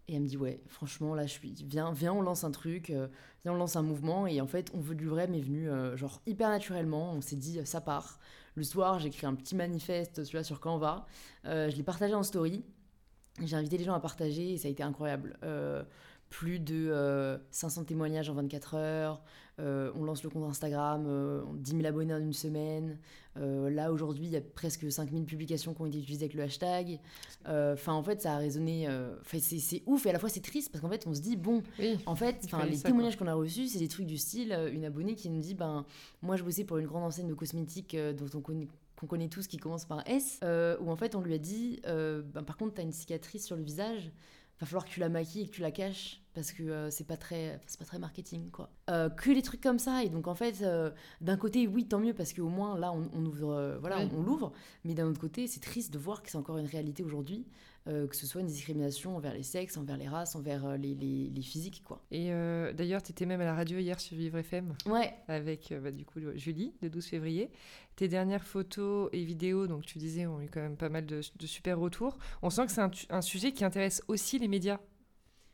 Et 0.08 0.15
elle 0.15 0.24
me 0.24 0.27
dit 0.27 0.36
ouais, 0.36 0.60
franchement 0.67 1.15
là 1.15 1.25
je 1.25 1.31
suis 1.31 1.53
viens 1.65 1.93
viens 1.93 2.12
on 2.12 2.22
lance 2.22 2.43
un 2.43 2.51
truc, 2.51 2.89
euh, 2.89 3.08
viens 3.46 3.53
on 3.53 3.55
lance 3.55 3.77
un 3.77 3.81
mouvement 3.84 4.27
et 4.27 4.41
en 4.41 4.48
fait 4.48 4.70
on 4.74 4.79
veut 4.81 4.96
du 4.96 5.05
vrai 5.05 5.27
m'est 5.27 5.39
venu 5.39 5.70
euh, 5.70 5.96
genre 5.96 6.22
hyper 6.25 6.50
naturellement, 6.50 7.13
on 7.13 7.22
s'est 7.22 7.38
dit 7.38 7.60
ça 7.63 7.79
part. 7.79 8.20
Le 8.55 8.63
soir 8.63 9.00
j'ai 9.00 9.08
écrit 9.08 9.25
un 9.25 9.36
petit 9.36 9.55
manifeste 9.55 10.24
vois 10.31 10.43
sur 10.43 10.60
Canva, 10.60 11.05
Euh, 11.46 11.70
je 11.70 11.75
l'ai 11.75 11.84
partagé 11.84 12.13
en 12.13 12.24
story, 12.24 12.63
j'ai 13.41 13.55
invité 13.55 13.77
les 13.77 13.84
gens 13.84 13.93
à 13.93 14.00
partager 14.00 14.53
et 14.53 14.58
ça 14.58 14.67
a 14.67 14.72
été 14.72 14.84
incroyable. 14.84 15.38
Euh, 15.43 15.84
plus 16.31 16.59
de 16.59 16.88
euh, 16.89 17.38
500 17.51 17.83
témoignages 17.83 18.29
en 18.29 18.33
24 18.33 18.75
heures, 18.75 19.21
euh, 19.59 19.91
on 19.95 20.05
lance 20.05 20.23
le 20.23 20.29
compte 20.29 20.50
Instagram, 20.50 21.03
euh, 21.07 21.43
10 21.57 21.71
000 21.71 21.85
abonnés 21.85 22.13
en 22.13 22.19
une 22.19 22.33
semaine. 22.33 22.97
Euh, 23.38 23.69
là 23.69 23.91
aujourd'hui 23.93 24.25
il 24.25 24.31
y 24.31 24.35
a 24.38 24.41
presque 24.41 24.91
5000 24.91 25.23
publications 25.25 25.73
qui 25.73 25.81
ont 25.81 25.85
été 25.85 26.00
utilisées 26.00 26.25
avec 26.25 26.33
le 26.33 26.43
hashtag. 26.43 27.00
Euh, 27.47 27.73
Enfin, 27.73 27.93
en 27.93 28.01
fait, 28.01 28.21
ça 28.21 28.33
a 28.33 28.38
résonné. 28.38 28.88
euh, 28.88 29.13
c'est 29.25 29.83
ouf 29.85 30.05
et 30.05 30.09
à 30.09 30.13
la 30.13 30.19
fois 30.19 30.29
c'est 30.29 30.41
triste 30.41 30.71
parce 30.71 30.81
qu'en 30.81 30.89
fait, 30.89 31.05
on 31.05 31.13
se 31.13 31.21
dit 31.21 31.35
bon, 31.38 31.61
Oui. 31.77 32.00
en 32.05 32.15
fait, 32.15 32.38
les 32.69 32.75
ça, 32.77 32.88
témoignages 32.88 33.17
qu'on 33.17 33.27
a 33.27 33.33
reçus, 33.33 33.67
c'est 33.67 33.79
des 33.79 33.88
trucs 33.89 34.07
du 34.07 34.17
style 34.17 34.51
euh, 34.53 34.71
une 34.71 34.85
abonnée 34.85 35.15
qui 35.15 35.29
nous 35.29 35.41
dit 35.41 35.53
ben 35.53 35.85
moi 36.21 36.38
je 36.38 36.43
bossais 36.43 36.63
pour 36.63 36.77
une 36.77 36.88
grande 36.88 37.03
enseigne 37.03 37.27
de 37.27 37.33
cosmétiques 37.33 37.93
euh, 37.95 38.13
dont 38.13 38.27
on 38.35 38.41
connaît 38.41 38.67
qu'on 38.97 39.07
connaît 39.07 39.29
tous 39.29 39.47
qui 39.47 39.57
commence 39.57 39.85
par 39.85 40.07
S 40.07 40.39
euh, 40.43 40.77
où 40.79 40.91
en 40.91 40.95
fait 40.95 41.15
on 41.15 41.21
lui 41.21 41.33
a 41.33 41.39
dit 41.39 41.81
euh, 41.88 42.21
ben, 42.21 42.43
par 42.43 42.55
contre 42.55 42.75
t'as 42.75 42.83
une 42.83 42.91
cicatrice 42.91 43.45
sur 43.45 43.55
le 43.55 43.63
visage 43.63 44.11
va 44.62 44.68
falloir 44.68 44.86
que 44.86 44.91
tu 44.91 45.00
la 45.00 45.10
maquilles 45.10 45.41
et 45.41 45.46
que 45.48 45.51
tu 45.51 45.62
la 45.62 45.72
caches 45.72 46.22
parce 46.34 46.51
que 46.51 46.63
euh, 46.63 46.89
c'est 46.91 47.06
pas 47.06 47.18
très 47.18 47.60
c'est 47.68 47.80
pas 47.80 47.86
très 47.86 48.00
marketing 48.00 48.50
quoi. 48.51 48.70
Euh, 48.89 49.10
que 49.10 49.32
les 49.32 49.41
trucs 49.41 49.62
comme 49.62 49.80
ça 49.80 50.03
et 50.03 50.10
donc 50.10 50.27
en 50.27 50.36
fait 50.36 50.62
euh, 50.62 50.91
d'un 51.20 51.36
côté 51.36 51.68
oui 51.68 51.88
tant 51.88 52.00
mieux 52.00 52.13
parce 52.13 52.32
qu'au 52.34 52.48
moins 52.48 52.77
là 52.77 52.94
on, 52.94 53.10
on 53.13 53.25
ouvre 53.25 53.77
voilà 53.82 54.00
on 54.00 54.22
l'ouvre. 54.22 54.53
Mais 54.86 54.94
d'un 54.94 55.08
autre 55.08 55.20
côté 55.20 55.48
c'est 55.48 55.60
triste 55.60 55.91
de 55.91 55.98
voir 55.98 56.24
que 56.24 56.30
c'est 56.30 56.38
encore 56.38 56.58
une 56.58 56.68
réalité 56.68 57.03
aujourd'hui 57.03 57.46
euh, 57.88 58.07
que 58.07 58.15
ce 58.15 58.27
soit 58.27 58.41
une 58.41 58.47
discrimination 58.47 59.15
envers 59.17 59.33
les 59.33 59.41
sexes 59.43 59.75
envers 59.77 59.97
les 59.97 60.07
races 60.07 60.35
envers 60.35 60.65
euh, 60.65 60.77
les, 60.77 60.93
les, 60.93 61.29
les 61.33 61.41
physiques 61.41 61.81
quoi 61.83 62.01
Et 62.11 62.31
euh, 62.31 62.73
d'ailleurs, 62.73 63.01
tu 63.01 63.11
étais 63.11 63.25
même 63.25 63.41
à 63.41 63.45
la 63.45 63.55
radio 63.55 63.79
hier 63.79 64.00
sur 64.00 64.15
Vivre 64.17 64.38
FM 64.38 64.73
ouais 64.85 65.13
avec 65.27 65.73
bah, 65.81 65.91
du 65.91 66.05
coup 66.05 66.19
Julie, 66.35 66.73
le 66.81 66.89
12 66.89 67.05
février. 67.05 67.50
Tes 67.95 68.07
dernières 68.07 68.45
photos 68.45 69.09
et 69.13 69.23
vidéos, 69.23 69.67
donc 69.67 69.85
tu 69.85 69.97
disais, 69.97 70.25
ont 70.27 70.41
eu 70.41 70.47
quand 70.50 70.61
même 70.61 70.77
pas 70.77 70.89
mal 70.89 71.05
de, 71.05 71.21
de 71.39 71.45
super 71.47 71.77
retours. 71.79 72.17
On 72.41 72.50
sent 72.50 72.65
que 72.67 72.71
c'est 72.71 72.81
un, 73.11 73.21
sujet 73.21 73.51
qui 73.51 73.65
intéresse 73.65 74.01
aussi 74.07 74.39
les 74.39 74.47
médias. 74.47 74.79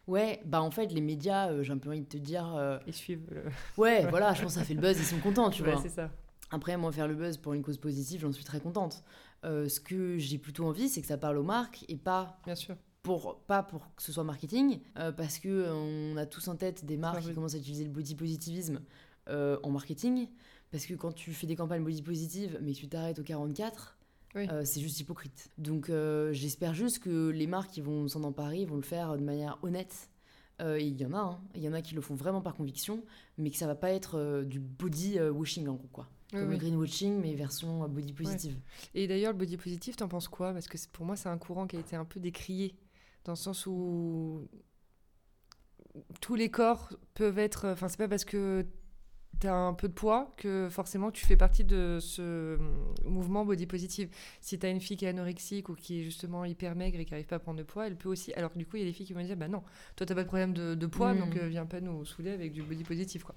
ouais 0.07 0.39
bah 0.45 0.61
en 0.61 0.71
fait 0.71 0.87
les 0.93 1.01
médias 1.01 1.49
euh, 1.49 1.63
j'ai 1.63 1.73
un 1.73 1.77
peu 1.77 1.89
envie 1.89 2.01
de 2.01 2.05
te 2.07 2.17
dire 2.17 2.53
euh, 2.55 2.77
Ils 2.87 2.93
suivent. 2.93 3.27
le- 3.31 3.43
ouais 3.81 4.05
voilà 4.09 4.33
je 4.33 4.41
pense 4.43 4.53
que 4.53 4.59
ça 4.59 4.65
fait 4.65 4.73
le 4.75 4.81
buzz 4.81 4.97
ils 4.97 5.03
sont 5.05 5.19
contents 5.19 5.49
tu 5.49 5.63
Ouais, 5.63 5.71
vois 5.73 5.81
c'est 5.81 5.89
ça. 5.89 6.11
Après, 6.49 6.77
moi, 6.77 6.93
faire 6.93 7.09
le 7.09 7.15
buzz 7.15 7.35
pour 7.35 7.53
une 7.55 7.61
cause 7.61 7.77
positive, 7.77 8.21
j'en 8.21 8.31
suis 8.31 8.45
très 8.45 8.61
contente. 8.61 9.03
Euh, 9.47 9.69
ce 9.69 9.79
que 9.79 10.17
j'ai 10.17 10.37
plutôt 10.37 10.65
envie, 10.65 10.89
c'est 10.89 11.01
que 11.01 11.07
ça 11.07 11.17
parle 11.17 11.37
aux 11.37 11.43
marques 11.43 11.85
et 11.87 11.95
pas 11.95 12.39
Bien 12.45 12.55
sûr. 12.55 12.75
pour, 13.01 13.39
pas 13.47 13.63
pour 13.63 13.95
que 13.95 14.03
ce 14.03 14.11
soit 14.11 14.23
marketing, 14.25 14.79
euh, 14.97 15.11
parce 15.13 15.39
que 15.39 15.47
euh, 15.47 15.73
on 15.73 16.17
a 16.17 16.25
tous 16.25 16.47
en 16.49 16.55
tête 16.57 16.83
des 16.85 16.97
marques 16.97 17.21
qui 17.21 17.33
commencent 17.33 17.55
à 17.55 17.57
utiliser 17.59 17.85
le 17.85 17.89
body 17.91 18.15
positivisme 18.15 18.81
en 19.29 19.69
marketing, 19.71 20.27
parce 20.71 20.85
que 20.85 20.93
quand 20.93 21.11
tu 21.13 21.33
fais 21.33 21.47
des 21.47 21.55
campagnes 21.55 21.83
body 21.83 22.01
positive, 22.01 22.59
mais 22.61 22.73
que 22.73 22.77
tu 22.77 22.87
t'arrêtes 22.87 23.19
au 23.19 23.23
44, 23.23 23.97
Oui. 24.35 24.47
euh, 24.51 24.63
c'est 24.65 24.79
juste 24.81 24.99
hypocrite. 24.99 25.49
Donc 25.57 25.91
j'espère 26.31 26.73
juste 26.73 26.99
que 26.99 27.29
les 27.29 27.47
marques 27.47 27.71
qui 27.71 27.81
vont 27.81 28.07
s'en 28.07 28.23
emparer 28.23 28.65
vont 28.65 28.75
le 28.77 28.81
faire 28.83 29.17
de 29.17 29.23
manière 29.23 29.57
honnête. 29.63 30.09
Il 30.59 30.99
y 30.99 31.05
en 31.05 31.13
a, 31.13 31.19
hein. 31.19 31.39
il 31.55 31.61
y 31.61 31.69
en 31.69 31.73
a 31.73 31.81
qui 31.83 31.93
le 31.93 32.01
font 32.01 32.15
vraiment 32.15 32.41
par 32.41 32.55
conviction, 32.55 33.03
mais 33.37 33.51
que 33.51 33.57
ça 33.57 33.67
va 33.67 33.75
pas 33.75 33.91
être 33.91 34.43
du 34.43 34.59
body 34.59 35.19
washing 35.19 35.67
en 35.67 35.75
gros 35.75 35.87
quoi. 35.91 36.07
Oui, 36.33 36.39
Comme 36.39 36.49
oui. 36.49 36.55
le 36.55 36.59
greenwashing, 36.59 37.21
mais 37.21 37.33
version 37.35 37.83
euh, 37.83 37.87
body 37.87 38.11
positive. 38.13 38.55
Et 38.93 39.07
d'ailleurs, 39.07 39.31
le 39.31 39.37
body 39.37 39.55
positif, 39.57 39.95
t'en 39.95 40.07
penses 40.09 40.27
quoi? 40.27 40.51
Parce 40.53 40.67
que 40.67 40.77
pour 40.91 41.05
moi, 41.05 41.15
c'est 41.15 41.29
un 41.29 41.37
courant 41.37 41.67
qui 41.67 41.77
a 41.77 41.79
été 41.79 41.95
un 41.95 42.05
peu 42.05 42.19
décrié, 42.19 42.75
dans 43.23 43.31
le 43.33 43.37
sens 43.37 43.65
où 43.65 44.47
tous 46.21 46.35
les 46.35 46.49
corps 46.49 46.93
peuvent 47.13 47.39
être. 47.39 47.67
Enfin, 47.69 47.87
c'est 47.87 47.97
pas 47.97 48.07
parce 48.07 48.25
que 48.25 48.65
t'as 49.39 49.53
un 49.53 49.73
peu 49.73 49.87
de 49.87 49.93
poids 49.93 50.33
que 50.37 50.67
forcément 50.71 51.11
tu 51.11 51.23
fais 51.25 51.37
partie 51.37 51.63
de 51.63 51.99
ce 52.01 52.55
hum, 52.57 52.93
mouvement 53.05 53.45
body 53.45 53.67
positive. 53.67 54.09
Si 54.41 54.57
t'as 54.57 54.69
une 54.71 54.81
fille 54.81 54.97
qui 54.97 55.05
est 55.05 55.09
anorexique 55.09 55.69
ou 55.69 55.75
qui 55.75 55.99
est 56.01 56.03
justement 56.03 56.43
hyper 56.43 56.75
maigre 56.75 56.99
et 56.99 57.05
qui 57.05 57.13
arrive 57.13 57.27
pas 57.27 57.35
à 57.35 57.39
prendre 57.39 57.57
de 57.59 57.63
poids, 57.63 57.87
elle 57.87 57.95
peut 57.97 58.09
aussi. 58.09 58.33
Alors 58.33 58.51
que 58.51 58.57
du 58.57 58.65
coup, 58.65 58.77
il 58.77 58.79
y 58.79 58.83
a 58.83 58.87
des 58.87 58.93
filles 58.93 59.05
qui 59.05 59.13
vont 59.13 59.23
dire 59.23 59.37
Bah 59.37 59.47
non, 59.47 59.63
toi 59.95 60.05
t'as 60.05 60.15
pas 60.15 60.23
de 60.23 60.27
problème 60.27 60.53
de, 60.53 60.75
de 60.75 60.85
poids, 60.87 61.13
Mm. 61.13 61.19
donc 61.19 61.35
euh, 61.37 61.47
viens 61.47 61.65
pas 61.65 61.79
nous 61.81 62.03
saouler 62.05 62.31
avec 62.31 62.51
du 62.51 62.63
body 62.63 62.83
positif, 62.83 63.23
quoi. 63.23 63.35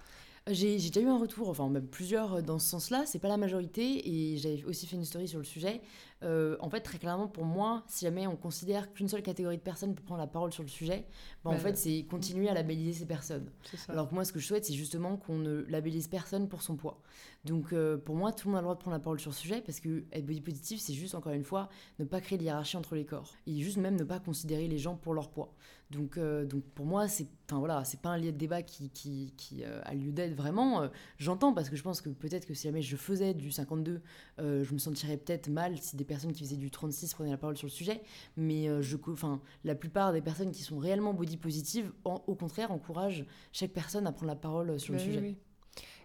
J'ai 0.49 0.79
j'ai 0.79 0.89
déjà 0.91 1.07
eu 1.07 1.09
un 1.09 1.19
retour, 1.19 1.49
enfin 1.49 1.69
même 1.69 1.87
plusieurs 1.87 2.35
euh, 2.35 2.43
dans 2.43 2.59
ce 2.59 2.69
sens-là, 2.69 3.05
c'est 3.07 3.19
pas 3.19 3.29
la 3.29 3.37
majorité, 3.37 4.09
et 4.09 4.39
j'avais 4.39 4.65
aussi 4.65 4.87
fait 4.87 4.97
une 4.97 5.05
story 5.05 5.29
sur 5.29 5.39
le 5.39 5.45
sujet. 5.45 5.81
Euh, 6.23 6.57
en 6.61 6.69
fait, 6.69 6.81
très 6.81 6.99
clairement, 6.99 7.29
pour 7.29 7.45
moi, 7.45 7.83
si 7.87 8.05
jamais 8.05 8.27
on 8.27 8.37
considère 8.37 8.93
qu'une 8.93 9.09
seule 9.09 9.23
catégorie 9.23 9.57
de 9.57 9.63
personnes 9.63 9.95
peut 9.95 10.03
prendre 10.03 10.21
la 10.21 10.27
parole 10.27 10.53
sur 10.53 10.63
le 10.63 10.69
sujet, 10.69 11.07
bah, 11.45 11.51
en 11.51 11.55
Bah, 11.55 11.59
fait, 11.59 11.77
c'est 11.77 12.05
continuer 12.11 12.49
à 12.49 12.55
labelliser 12.55 12.93
ces 13.01 13.07
personnes. 13.07 13.51
Ça. 13.75 13.93
Alors 13.93 14.09
que 14.09 14.15
moi, 14.15 14.25
ce 14.25 14.33
que 14.33 14.39
je 14.39 14.47
souhaite, 14.47 14.65
c'est 14.67 14.75
justement 14.75 15.17
qu'on 15.17 15.39
ne 15.39 15.63
labellise 15.69 16.09
personne 16.09 16.49
pour 16.49 16.63
son 16.63 16.77
poids. 16.77 17.01
Donc, 17.47 17.73
euh, 17.73 17.97
pour 17.97 18.17
moi, 18.17 18.33
tout 18.33 18.49
le 18.49 18.53
monde 18.53 18.59
a 18.59 18.61
le 18.61 18.65
droit 18.65 18.75
de 18.75 18.81
prendre 18.81 18.97
la 18.97 19.03
parole 19.03 19.19
sur 19.19 19.31
le 19.31 19.37
sujet 19.37 19.63
parce 19.63 19.81
que 19.81 20.05
être 20.13 20.27
body 20.27 20.43
positive, 20.43 20.79
c'est 20.79 20.93
juste, 20.93 21.15
encore 21.15 21.33
une 21.33 21.45
fois, 21.45 21.69
ne 21.99 22.05
pas 22.05 22.21
créer 22.21 22.39
de 22.39 22.45
hiérarchie 22.45 22.77
entre 22.77 22.95
les 22.97 23.07
corps. 23.07 23.33
Et 23.47 23.59
juste 23.61 23.79
même 23.79 23.97
ne 23.97 24.05
pas 24.05 24.21
considérer 24.21 24.69
les 24.69 24.79
gens 24.79 24.97
pour 24.97 25.15
leur 25.15 25.31
poids. 25.31 25.55
Donc, 25.91 26.19
euh, 26.19 26.45
donc 26.45 26.63
pour 26.75 26.87
moi, 26.87 27.09
c'est 27.09 27.27
enfin, 27.49 27.59
voilà, 27.59 27.83
c'est 27.85 28.01
pas 28.01 28.11
un 28.11 28.19
lieu 28.19 28.31
de 28.31 28.37
débat 28.37 28.63
qui, 28.63 28.91
qui, 28.91 29.35
qui, 29.37 29.65
euh, 29.65 29.81
a 29.85 29.93
lieu 29.95 30.13
d'être 30.13 30.35
vraiment. 30.35 30.83
Euh, 30.83 30.89
J'entends 31.19 31.53
parce 31.53 31.69
que 31.69 31.75
je 31.75 31.83
pense 31.83 32.01
que 32.01 32.11
peut-être 32.11 32.47
que 32.47 32.55
si 32.55 32.69
jamais 32.69 32.81
je 32.83 32.95
faisais 32.95 33.35
du 33.35 33.51
52, 33.51 34.01
euh, 34.39 34.63
je 34.63 34.73
me 34.73 34.79
sentirais 34.79 35.17
peut-être 35.17 35.49
mal 35.49 35.77
si 35.79 35.97
des 35.97 36.05
personnes 36.11 36.33
qui 36.33 36.45
faisaient 36.45 36.57
du 36.57 36.71
36 36.71 37.15
prenaient 37.15 37.31
la 37.31 37.39
parole 37.39 37.57
sur 37.57 37.67
le 37.67 37.71
sujet. 37.73 38.03
Mais 38.37 38.69
euh, 38.69 38.83
je, 38.83 38.97
enfin, 39.09 39.41
la 39.65 39.75
plupart 39.75 40.13
des 40.13 40.21
personnes 40.21 40.51
qui 40.53 40.63
sont 40.63 40.77
réellement 40.79 41.15
body 41.15 41.37
positive, 41.39 41.93
en- 42.05 42.23
au 42.27 42.35
contraire, 42.35 42.71
encouragent 42.71 43.25
chaque 43.53 43.71
personne 43.73 44.07
à 44.07 44.13
prendre 44.13 44.29
la 44.29 44.37
parole 44.37 44.79
sur 44.79 44.93
Bah 44.93 44.99
le 44.99 45.05
oui, 45.07 45.13
sujet. 45.15 45.21
oui. 45.21 45.37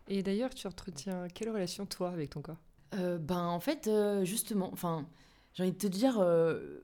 Et 0.08 0.24
d'ailleurs, 0.24 0.54
tu 0.54 0.68
entretiens 0.68 1.28
quelle 1.34 1.50
relation 1.50 1.86
toi 1.86 2.10
avec 2.12 2.30
ton 2.30 2.42
corps? 2.42 2.62
Euh, 2.94 3.18
ben 3.18 3.44
en 3.48 3.60
fait, 3.60 3.88
euh, 3.88 4.24
justement, 4.24 4.70
enfin, 4.72 5.08
j'ai 5.54 5.64
envie 5.64 5.72
de 5.74 5.78
te 5.78 5.88
dire 5.88 6.20
euh, 6.20 6.82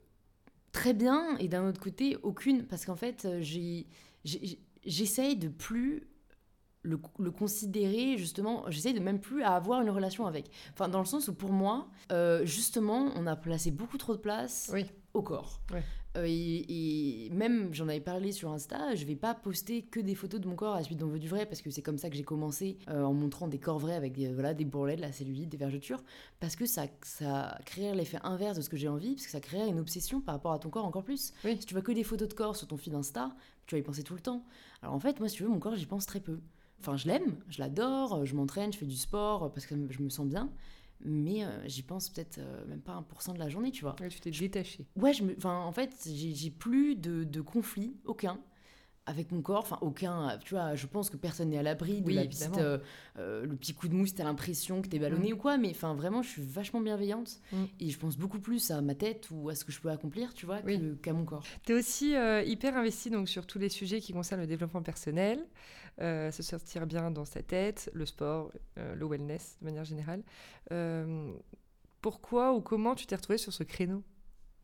très 0.71 0.93
bien 0.93 1.37
et 1.37 1.47
d'un 1.47 1.67
autre 1.67 1.79
côté 1.79 2.17
aucune 2.23 2.65
parce 2.65 2.85
qu'en 2.85 2.95
fait, 2.95 3.25
euh, 3.25 3.39
j'ai, 3.41 3.85
j'ai- 4.25 4.59
j'essaye 4.85 5.35
de 5.37 5.47
plus 5.49 6.07
le, 6.83 6.99
le 7.19 7.31
considérer 7.31 8.17
justement, 8.17 8.63
j'essaye 8.69 8.93
de 8.93 8.99
même 8.99 9.19
plus 9.19 9.43
à 9.43 9.55
avoir 9.55 9.81
une 9.81 9.89
relation 9.89 10.25
avec. 10.25 10.49
Enfin, 10.73 10.89
dans 10.89 10.99
le 10.99 11.05
sens 11.05 11.27
où 11.27 11.33
pour 11.33 11.51
moi, 11.51 11.87
euh, 12.11 12.45
justement, 12.45 13.11
on 13.15 13.27
a 13.27 13.35
placé 13.35 13.71
beaucoup 13.71 13.97
trop 13.97 14.13
de 14.15 14.19
place 14.19 14.69
Oui. 14.73 14.85
au 15.13 15.21
corps. 15.21 15.59
Euh, 16.17 16.25
et, 16.27 17.25
et 17.27 17.29
même, 17.29 17.73
j'en 17.73 17.87
avais 17.87 18.01
parlé 18.01 18.33
sur 18.33 18.51
Insta, 18.51 18.95
je 18.95 19.05
vais 19.05 19.15
pas 19.15 19.33
poster 19.33 19.83
que 19.83 19.99
des 20.01 20.13
photos 20.15 20.41
de 20.41 20.47
mon 20.49 20.55
corps 20.55 20.73
à 20.73 20.79
la 20.79 20.83
suite 20.83 20.99
d'on 20.99 21.07
veut 21.07 21.19
du 21.19 21.29
vrai, 21.29 21.45
parce 21.45 21.61
que 21.61 21.69
c'est 21.69 21.81
comme 21.81 21.97
ça 21.97 22.09
que 22.09 22.17
j'ai 22.17 22.23
commencé, 22.23 22.77
euh, 22.89 23.03
en 23.03 23.13
montrant 23.13 23.47
des 23.47 23.59
corps 23.59 23.79
vrais 23.79 23.95
avec 23.95 24.11
des, 24.11 24.27
voilà, 24.33 24.53
des 24.53 24.65
bourrelets, 24.65 24.97
de 24.97 25.01
la 25.01 25.13
cellulite, 25.13 25.47
des 25.47 25.55
vergetures, 25.55 26.03
parce 26.41 26.57
que 26.57 26.65
ça, 26.65 26.87
ça 27.03 27.57
créerait 27.65 27.95
l'effet 27.95 28.17
inverse 28.23 28.57
de 28.57 28.61
ce 28.61 28.67
que 28.67 28.75
j'ai 28.75 28.89
envie, 28.89 29.13
parce 29.13 29.25
que 29.25 29.31
ça 29.31 29.39
créerait 29.39 29.69
une 29.69 29.79
obsession 29.79 30.19
par 30.19 30.35
rapport 30.35 30.51
à 30.51 30.59
ton 30.59 30.69
corps 30.69 30.83
encore 30.85 31.03
plus. 31.05 31.31
Oui. 31.45 31.55
Si 31.61 31.65
tu 31.65 31.73
vois 31.73 31.81
que 31.83 31.93
des 31.93 32.03
photos 32.03 32.27
de 32.27 32.33
corps 32.33 32.57
sur 32.57 32.67
ton 32.67 32.75
feed 32.75 32.93
Insta, 32.93 33.33
tu 33.65 33.75
vas 33.75 33.79
y 33.79 33.83
penser 33.83 34.03
tout 34.03 34.15
le 34.15 34.19
temps. 34.21 34.43
Alors 34.81 34.93
en 34.95 34.99
fait, 34.99 35.17
moi, 35.19 35.29
si 35.29 35.37
tu 35.37 35.43
veux, 35.43 35.49
mon 35.49 35.59
corps, 35.59 35.75
j'y 35.75 35.85
pense 35.85 36.05
très 36.05 36.19
peu. 36.19 36.39
Enfin, 36.81 36.97
je 36.97 37.07
l'aime, 37.07 37.37
je 37.47 37.59
l'adore, 37.59 38.25
je 38.25 38.35
m'entraîne, 38.35 38.73
je 38.73 38.77
fais 38.77 38.85
du 38.85 38.97
sport, 38.97 39.51
parce 39.53 39.65
que 39.65 39.75
je 39.89 40.01
me 40.01 40.09
sens 40.09 40.27
bien. 40.27 40.49
mais 41.03 41.45
j'y 41.65 41.83
pense 41.83 42.09
peut-être 42.09 42.39
même 42.67 42.81
pas 42.81 42.93
1% 42.93 43.33
de 43.33 43.39
la 43.39 43.49
journée, 43.49 43.71
tu 43.71 43.83
vois. 43.83 43.95
tu 44.09 44.19
t'es 44.19 44.31
détaché. 44.31 44.85
Ouais, 44.95 45.13
je 45.13 45.23
me... 45.23 45.35
enfin, 45.37 45.59
en 45.59 45.71
fait, 45.71 45.95
j'ai 46.05 46.51
plus 46.51 46.95
de, 46.95 47.23
de 47.23 47.41
conflit, 47.41 47.95
aucun 48.05 48.39
avec 49.07 49.31
mon 49.31 49.41
corps, 49.41 49.61
enfin 49.61 49.79
aucun, 49.81 50.37
tu 50.43 50.53
vois, 50.53 50.75
je 50.75 50.85
pense 50.85 51.09
que 51.09 51.17
personne 51.17 51.49
n'est 51.49 51.57
à 51.57 51.63
l'abri 51.63 52.01
de 52.01 52.11
la 52.11 52.25
petite, 52.25 52.57
euh, 52.57 52.77
euh, 53.17 53.45
le 53.45 53.55
petit 53.55 53.73
coup 53.73 53.87
de 53.87 53.95
mousse, 53.95 54.13
t'as 54.13 54.23
l'impression 54.23 54.81
que 54.81 54.87
t'es 54.87 54.99
ballonné 54.99 55.31
mm. 55.31 55.33
ou 55.33 55.37
quoi, 55.37 55.57
mais 55.57 55.69
enfin 55.71 55.95
vraiment, 55.95 56.21
je 56.21 56.29
suis 56.29 56.41
vachement 56.43 56.81
bienveillante 56.81 57.39
mm. 57.51 57.63
et 57.79 57.89
je 57.89 57.97
pense 57.97 58.17
beaucoup 58.17 58.39
plus 58.39 58.69
à 58.69 58.81
ma 58.81 58.93
tête 58.93 59.29
ou 59.31 59.49
à 59.49 59.55
ce 59.55 59.65
que 59.65 59.71
je 59.71 59.81
peux 59.81 59.89
accomplir, 59.89 60.33
tu 60.33 60.45
vois, 60.45 60.59
qu'à 61.01 61.13
mon 61.13 61.25
corps. 61.25 61.43
T'es 61.65 61.73
aussi 61.73 62.15
euh, 62.15 62.43
hyper 62.43 62.77
investi 62.77 63.09
donc 63.09 63.27
sur 63.27 63.47
tous 63.47 63.57
les 63.57 63.69
sujets 63.69 64.01
qui 64.01 64.13
concernent 64.13 64.41
le 64.41 64.47
développement 64.47 64.83
personnel, 64.83 65.39
se 65.99 66.43
sortir 66.43 66.87
bien 66.87 67.11
dans 67.11 67.25
sa 67.25 67.43
tête, 67.43 67.89
le 67.93 68.05
sport, 68.05 68.51
le 68.75 69.05
wellness 69.05 69.57
de 69.61 69.65
manière 69.65 69.85
générale. 69.85 70.23
pourquoi 72.01 72.53
ou 72.53 72.61
comment 72.61 72.95
tu 72.95 73.05
t'es 73.05 73.15
retrouvée 73.15 73.37
sur 73.37 73.53
ce 73.53 73.63
créneau? 73.63 74.03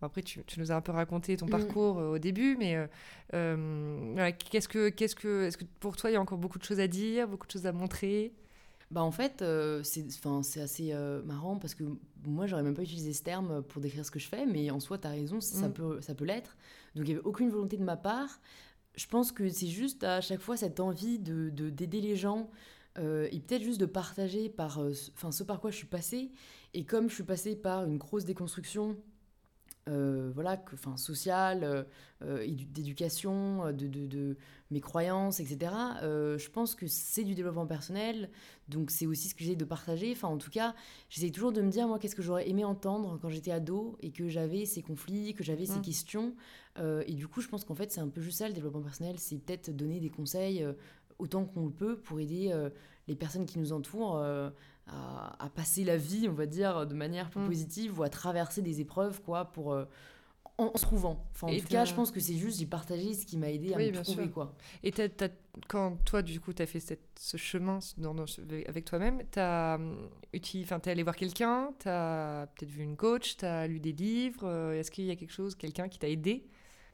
Après, 0.02 0.22
tu, 0.22 0.44
nous 0.58 0.72
as 0.72 0.76
un 0.76 0.82
peu 0.82 0.92
raconté 0.92 1.38
ton 1.38 1.48
mm. 1.48 1.52
parcours 1.52 2.00
euh, 2.00 2.16
au 2.16 2.20
début, 2.20 2.56
mais 2.58 2.76
euh, 2.76 2.88
euh, 3.34 4.32
qu'est-ce 4.52 4.68
que, 4.68 4.90
qu'est-ce 4.90 5.16
que, 5.16 5.46
est-ce 5.46 5.58
que 5.58 5.66
pour 5.80 5.98
toi, 5.98 6.12
il 6.12 6.13
y 6.13 6.16
a 6.16 6.22
encore 6.22 6.38
beaucoup 6.38 6.60
de 6.60 6.63
choses 6.63 6.80
à 6.80 6.88
dire, 6.88 7.28
beaucoup 7.28 7.48
de 7.48 7.52
choses 7.52 7.66
à 7.66 7.72
montrer? 7.72 8.34
Bah 8.92 9.02
en 9.02 9.12
fait, 9.12 9.44
c'est, 9.84 10.06
c'est 10.44 10.62
assez 10.62 10.94
marrant 11.26 11.58
parce 11.58 11.76
que 11.76 11.84
moi, 12.26 12.46
j'aurais 12.48 12.63
même 12.63 12.76
pas 12.76 12.84
utilisé 12.84 13.12
ce 13.12 13.22
terme 13.22 13.62
pour 13.63 13.82
décrire 13.82 14.06
ce 14.06 14.12
que 14.12 14.20
je 14.20 14.30
fais, 14.30 14.46
mais 14.46 14.72
en 14.72 14.80
soi, 14.80 14.98
tu 14.98 15.08
as 15.08 15.10
raison, 15.10 15.42
ça, 15.42 15.68
mm. 15.68 15.74
peut, 15.74 16.02
ça 16.02 16.16
peut 16.16 16.24
l'être. 16.24 16.56
Donc, 16.96 17.06
il 17.06 17.13
n'y 17.13 17.20
avait 17.20 17.28
aucune 17.28 17.50
volonté 17.50 17.76
de 17.76 17.84
ma 17.84 17.98
part. 17.98 18.40
Je 18.98 19.08
pense 19.08 19.32
que 19.32 19.48
c'est 19.48 19.68
juste 19.68 20.04
à 20.04 20.20
chaque 20.20 20.42
fois 20.42 20.58
cette 20.58 20.82
envie 20.82 21.20
de, 21.20 21.50
d'aider 21.50 22.02
les 22.02 22.16
gens 22.16 22.50
et 22.98 23.40
peut-être 23.48 23.62
juste 23.62 23.80
de 23.80 23.86
partager 23.86 24.50
par, 24.50 24.80
enfin, 25.14 25.32
ce 25.32 25.44
par 25.44 25.62
quoi 25.62 25.70
je 25.70 25.78
suis 25.78 25.86
passée. 25.88 26.32
Et 26.74 26.84
comme 26.84 27.10
je 27.10 27.14
suis 27.14 27.24
passée 27.24 27.56
par 27.56 27.86
une 27.86 28.00
grosse 28.00 28.26
déconstruction 28.26 28.98
euh, 29.88 30.32
voilà, 30.34 30.58
que, 30.58 30.76
enfin, 30.76 30.97
sociale, 30.97 31.63
euh, 31.63 31.84
euh, 32.23 32.45
d'éducation, 32.71 33.71
de, 33.71 33.88
de, 33.88 34.06
de, 34.06 34.38
mes 34.69 34.82
croyances, 34.82 35.39
etc. 35.39 35.71
je 36.02 36.50
pense 36.50 36.76
que 36.76 36.88
c'est 36.88 37.23
du 37.23 37.36
développement 37.36 37.65
personnel, 37.65 38.30
donc 38.67 38.91
c'est 38.91 39.06
aussi 39.06 39.30
ce 39.30 39.36
que 39.36 39.45
j'ai 39.45 39.56
de 39.56 39.63
partager. 39.63 40.12
Enfin, 40.12 40.28
en 40.28 40.38
tout 40.38 40.50
cas, 40.50 40.76
j'essaie 41.10 41.32
toujours 41.32 41.54
de 41.54 41.62
me 41.62 41.71
dire, 41.71 41.88
moi, 41.88 42.00
qu'est-ce 42.00 42.15
que 42.15 42.21
j'aurais 42.21 42.50
aimé 42.50 42.65
entendre 42.65 43.17
quand 43.21 43.30
j'étais 43.30 43.52
ado 43.52 43.97
et 44.02 44.12
que 44.12 44.28
j'avais 44.28 44.65
ces 44.65 44.82
conflits, 44.82 45.34
que 45.34 45.43
j'avais 45.43 45.65
ces 45.65 45.80
mmh. 45.80 45.84
questions. 45.84 46.36
et 47.06 47.13
du 47.13 47.28
coup, 47.28 47.39
je 47.39 47.47
pense 47.47 47.63
qu'en 47.63 47.76
fait, 47.76 47.91
c'est 47.93 48.02
un 48.02 48.10
peu 48.10 48.19
juste 48.19 48.39
ça, 48.39 48.47
le 48.50 48.54
développement 48.54 48.82
personnel, 48.82 49.15
c'est 49.19 49.38
peut-être 49.38 49.73
donner 49.73 50.02
des 50.02 50.10
conseils 50.10 50.65
autant 51.19 51.45
qu'on 51.45 51.65
le 51.65 51.71
peut 51.71 51.97
pour 51.97 52.19
aider 52.19 52.53
les 53.08 53.15
personnes 53.15 53.45
qui 53.45 53.60
nous 53.60 53.73
entourent 53.73 54.21
à, 54.89 55.49
passer 55.56 55.84
la 55.84 55.97
vie, 55.97 56.27
on 56.30 56.34
va 56.34 56.45
dire, 56.45 56.86
de 56.86 56.93
manière 56.93 57.30
plus 57.30 57.41
mm. 57.41 57.47
positive 57.47 57.99
ou 57.99 58.03
à 58.03 58.10
traverser 58.10 58.62
des 58.62 58.82
épreuves, 58.82 59.21
quoi, 59.21 59.45
pour 59.45 59.73
euh, 59.73 59.86
en, 60.58 60.75
se 60.75 60.84
trouvant. 60.84 61.27
Enfin, 61.34 61.47
en 61.47 61.58
tout 61.58 61.67
cas, 61.67 61.86
je 61.86 61.93
pense 61.93 62.12
que 62.12 62.19
c'est 62.19 62.36
juste 62.36 62.60
j'ai 62.60 62.65
partagé 62.65 63.13
ce 63.13 63.25
qui 63.25 63.38
m'a 63.38 63.49
aidé 63.51 63.73
à 63.73 63.77
me 63.77 64.03
trouver, 64.03 64.30
quoi. 64.30 64.56
Et 64.84 64.93
quand 65.67 65.97
toi, 66.06 66.21
du 66.21 66.39
coup, 66.39 66.53
tu 66.53 66.62
as 66.62 66.65
fait 66.65 66.80
cette, 66.80 67.08
ce 67.19 67.38
chemin 67.38 67.80
dans, 67.97 68.15
avec 68.67 68.86
toi-même, 68.86 69.21
tu 69.32 69.39
as 69.39 69.80
es 70.34 70.89
allé 70.89 71.03
voir 71.03 71.15
quelqu'un, 71.15 71.71
tu 71.80 71.89
as 71.89 72.47
peut-être 72.56 72.71
vu 72.71 72.84
une 72.84 72.97
coach, 72.97 73.38
tu 73.38 73.45
as 73.45 73.67
lu 73.67 73.80
des 73.80 73.93
livres. 73.93 74.45
Euh, 74.45 74.80
est-ce 74.80 74.91
qu'il 74.91 75.06
y 75.06 75.12
a 75.12 75.15
quelque 75.15 75.34
chose, 75.34 75.56
quelqu'un 75.56 75.89
qui 75.89 75.99
t'a 75.99 76.10
aidé? 76.10 76.47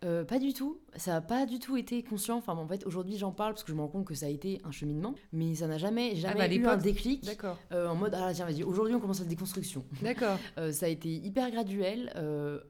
Euh, 0.04 0.24
pas 0.24 0.40
du 0.40 0.54
tout, 0.54 0.80
ça 0.96 1.12
n'a 1.12 1.22
pas 1.22 1.46
du 1.46 1.60
tout 1.60 1.78
été 1.78 2.04
conscient. 2.04 2.38
Enfin, 2.38 2.54
en 2.56 2.68
fait, 2.68 2.86
aujourd'hui, 2.86 3.18
j'en 3.18 3.32
parle 3.32 3.54
parce 3.54 3.64
que 3.64 3.72
je 3.72 3.76
me 3.76 3.82
rends 3.82 3.88
compte 3.88 4.06
que 4.06 4.16
ça 4.16 4.26
a 4.26 4.30
été 4.30 4.62
un 4.64 4.72
cheminement, 4.72 5.16
mais 5.32 5.56
ça 5.56 5.68
n'a 5.68 5.78
jamais, 5.78 6.12
ah, 6.14 6.20
jamais 6.20 6.42
ah 6.42 6.54
eu 6.54 6.66
un 6.66 6.78
déclic. 6.78 7.24
D'accord. 7.26 7.58
Euh, 7.72 7.88
en 7.88 7.96
mode, 7.96 8.14
ah 8.16 8.32
tiens, 8.34 8.46
vas-y, 8.46 8.64
aujourd'hui, 8.64 8.96
on 8.96 9.00
commence 9.00 9.20
la 9.20 9.26
déconstruction. 9.26 9.86
D'accord. 10.02 10.38
Euh, 10.58 10.72
ça 10.72 10.86
a 10.86 10.90
été 10.90 11.10
hyper 11.10 11.50
graduel. 11.52 12.14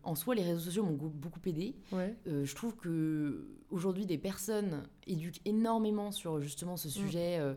en 0.04 0.16
soi, 0.16 0.36
les 0.36 0.44
réseaux 0.44 0.60
sociaux 0.60 0.84
m'ont 0.84 0.94
beaucoup 0.94 1.40
aidé. 1.46 1.76
Ouais. 1.92 2.16
je 2.26 2.56
trouve 2.56 2.76
que 2.76 3.48
aujourd'hui, 3.72 4.06
des 4.06 4.18
personnes 4.18 4.84
éduquent 5.06 5.42
énormément 5.46 6.12
sur 6.12 6.40
justement 6.40 6.78
ce 6.78 6.88
mm. 6.88 6.92
sujet. 6.92 7.56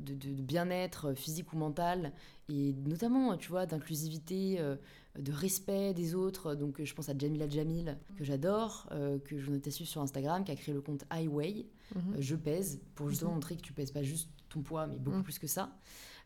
De, 0.00 0.14
de, 0.14 0.34
de 0.34 0.42
bien-être 0.42 1.12
physique 1.12 1.52
ou 1.52 1.56
mental 1.56 2.12
et 2.48 2.74
notamment 2.86 3.36
tu 3.36 3.50
vois 3.50 3.66
d'inclusivité 3.66 4.58
de 5.18 5.32
respect 5.32 5.94
des 5.94 6.14
autres. 6.14 6.54
Donc, 6.54 6.82
je 6.82 6.94
pense 6.94 7.08
à 7.08 7.16
Jamila 7.16 7.48
Jamil, 7.48 7.96
que 8.16 8.24
j'adore, 8.24 8.88
euh, 8.92 9.18
que 9.18 9.38
je 9.38 9.50
notais 9.50 9.70
sur 9.70 10.00
Instagram, 10.00 10.44
qui 10.44 10.52
a 10.52 10.56
créé 10.56 10.74
le 10.74 10.80
compte 10.80 11.04
Highway, 11.10 11.66
mhm. 11.94 12.14
euh, 12.14 12.16
Je 12.20 12.36
pèse, 12.36 12.80
pour 12.94 13.08
justement 13.08 13.30
mhm. 13.30 13.36
montrer 13.36 13.56
que 13.56 13.62
tu 13.62 13.72
pèses 13.72 13.90
pas 13.90 14.02
juste 14.02 14.28
ton 14.48 14.62
poids, 14.62 14.86
mais 14.86 14.98
beaucoup 14.98 15.18
mhm. 15.18 15.24
plus 15.24 15.38
que 15.38 15.46
ça. 15.46 15.70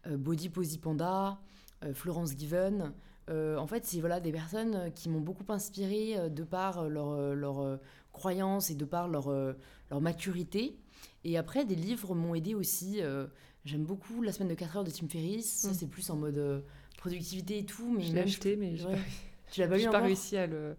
Euh, 0.06 0.16
Body 0.16 0.48
Posy 0.48 0.78
Panda, 0.78 1.38
Florence 1.94 2.36
Given. 2.36 2.92
en 3.28 3.66
fait, 3.66 3.86
c'est 3.86 4.00
voilà, 4.00 4.20
des 4.20 4.32
personnes 4.32 4.92
qui 4.94 5.08
m'ont 5.08 5.20
beaucoup 5.20 5.50
inspiré 5.50 6.28
de 6.28 6.44
par 6.44 6.90
leur, 6.90 7.34
leur 7.34 7.80
croyance 8.12 8.70
et 8.70 8.74
de 8.74 8.84
par 8.84 9.08
leur, 9.08 9.32
leur 9.32 10.00
maturité. 10.02 10.78
Et 11.24 11.37
après, 11.37 11.64
des 11.64 11.74
livres 11.74 12.14
m'ont 12.14 12.35
aidé 12.35 12.54
aussi. 12.54 13.00
J'aime 13.64 13.85
beaucoup 13.85 14.22
La 14.22 14.33
semaine 14.33 14.48
de 14.48 14.54
4 14.54 14.76
heures 14.78 14.85
de 14.85 14.90
Tim 14.90 15.09
Ferriss. 15.09 15.50
Ça, 15.50 15.74
c'est 15.74 15.88
plus 15.88 16.09
en 16.11 16.16
mode 16.16 16.64
productivité 16.96 17.59
et 17.59 17.64
tout. 17.64 17.92
Mais 17.96 18.02
je 18.02 18.12
l'ai 18.12 18.20
acheté, 18.20 18.56
mais 18.56 18.76
je 18.76 18.87
tu 19.50 19.61
l'as 19.61 19.68
pas 19.68 19.78
lu 19.78 19.88
pas 19.88 20.00
réussi 20.00 20.37
à 20.37 20.46
le. 20.46 20.76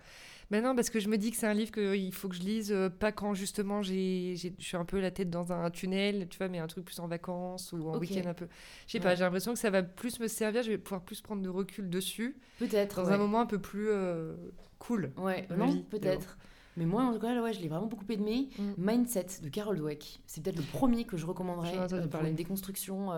Mais 0.49 0.59
non, 0.59 0.75
parce 0.75 0.89
que 0.89 0.99
je 0.99 1.07
me 1.07 1.17
dis 1.17 1.31
que 1.31 1.37
c'est 1.37 1.47
un 1.47 1.53
livre 1.53 1.71
qu'il 1.71 2.13
faut 2.13 2.27
que 2.27 2.35
je 2.35 2.41
lise, 2.41 2.73
euh, 2.73 2.89
pas 2.89 3.13
quand 3.13 3.33
justement 3.33 3.81
j'ai, 3.81 4.35
je 4.35 4.49
suis 4.59 4.75
un 4.75 4.83
peu 4.83 4.99
la 4.99 5.09
tête 5.09 5.29
dans 5.29 5.53
un 5.53 5.69
tunnel, 5.69 6.27
tu 6.29 6.37
vois, 6.37 6.49
mais 6.49 6.59
un 6.59 6.67
truc 6.67 6.83
plus 6.83 6.99
en 6.99 7.07
vacances 7.07 7.71
ou 7.71 7.87
en 7.87 7.97
week-end 7.97 8.27
un 8.27 8.33
peu. 8.33 8.47
Je 8.85 8.91
sais 8.91 8.99
pas, 8.99 9.15
j'ai 9.15 9.23
l'impression 9.23 9.53
que 9.53 9.59
ça 9.59 9.69
va 9.69 9.81
plus 9.81 10.19
me 10.19 10.27
servir, 10.27 10.61
je 10.61 10.71
vais 10.71 10.77
pouvoir 10.77 11.03
plus 11.03 11.21
prendre 11.21 11.41
de 11.41 11.47
recul 11.47 11.89
dessus. 11.89 12.35
Peut-être. 12.59 13.01
Dans 13.01 13.11
un 13.11 13.17
moment 13.17 13.39
un 13.39 13.45
peu 13.45 13.59
plus 13.59 13.87
euh, 13.89 14.35
cool. 14.77 15.13
Ouais, 15.15 15.47
non, 15.55 15.81
peut-être. 15.89 16.37
Mais 16.77 16.85
moi, 16.85 17.03
en 17.03 17.13
tout 17.13 17.19
cas, 17.19 17.41
ouais, 17.41 17.53
je 17.53 17.61
l'ai 17.61 17.67
vraiment 17.67 17.87
beaucoup 17.87 18.05
aimé. 18.09 18.49
Mm. 18.57 18.71
Mindset 18.77 19.27
de 19.43 19.49
Carol 19.49 19.77
Dweck. 19.77 20.21
C'est 20.25 20.41
peut-être 20.41 20.57
le 20.57 20.63
premier 20.63 21.05
que 21.05 21.17
je 21.17 21.25
recommanderais 21.25 21.93
euh, 21.93 22.07
pour 22.07 22.21
une 22.21 22.35
déconstruction. 22.35 23.11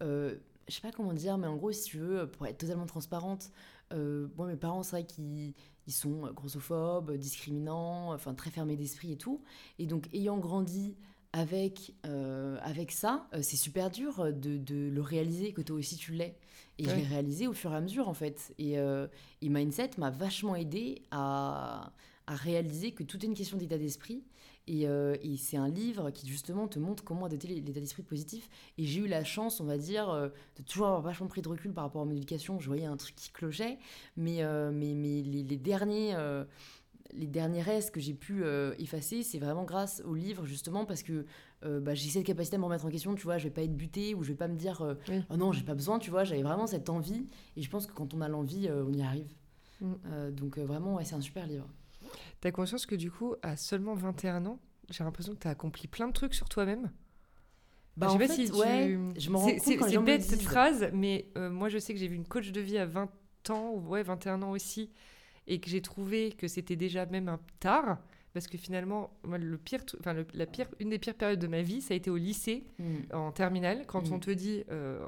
Euh, 0.00 0.34
je 0.68 0.74
sais 0.74 0.80
pas 0.82 0.92
comment 0.92 1.12
dire, 1.12 1.38
mais 1.38 1.46
en 1.46 1.56
gros, 1.56 1.72
si 1.72 1.84
tu 1.84 1.98
veux, 1.98 2.26
pour 2.26 2.46
être 2.46 2.58
totalement 2.58 2.86
transparente, 2.86 3.50
euh, 3.92 4.28
moi, 4.36 4.46
mes 4.46 4.56
parents, 4.56 4.82
c'est 4.82 4.96
vrai 4.96 5.04
qu'ils 5.04 5.54
ils 5.86 5.92
sont 5.92 6.30
grossophobes, 6.34 7.16
discriminants, 7.16 8.12
enfin 8.12 8.34
très 8.34 8.50
fermés 8.50 8.76
d'esprit 8.76 9.12
et 9.12 9.16
tout. 9.16 9.42
Et 9.78 9.86
donc, 9.86 10.08
ayant 10.12 10.36
grandi 10.36 10.96
avec, 11.32 11.94
euh, 12.04 12.58
avec 12.62 12.92
ça, 12.92 13.26
euh, 13.32 13.40
c'est 13.40 13.56
super 13.56 13.90
dur 13.90 14.32
de, 14.34 14.58
de, 14.58 14.90
le 14.90 15.00
réaliser, 15.00 15.54
que 15.54 15.62
toi 15.62 15.76
aussi 15.76 15.96
tu 15.96 16.12
l'es. 16.12 16.36
Et 16.78 16.84
je 16.84 16.94
l'ai 16.94 17.02
réalisé 17.02 17.48
au 17.48 17.54
fur 17.54 17.72
et 17.72 17.76
à 17.76 17.80
mesure, 17.80 18.08
en 18.08 18.14
fait. 18.14 18.54
Et, 18.58 18.74
et 18.74 19.48
Mindset 19.48 19.90
m'a 19.98 20.10
vachement 20.10 20.54
aidé 20.54 21.02
à, 21.10 21.92
à 22.28 22.34
réaliser 22.34 22.92
que 22.92 23.02
tout 23.02 23.18
est 23.24 23.26
une 23.26 23.34
question 23.34 23.56
d'état 23.56 23.78
d'esprit 23.78 24.22
euh, 24.70 25.16
et, 25.22 25.36
c'est 25.36 25.56
un 25.56 25.68
livre 25.68 26.10
qui 26.10 26.28
justement 26.28 26.68
te 26.68 26.78
montre 26.78 27.04
comment 27.04 27.26
adopter 27.26 27.48
l'état 27.48 27.80
d'esprit 27.80 28.02
positif. 28.02 28.48
Et 28.76 28.84
j'ai 28.84 29.00
eu 29.00 29.06
la 29.06 29.24
chance, 29.24 29.60
on 29.60 29.64
va 29.64 29.78
dire, 29.78 30.10
euh, 30.10 30.28
de 30.56 30.62
toujours 30.62 30.86
avoir 30.88 31.02
vachement 31.02 31.26
pris 31.26 31.42
de 31.42 31.48
recul 31.48 31.72
par 31.72 31.84
rapport 31.84 32.02
à 32.02 32.04
mon 32.04 32.14
éducation. 32.14 32.60
Je 32.60 32.66
voyais 32.66 32.86
un 32.86 32.96
truc 32.96 33.14
qui 33.16 33.30
clochait, 33.30 33.78
mais, 34.16 34.42
euh, 34.42 34.70
mais, 34.72 34.94
mais 34.94 35.22
les, 35.22 35.56
derniers 35.56 36.16
les 37.14 37.26
derniers 37.26 37.62
restes 37.62 37.90
que 37.90 38.00
j'ai 38.00 38.12
pu 38.12 38.44
effacer, 38.78 39.22
c'est 39.22 39.38
vraiment 39.38 39.64
grâce 39.64 40.02
au 40.04 40.14
livre, 40.14 40.44
justement, 40.44 40.84
parce 40.84 41.02
que 41.02 41.24
bah, 41.62 41.94
j'ai 41.94 42.10
cette 42.10 42.26
capacité 42.26 42.56
à 42.56 42.58
me 42.58 42.64
remettre 42.64 42.84
en 42.84 42.90
question, 42.90 43.14
tu 43.14 43.24
vois, 43.24 43.38
je 43.38 43.44
vais 43.44 43.54
pas 43.54 43.62
être 43.62 43.76
butée 43.76 44.14
ou 44.14 44.22
je 44.22 44.28
vais 44.28 44.36
pas 44.36 44.48
me 44.48 44.56
dire 44.56 44.96
oh 45.30 45.36
non, 45.36 45.52
j'ai 45.52 45.64
pas 45.64 45.74
besoin, 45.74 45.98
tu 45.98 46.10
vois, 46.10 46.24
j'avais 46.24 46.42
vraiment 46.42 46.66
cette 46.66 46.90
envie, 46.90 47.26
et 47.56 47.62
je 47.62 47.70
pense 47.70 47.86
que 47.86 47.92
quand 47.94 48.12
on 48.12 48.20
a 48.20 48.28
l'envie, 48.28 48.68
on 48.70 48.92
y 48.92 49.02
arrive. 49.02 49.32
Mm. 49.80 50.30
donc 50.32 50.58
vraiment, 50.58 50.96
ouais, 50.96 51.04
c'est 51.04 51.14
un 51.14 51.20
super 51.22 51.46
livre. 51.46 51.66
T'as 52.40 52.50
conscience 52.50 52.86
que 52.86 52.94
du 52.94 53.10
coup, 53.10 53.34
à 53.42 53.56
seulement 53.56 53.94
21 53.94 54.46
ans, 54.46 54.60
j'ai 54.90 55.04
l'impression 55.04 55.32
que 55.32 55.38
t'as 55.38 55.50
accompli 55.50 55.88
plein 55.88 56.06
de 56.06 56.12
trucs 56.12 56.34
sur 56.34 56.48
toi-même? 56.48 56.90
Bah, 57.96 58.06
je 58.08 58.12
sais 58.12 58.28
pas 58.28 58.34
si 58.34 58.52
ouais, 58.52 58.96
je 59.16 59.30
me 59.30 59.36
rends 59.36 59.48
compte 59.48 59.60
C'est 59.60 59.98
bête 59.98 60.22
cette 60.22 60.42
phrase, 60.42 60.88
mais 60.92 61.26
euh, 61.36 61.50
moi 61.50 61.68
je 61.68 61.78
sais 61.78 61.92
que 61.92 61.98
j'ai 61.98 62.06
vu 62.06 62.14
une 62.14 62.28
coach 62.28 62.52
de 62.52 62.60
vie 62.60 62.78
à 62.78 62.86
20 62.86 63.10
ans, 63.50 63.72
ou 63.74 63.88
ouais, 63.88 64.04
21 64.04 64.42
ans 64.42 64.52
aussi, 64.52 64.92
et 65.48 65.58
que 65.58 65.68
j'ai 65.68 65.82
trouvé 65.82 66.30
que 66.30 66.46
c'était 66.46 66.76
déjà 66.76 67.06
même 67.06 67.28
un 67.28 67.40
tard, 67.58 67.98
parce 68.34 68.46
que 68.46 68.56
finalement, 68.56 69.10
moi, 69.24 69.36
le 69.38 69.58
pire, 69.58 69.80
enfin, 69.98 70.14
la 70.32 70.46
pire, 70.46 70.68
une 70.78 70.90
des 70.90 70.98
pires 71.00 71.14
périodes 71.14 71.40
de 71.40 71.48
ma 71.48 71.62
vie, 71.62 71.80
ça 71.80 71.94
a 71.94 71.96
été 71.96 72.08
au 72.08 72.16
lycée, 72.16 72.64
hmm. 72.78 73.14
en 73.14 73.32
terminale, 73.32 73.84
quand 73.86 74.12
on 74.12 74.20
te 74.20 74.30
dit, 74.30 74.62
euh, 74.70 75.00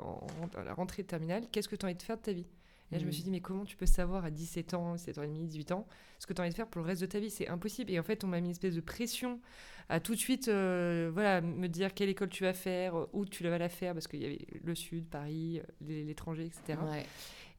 à 0.56 0.64
la 0.64 0.74
rentrée 0.74 1.02
de 1.02 1.08
terminale, 1.08 1.44
qu'est-ce 1.52 1.68
que 1.68 1.76
tu 1.76 1.86
as 1.86 1.88
envie 1.88 1.96
de 1.96 2.02
faire 2.02 2.16
de 2.16 2.22
ta 2.22 2.32
vie? 2.32 2.46
Et 2.92 2.98
je 2.98 3.06
me 3.06 3.10
suis 3.10 3.22
mm. 3.22 3.24
dit, 3.24 3.30
mais 3.30 3.40
comment 3.40 3.64
tu 3.64 3.76
peux 3.76 3.86
savoir 3.86 4.24
à 4.24 4.30
17 4.30 4.74
ans, 4.74 4.94
17 4.94 5.18
ans 5.18 5.22
et 5.22 5.28
demi, 5.28 5.46
18 5.46 5.72
ans, 5.72 5.86
ce 6.18 6.26
que 6.26 6.32
tu 6.32 6.40
as 6.40 6.42
envie 6.42 6.50
de 6.50 6.56
faire 6.56 6.66
pour 6.66 6.82
le 6.82 6.86
reste 6.86 7.00
de 7.00 7.06
ta 7.06 7.20
vie? 7.20 7.30
C'est 7.30 7.48
impossible. 7.48 7.90
Et 7.90 7.98
en 7.98 8.02
fait, 8.02 8.24
on 8.24 8.26
m'a 8.26 8.40
mis 8.40 8.46
une 8.46 8.52
espèce 8.52 8.74
de 8.74 8.80
pression 8.80 9.40
à 9.88 10.00
tout 10.00 10.14
de 10.14 10.20
suite 10.20 10.48
euh, 10.48 11.10
voilà, 11.12 11.40
me 11.40 11.66
dire 11.66 11.94
quelle 11.94 12.08
école 12.08 12.28
tu 12.28 12.44
vas 12.44 12.52
faire, 12.52 12.94
où 13.12 13.24
tu 13.26 13.42
vas 13.42 13.58
la 13.58 13.68
faire, 13.68 13.92
parce 13.92 14.06
qu'il 14.06 14.22
y 14.22 14.24
avait 14.24 14.46
le 14.64 14.74
Sud, 14.74 15.06
Paris, 15.06 15.60
euh, 15.60 16.04
l'étranger, 16.04 16.46
etc. 16.46 16.78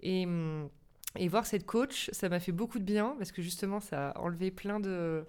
Et, 0.02 0.26
mm, 0.26 0.70
et 1.18 1.28
voir 1.28 1.46
cette 1.46 1.66
coach, 1.66 2.10
ça 2.14 2.30
m'a 2.30 2.40
fait 2.40 2.54
beaucoup 2.54 2.80
de 2.80 2.86
bien, 2.86 3.16
parce 3.18 3.32
que 3.32 3.42
justement, 3.42 3.80
ça 3.80 4.10
a 4.12 4.20
enlevé 4.20 4.52
plein 4.52 4.80
de. 4.80 5.26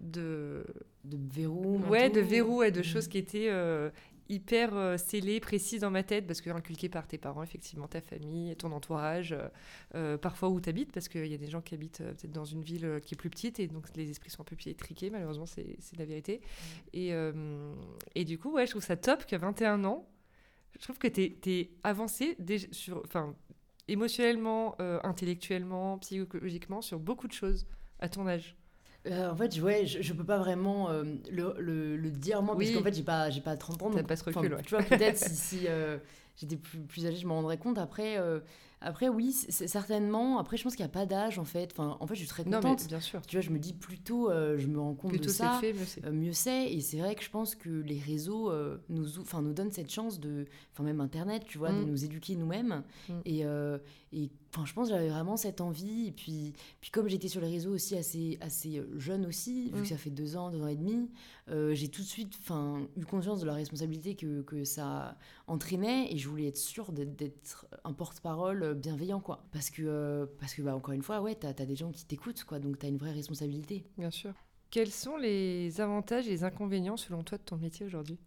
De, 0.00 0.66
de 1.04 1.16
verrous. 1.32 1.80
Ouais, 1.88 2.10
de 2.10 2.20
verrous 2.20 2.64
et 2.64 2.72
de 2.72 2.80
mm. 2.80 2.84
choses 2.84 3.06
qui 3.06 3.18
étaient. 3.18 3.48
Euh, 3.48 3.90
hyper 4.32 4.74
euh, 4.74 4.96
scellée, 4.96 5.40
précise 5.40 5.82
dans 5.82 5.90
ma 5.90 6.02
tête, 6.02 6.26
parce 6.26 6.40
que 6.40 6.48
inculquée 6.50 6.88
par 6.88 7.06
tes 7.06 7.18
parents, 7.18 7.42
effectivement, 7.42 7.86
ta 7.86 8.00
famille, 8.00 8.56
ton 8.56 8.72
entourage, 8.72 9.32
euh, 9.32 9.48
euh, 9.94 10.18
parfois 10.18 10.48
où 10.48 10.60
tu 10.60 10.70
habites, 10.70 10.90
parce 10.90 11.08
qu'il 11.08 11.26
y 11.26 11.34
a 11.34 11.38
des 11.38 11.48
gens 11.48 11.60
qui 11.60 11.74
habitent 11.74 12.00
euh, 12.00 12.12
peut-être 12.12 12.32
dans 12.32 12.46
une 12.46 12.62
ville 12.62 13.00
qui 13.04 13.14
est 13.14 13.16
plus 13.16 13.28
petite, 13.28 13.60
et 13.60 13.68
donc 13.68 13.84
les 13.94 14.10
esprits 14.10 14.30
sont 14.30 14.40
un 14.40 14.44
peu 14.44 14.56
plus 14.56 14.70
étriqués, 14.70 15.10
malheureusement, 15.10 15.46
c'est 15.46 15.76
la 15.98 16.04
vérité. 16.06 16.40
Et, 16.94 17.12
euh, 17.12 17.74
et 18.14 18.24
du 18.24 18.38
coup, 18.38 18.52
ouais, 18.52 18.64
je 18.64 18.70
trouve 18.70 18.84
ça 18.84 18.96
top 18.96 19.26
qu'à 19.26 19.36
21 19.36 19.84
ans, 19.84 20.08
je 20.78 20.82
trouve 20.84 20.98
que 20.98 21.08
tu 21.08 21.50
es, 21.50 21.70
avancé 21.84 22.36
sur, 22.70 23.02
enfin, 23.04 23.36
émotionnellement, 23.86 24.76
intellectuellement, 25.04 25.98
psychologiquement, 25.98 26.80
sur 26.80 26.98
beaucoup 26.98 27.28
de 27.28 27.32
choses 27.34 27.66
à 27.98 28.08
ton 28.08 28.26
âge. 28.26 28.56
Euh, 29.06 29.30
en 29.30 29.36
fait, 29.36 29.58
ouais, 29.60 29.84
je, 29.86 30.00
je 30.00 30.12
peux 30.12 30.24
pas 30.24 30.38
vraiment 30.38 30.88
euh, 30.90 31.02
le, 31.30 31.54
le, 31.58 31.96
le 31.96 32.10
dire 32.10 32.40
moi, 32.42 32.54
Oui. 32.56 32.66
parce 32.66 32.76
qu'en 32.78 32.84
fait, 32.84 32.94
j'ai 32.94 33.02
pas, 33.02 33.30
j'ai 33.30 33.40
pas 33.40 33.56
30 33.56 33.82
ans. 33.82 33.90
T'as 33.90 33.98
donc, 33.98 34.06
pas 34.06 34.16
ce 34.16 34.24
recul, 34.24 34.54
ouais. 34.54 34.62
Tu 34.62 34.74
vois, 34.74 34.84
peut-être 34.84 35.18
si, 35.18 35.34
si 35.34 35.58
euh, 35.68 35.98
j'étais 36.36 36.56
plus, 36.56 36.78
plus 36.80 37.06
âgée, 37.06 37.16
je 37.16 37.26
m'en 37.26 37.34
rendrais 37.34 37.58
compte. 37.58 37.78
Après, 37.78 38.16
après 38.80 39.08
oui, 39.08 39.32
certainement. 39.32 40.38
Après, 40.38 40.56
je 40.56 40.62
pense 40.64 40.76
qu'il 40.76 40.84
n'y 40.84 40.90
a 40.90 40.92
pas 40.92 41.06
d'âge, 41.06 41.38
en 41.38 41.44
fait. 41.44 41.70
Enfin, 41.72 41.96
en 42.00 42.06
fait, 42.06 42.14
je 42.14 42.20
suis 42.20 42.28
très 42.28 42.44
Non, 42.44 42.60
contente. 42.60 42.82
mais 42.82 42.88
bien 42.88 43.00
sûr. 43.00 43.20
Tu 43.26 43.36
vois, 43.36 43.40
je 43.44 43.50
me 43.50 43.58
dis 43.58 43.72
plutôt, 43.72 44.30
je 44.30 44.66
me 44.68 44.78
rends 44.78 44.94
compte 44.94 45.10
Plutôt 45.10 45.26
de 45.26 45.30
ça. 45.30 45.58
fait, 45.60 45.72
mieux 46.12 46.32
c'est. 46.32 46.72
et 46.72 46.80
c'est 46.80 46.98
vrai 46.98 47.14
que 47.16 47.22
je 47.24 47.30
pense 47.30 47.54
que 47.56 47.68
les 47.70 47.98
réseaux 47.98 48.52
nous 48.88 49.06
nous 49.42 49.52
donnent 49.52 49.72
cette 49.72 49.90
chance 49.90 50.20
de 50.20 50.46
enfin 50.72 50.84
même 50.84 51.00
internet 51.00 51.42
tu 51.46 51.58
vois 51.58 51.70
de 51.70 51.76
Mm. 51.82 51.86
nous 51.86 52.04
éduquer 52.04 52.36
nous-mêmes 52.36 52.82
Mm. 53.08 53.12
et 53.24 53.44
et 54.12 54.30
enfin 54.54 54.64
je 54.66 54.72
pense 54.74 54.88
que 54.88 54.94
j'avais 54.94 55.08
vraiment 55.08 55.36
cette 55.36 55.60
envie. 55.60 56.06
Et 56.08 56.12
puis 56.12 56.52
puis 56.80 56.90
comme 56.90 57.08
j'étais 57.08 57.28
sur 57.28 57.40
les 57.40 57.48
réseaux 57.48 57.72
aussi 57.72 57.96
assez 57.96 58.38
assez 58.40 58.78
euh, 58.78 58.98
jeune 58.98 59.26
aussi 59.26 59.70
vu 59.70 59.78
Mm. 59.78 59.82
que 59.82 59.88
ça 59.88 59.96
fait 59.96 60.10
deux 60.10 60.36
ans 60.36 60.50
deux 60.50 60.62
ans 60.62 60.66
et 60.68 60.76
demi 60.76 61.08
euh, 61.48 61.74
j'ai 61.74 61.88
tout 61.88 62.02
de 62.02 62.06
suite 62.06 62.34
eu 62.96 63.04
conscience 63.04 63.40
de 63.40 63.46
la 63.46 63.54
responsabilité 63.54 64.14
que, 64.14 64.42
que 64.42 64.64
ça 64.64 65.16
entraînait. 65.46 66.12
Et 66.12 66.18
je 66.18 66.28
voulais 66.28 66.46
être 66.48 66.56
sûre 66.56 66.92
d'être- 66.92 67.16
d'être 67.16 67.66
un 67.84 67.92
porte-parole 67.92 68.74
bienveillant 68.74 69.20
quoi. 69.20 69.44
Parce 69.52 69.70
que 69.70 69.82
euh, 69.82 70.26
parce 70.38 70.54
que 70.54 70.62
bah 70.62 70.74
encore 70.76 70.92
une 70.94 71.02
fois 71.02 71.20
ouais 71.20 71.34
t'as 71.34 71.48
as 71.48 71.66
des 71.66 71.76
gens 71.76 71.90
qui 71.90 72.04
t'écoutent 72.04 72.44
quoi. 72.44 72.58
Donc 72.58 72.78
t'as 72.78 72.88
une 72.88 72.98
vraie 72.98 73.12
responsabilité. 73.12 73.84
Bien 73.98 74.10
sûr. 74.10 74.32
Quels 74.70 74.90
sont 74.90 75.16
les 75.18 75.80
avantages 75.80 76.26
et 76.26 76.30
les 76.30 76.44
inconvénients 76.44 76.96
selon 76.96 77.22
toi 77.22 77.36
de 77.38 77.42
ton 77.42 77.56
métier 77.58 77.84
aujourd'hui? 77.84 78.18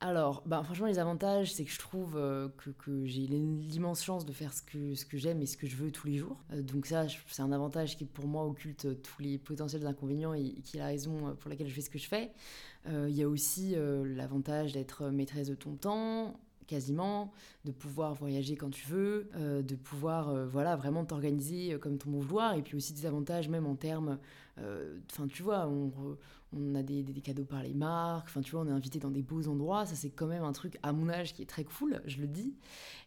Alors, 0.00 0.44
bah, 0.46 0.62
franchement, 0.62 0.86
les 0.86 1.00
avantages, 1.00 1.52
c'est 1.52 1.64
que 1.64 1.72
je 1.72 1.78
trouve 1.78 2.16
euh, 2.16 2.48
que, 2.78 3.04
j'ai 3.04 3.22
l'immense 3.22 4.04
chance 4.04 4.24
de 4.24 4.32
faire 4.32 4.52
ce 4.54 4.62
que, 4.62 5.18
j'aime 5.18 5.42
et 5.42 5.46
ce 5.46 5.56
que 5.56 5.66
je 5.66 5.74
veux 5.74 5.90
tous 5.90 6.06
les 6.06 6.18
jours. 6.18 6.36
Euh, 6.52 6.62
donc 6.62 6.86
ça, 6.86 7.06
c'est 7.26 7.42
un 7.42 7.50
avantage 7.50 7.96
qui, 7.96 8.04
pour 8.04 8.28
moi, 8.28 8.44
occulte 8.44 8.84
euh, 8.84 8.94
tous 8.94 9.20
les 9.20 9.38
potentiels 9.38 9.84
inconvénients 9.84 10.34
et, 10.34 10.52
qui 10.62 10.76
est 10.76 10.80
la 10.80 10.86
raison 10.86 11.34
pour 11.40 11.50
laquelle 11.50 11.66
je 11.66 11.74
fais 11.74 11.80
ce 11.80 11.90
que 11.90 11.98
je 11.98 12.06
fais. 12.06 12.32
Il 12.86 13.14
y 13.14 13.22
a 13.22 13.28
aussi 13.28 13.74
l'avantage 13.76 14.72
d'être 14.72 15.10
maîtresse 15.10 15.48
de 15.48 15.54
ton 15.54 15.74
temps, 15.74 16.40
quasiment, 16.68 17.32
de 17.64 17.72
pouvoir 17.72 18.14
voyager 18.14 18.54
quand 18.54 18.70
tu 18.70 18.86
veux, 18.86 19.28
euh, 19.34 19.62
de 19.62 19.74
pouvoir 19.74 20.28
euh, 20.28 20.46
voilà 20.46 20.76
vraiment 20.76 21.04
t'organiser 21.04 21.72
euh, 21.72 21.78
comme 21.78 21.98
ton 21.98 22.10
bon 22.10 22.20
vouloir, 22.20 22.54
et 22.54 22.62
puis 22.62 22.76
aussi 22.76 22.92
des 22.92 23.06
avantages 23.06 23.48
même 23.48 23.66
en 23.66 23.74
termes, 23.74 24.18
enfin 25.10 25.28
tu 25.28 25.44
vois, 25.44 25.68
on, 25.68 25.92
on 26.52 26.74
a 26.74 26.82
des, 26.82 27.04
des- 27.04 27.20
cadeaux 27.20 27.44
par 27.44 27.62
les 27.62 27.74
marques, 27.74 28.26
enfin 28.28 28.40
tu 28.40 28.50
vois, 28.50 28.60
on 28.60 28.66
est 28.66 28.72
invité 28.72 28.98
dans 28.98 29.10
des 29.10 29.22
beaux 29.22 29.46
endroits, 29.48 29.86
ça 29.86 29.94
c'est 29.94 30.10
quand 30.10 30.26
même 30.26 30.42
un 30.42 30.52
truc 30.52 30.78
à 30.82 30.92
mon 30.92 31.08
âge 31.08 31.32
qui 31.32 31.42
est 31.42 31.46
très 31.46 31.64
cool, 31.64 32.02
je 32.06 32.20
le 32.20 32.26
dis. 32.26 32.54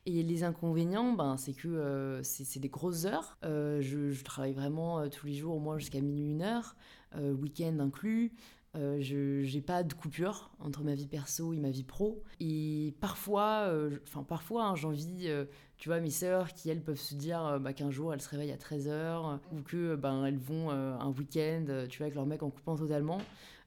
Et 0.05 0.23
les 0.23 0.43
inconvénients, 0.43 1.11
ben, 1.11 1.35
c'est 1.35 1.53
que 1.53 2.21
c'est 2.23 2.59
des 2.59 2.69
grosses 2.69 3.03
heures, 3.05 3.37
je, 3.43 4.23
travaille 4.23 4.53
vraiment 4.53 5.07
tous 5.09 5.27
les 5.27 5.33
jours 5.35 5.55
au 5.55 5.59
moins 5.59 5.77
jusqu'à 5.77 5.99
minuit, 5.99 6.31
une 6.31 6.41
heure, 6.41 6.75
week-end 7.17 7.77
inclus. 7.79 8.31
Euh, 8.77 9.01
je 9.01 9.41
j'ai 9.43 9.59
pas 9.59 9.83
de 9.83 9.93
coupure 9.93 10.49
entre 10.59 10.81
ma 10.83 10.95
vie 10.95 11.07
perso 11.07 11.51
et 11.51 11.59
ma 11.59 11.71
vie 11.71 11.83
pro. 11.83 12.23
Et 12.39 12.95
parfois 13.01 13.65
euh, 13.67 13.97
enfin 14.07 14.23
parfois 14.23 14.63
hein, 14.65 14.75
j'envie 14.75 15.27
euh, 15.27 15.43
tu 15.77 15.89
vois 15.89 15.99
mes 15.99 16.09
sœurs 16.09 16.53
qui 16.53 16.69
elles 16.69 16.81
peuvent 16.81 16.95
se 16.99 17.15
dire 17.15 17.45
euh, 17.45 17.59
bah, 17.59 17.73
qu'un 17.73 17.91
jour 17.91 18.13
elles 18.13 18.21
se 18.21 18.29
réveillent 18.29 18.53
à 18.53 18.57
13h 18.57 19.39
ou 19.51 19.61
que 19.61 19.95
ben 19.95 20.23
elles 20.25 20.37
vont 20.37 20.71
euh, 20.71 20.95
un 20.97 21.09
week-end 21.09 21.65
euh, 21.67 21.85
tu 21.85 21.97
vois 21.97 22.05
avec 22.05 22.15
leur 22.15 22.25
mec 22.25 22.43
en 22.43 22.49
coupant 22.49 22.77
totalement. 22.77 23.17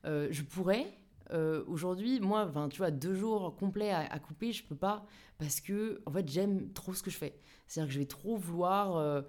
Euh, 0.06 0.28
je 0.30 0.42
pourrais 0.42 0.86
euh, 1.32 1.64
aujourd'hui 1.66 2.18
moi 2.20 2.50
tu 2.70 2.78
vois 2.78 2.90
deux 2.90 3.14
jours 3.14 3.54
complets 3.56 3.90
à, 3.90 4.10
à 4.10 4.18
couper 4.18 4.52
je 4.52 4.64
peux 4.64 4.76
pas 4.76 5.04
parce 5.36 5.60
que 5.60 6.00
en 6.06 6.12
fait 6.12 6.26
j'aime 6.30 6.72
trop 6.72 6.94
ce 6.94 7.02
que 7.02 7.10
je 7.10 7.18
fais. 7.18 7.38
C'est 7.66 7.80
à 7.80 7.82
dire 7.82 7.88
que 7.88 7.94
je 7.94 7.98
vais 7.98 8.06
trop 8.06 8.36
vouloir 8.36 8.96
euh, 8.96 9.20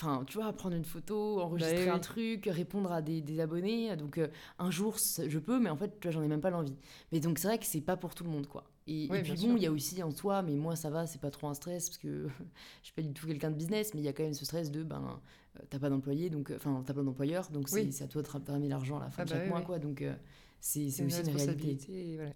Enfin, 0.00 0.24
tu 0.26 0.38
vois, 0.38 0.52
prendre 0.52 0.76
une 0.76 0.84
photo, 0.84 1.40
enregistrer 1.40 1.86
Bah 1.86 1.92
un 1.94 1.94
oui. 1.96 2.00
truc, 2.00 2.48
répondre 2.52 2.92
à 2.92 3.02
des, 3.02 3.20
des 3.20 3.40
abonnés. 3.40 3.96
Donc, 3.96 4.18
euh, 4.18 4.28
un 4.60 4.70
jour, 4.70 4.96
je 4.96 5.38
peux, 5.40 5.58
mais 5.58 5.70
en 5.70 5.76
fait, 5.76 5.98
tu 5.98 6.06
vois, 6.06 6.12
j'en 6.12 6.22
ai 6.22 6.28
même 6.28 6.40
pas 6.40 6.50
l'envie. 6.50 6.76
Mais 7.10 7.18
donc, 7.18 7.38
c'est 7.40 7.48
vrai 7.48 7.58
que 7.58 7.66
c'est 7.66 7.80
pas 7.80 7.96
pour 7.96 8.14
tout 8.14 8.22
le 8.22 8.30
monde, 8.30 8.46
quoi. 8.46 8.64
Et, 8.86 9.08
puis 9.24 9.36
bon, 9.36 9.56
il 9.56 9.62
y 9.64 9.66
a 9.66 9.72
aussi 9.72 10.00
en 10.02 10.10
soi, 10.12 10.42
mais 10.42 10.54
moi, 10.54 10.76
ça 10.76 10.88
va, 10.88 11.06
c'est 11.08 11.20
pas 11.20 11.30
trop 11.32 11.48
un 11.48 11.54
stress, 11.54 11.88
parce 11.88 11.98
que 11.98 12.28
je 12.82 12.84
suis 12.84 12.94
pas 12.94 13.02
du 13.02 13.12
tout 13.12 13.26
quelqu'un 13.26 13.50
de 13.50 13.56
business, 13.56 13.92
mais 13.92 14.00
il 14.00 14.04
y 14.04 14.08
a 14.08 14.12
quand 14.12 14.22
même 14.22 14.34
ce 14.34 14.44
stress 14.44 14.70
de, 14.70 14.84
ben, 14.84 15.20
euh, 15.58 15.62
t'as 15.68 15.78
pas 15.80 15.90
d'employé, 15.90 16.30
donc, 16.30 16.50
euh, 16.50 16.56
enfin, 16.56 16.82
t'as 16.86 16.94
pas 16.94 17.02
d'employeur, 17.02 17.50
donc 17.50 17.68
c'est 17.68 17.74
Oui. 17.82 17.92
c'est 17.92 18.04
à 18.04 18.06
toi 18.06 18.22
de 18.22 18.28
ra- 18.28 18.38
de 18.38 18.50
ramener 18.50 18.68
l'argent 18.68 18.98
à 18.98 19.00
la 19.04 19.10
fin 19.10 19.22
Ah 19.22 19.24
de 19.24 19.30
bah 19.30 19.36
chaque 19.36 19.44
oui, 19.46 19.50
mois, 19.50 19.62
quoi. 19.62 19.78
Donc, 19.80 20.00
euh, 20.00 20.14
c'est 20.60 20.90
c'est 20.90 21.02
aussi 21.04 21.20
une 21.20 21.26
réalité. 21.26 21.32
responsabilité. 21.32 22.12
Et, 22.12 22.16
voilà. 22.16 22.32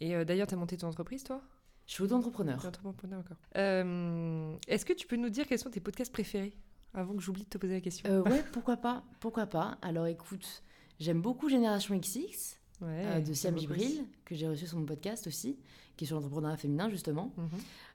et 0.00 0.16
euh, 0.16 0.24
d'ailleurs, 0.24 0.48
tu 0.48 0.54
as 0.54 0.58
monté 0.58 0.76
ton 0.76 0.88
entreprise, 0.88 1.22
toi? 1.24 1.40
Je 1.86 1.94
suis 1.94 2.02
auto-entrepreneur. 2.04 2.64
Entrepreneur 2.66 3.20
encore. 3.20 3.36
Euh, 3.56 4.54
Est-ce 4.68 4.84
que 4.84 4.92
tu 4.92 5.06
peux 5.06 5.16
nous 5.16 5.30
dire 5.30 5.46
quels 5.46 5.58
sont 5.58 5.70
tes 5.70 5.80
podcasts 5.80 6.12
préférés? 6.12 6.52
Avant 6.94 7.14
que 7.14 7.20
j'oublie 7.22 7.44
de 7.44 7.48
te 7.48 7.58
poser 7.58 7.74
la 7.74 7.80
question 7.80 8.08
Euh, 8.10 8.22
ouais, 8.22 8.42
pourquoi 8.52 8.76
pas, 8.76 9.02
pourquoi 9.20 9.46
pas. 9.46 9.78
Alors, 9.82 10.06
écoute, 10.06 10.62
j'aime 10.98 11.20
beaucoup 11.22 11.48
Génération 11.48 11.96
XX. 11.98 12.56
Ouais, 12.80 13.04
euh, 13.04 13.20
de 13.20 13.32
Siam 13.34 13.58
Gibril, 13.58 14.04
que 14.24 14.34
j'ai 14.34 14.48
reçu 14.48 14.66
sur 14.66 14.78
mon 14.78 14.86
podcast 14.86 15.26
aussi, 15.26 15.58
qui 15.96 16.04
est 16.04 16.06
sur 16.06 16.16
l'entrepreneuriat 16.16 16.56
féminin 16.56 16.88
justement. 16.88 17.32
Mhm, 17.36 17.48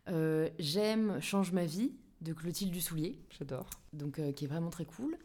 Euh, 0.10 0.50
J'aime 0.60 1.20
Change 1.22 1.52
ma 1.52 1.66
vie 1.66 1.92
de 2.22 2.34
Clotilde 2.34 2.72
Dussoulier, 2.72 3.20
J'adore. 3.38 3.68
donc 3.94 4.20
euh, 4.20 4.32
qui 4.32 4.46
est 4.46 4.48
vraiment 4.48 4.70
très 4.70 4.86
cool. 4.86 5.18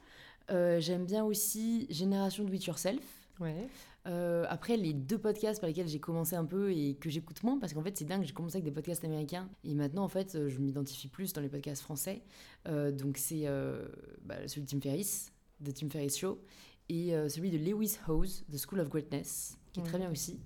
J'aime 0.48 1.04
bien 1.04 1.24
aussi 1.24 1.86
Génération 1.90 2.42
Do 2.42 2.52
It 2.52 2.64
Yourself. 2.64 3.04
Ouais. 3.38 3.68
Euh, 4.06 4.46
après, 4.48 4.76
les 4.76 4.92
deux 4.94 5.18
podcasts 5.18 5.60
par 5.60 5.68
lesquels 5.68 5.88
j'ai 5.88 6.00
commencé 6.00 6.34
un 6.34 6.44
peu 6.44 6.72
et 6.72 6.94
que 6.94 7.10
j'écoute 7.10 7.42
moins, 7.42 7.58
parce 7.58 7.74
qu'en 7.74 7.82
fait, 7.82 7.96
c'est 7.98 8.06
dingue, 8.06 8.22
j'ai 8.24 8.32
commencé 8.32 8.56
avec 8.56 8.64
des 8.64 8.70
podcasts 8.70 9.04
américains 9.04 9.48
et 9.62 9.74
maintenant, 9.74 10.04
en 10.04 10.08
fait, 10.08 10.48
je 10.48 10.58
m'identifie 10.58 11.08
plus 11.08 11.32
dans 11.34 11.40
les 11.42 11.48
podcasts 11.50 11.82
français. 11.82 12.22
Euh, 12.66 12.90
donc, 12.92 13.18
c'est 13.18 13.46
euh, 13.46 13.86
bah, 14.24 14.36
celui 14.48 14.62
de 14.62 14.66
Tim 14.66 14.80
Ferriss, 14.80 15.32
de 15.60 15.70
Tim 15.70 15.90
Ferriss 15.90 16.16
Show, 16.16 16.40
et 16.88 17.12
celui 17.28 17.50
de 17.50 17.58
Lewis 17.58 17.98
Howes, 18.08 18.42
The 18.50 18.56
School 18.58 18.80
of 18.80 18.88
Greatness, 18.88 19.56
qui 19.72 19.78
est 19.78 19.82
très 19.84 19.98
Mhm. 19.98 20.04
bien 20.04 20.10
aussi. 20.10 20.40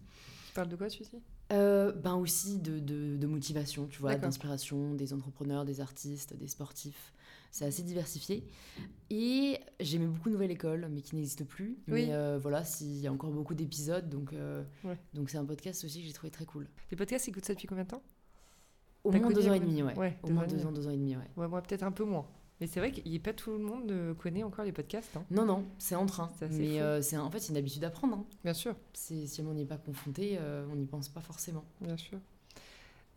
Tu 0.48 0.52
parles 0.54 0.68
de 0.68 0.76
quoi, 0.76 0.90
celui-ci? 0.90 1.16
Euh, 1.52 1.92
ben 1.92 2.16
aussi 2.16 2.58
de, 2.58 2.78
de, 2.80 3.16
de 3.16 3.26
motivation, 3.26 3.86
tu 3.86 4.00
vois, 4.00 4.14
d'inspiration, 4.16 4.92
des 4.94 5.12
entrepreneurs, 5.14 5.64
des 5.64 5.80
artistes, 5.80 6.34
des 6.36 6.48
sportifs. 6.48 7.13
C'est 7.54 7.66
assez 7.66 7.84
diversifié. 7.84 8.44
Et 9.10 9.60
j'aimais 9.78 10.06
beaucoup 10.06 10.28
Nouvelle 10.28 10.50
École, 10.50 10.88
mais 10.90 11.02
qui 11.02 11.14
n'existe 11.14 11.44
plus. 11.44 11.78
Oui. 11.86 12.06
Mais 12.06 12.12
euh, 12.12 12.36
voilà, 12.36 12.64
s'il 12.64 12.96
y 12.98 13.06
a 13.06 13.12
encore 13.12 13.30
beaucoup 13.30 13.54
d'épisodes, 13.54 14.08
donc 14.08 14.32
euh, 14.32 14.64
Ouais. 14.82 14.98
donc 15.12 15.30
c'est 15.30 15.38
un 15.38 15.44
podcast 15.44 15.84
aussi 15.84 16.00
que 16.00 16.06
j'ai 16.08 16.12
trouvé 16.12 16.32
très 16.32 16.46
cool. 16.46 16.66
Les 16.90 16.96
podcasts, 16.96 17.28
écoutes 17.28 17.44
ça 17.44 17.54
depuis 17.54 17.68
combien 17.68 17.84
de 17.84 17.90
temps? 17.90 18.02
Au 19.04 19.12
moins 19.12 19.30
deux 19.30 19.48
ans 19.48 19.54
et 19.54 19.60
demi, 19.60 19.84
ouais. 19.84 19.96
Ouais, 19.96 20.18
Au 20.24 20.30
moins 20.30 20.48
deux 20.48 20.66
ans, 20.66 20.72
deux 20.72 20.88
ans 20.88 20.90
et 20.90 20.96
demi, 20.96 21.14
ouais. 21.14 21.30
Ouais, 21.36 21.46
moi, 21.46 21.62
peut-être 21.62 21.84
un 21.84 21.92
peu 21.92 22.02
moins. 22.02 22.26
Mais 22.60 22.66
c'est 22.66 22.80
vrai 22.80 22.90
qu'il 22.90 23.08
n'y 23.08 23.18
a 23.18 23.20
pas 23.20 23.32
tout 23.32 23.52
le 23.52 23.58
monde 23.58 23.88
euh, 23.92 24.14
connaît 24.14 24.42
encore 24.42 24.64
les 24.64 24.72
podcasts. 24.72 25.16
hein. 25.16 25.24
Non, 25.30 25.44
non, 25.46 25.64
c'est 25.78 25.94
en 25.94 26.06
train. 26.06 26.32
Mais 26.50 26.80
euh, 26.80 27.02
c'est 27.02 27.16
en 27.18 27.30
fait, 27.30 27.38
c'est 27.38 27.50
une 27.52 27.56
habitude 27.58 27.84
à 27.84 27.90
prendre. 27.90 28.16
hein. 28.16 28.26
Bien 28.42 28.54
sûr, 28.54 28.74
Si 28.94 29.28
on 29.46 29.54
n'y 29.54 29.62
est 29.62 29.66
pas 29.66 29.76
confronté, 29.78 30.40
on 30.72 30.74
n'y 30.74 30.86
pense 30.86 31.08
pas 31.08 31.20
forcément. 31.20 31.64
bien 31.80 31.96
sûr. 31.96 32.18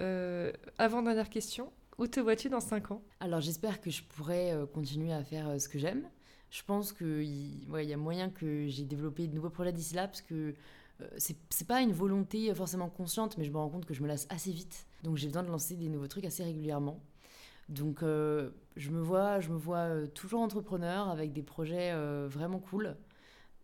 Euh, 0.02 0.52
avant-dernière 0.78 1.30
question. 1.32 1.72
Où 1.98 2.06
te 2.06 2.20
vois-tu 2.20 2.50
dans 2.50 2.60
5 2.60 2.92
ans? 2.92 3.02
Alors 3.20 3.42
j'espère 3.42 3.82
que 3.82 3.90
je 3.90 4.04
pourrai 4.04 4.52
euh, 4.52 4.68
continuer 4.68 5.12
à 5.14 5.24
faire 5.24 5.50
euh, 5.50 5.58
ce 5.58 5.68
que 5.68 5.80
j'aime. 5.80 6.08
Je 6.52 6.62
pense 6.62 6.94
qu'il 6.94 7.66
y 7.68 7.94
a 7.94 7.98
moyen 7.98 8.30
que 8.30 8.68
j'ai 8.68 8.84
développé 8.84 9.26
de 9.26 9.34
nouveaux 9.34 9.50
projets 9.50 9.74
d'ici 9.74 9.96
là 9.96 10.08
parce 10.08 10.22
que 10.22 10.54
euh, 11.02 11.08
c'est 11.18 11.68
pas 11.68 11.82
une 11.82 11.92
volonté 11.92 12.54
forcément 12.54 12.90
consciente, 12.90 13.38
mais 13.40 13.46
je 13.46 13.52
me 13.52 13.58
rends 13.58 13.70
compte 13.70 13.86
que 13.86 13.96
je 13.96 14.04
me 14.04 14.08
lasse 14.08 14.28
assez 14.30 14.52
vite. 14.52 14.86
Donc 15.04 15.18
j'ai 15.18 15.28
besoin 15.28 15.42
de 15.42 15.50
lancer 15.50 15.76
des 15.76 15.90
nouveaux 15.90 16.08
trucs 16.08 16.26
assez 16.26 16.44
régulièrement. 16.44 17.02
Donc 17.68 18.00
je 18.02 18.90
me 18.92 19.02
vois, 19.02 19.42
je 19.42 19.50
me 19.50 19.58
vois 19.58 20.08
toujours 20.14 20.40
entrepreneur 20.40 21.10
avec 21.10 21.34
des 21.34 21.44
projets 21.44 21.94
vraiment 22.28 22.60
cool. 22.60 22.96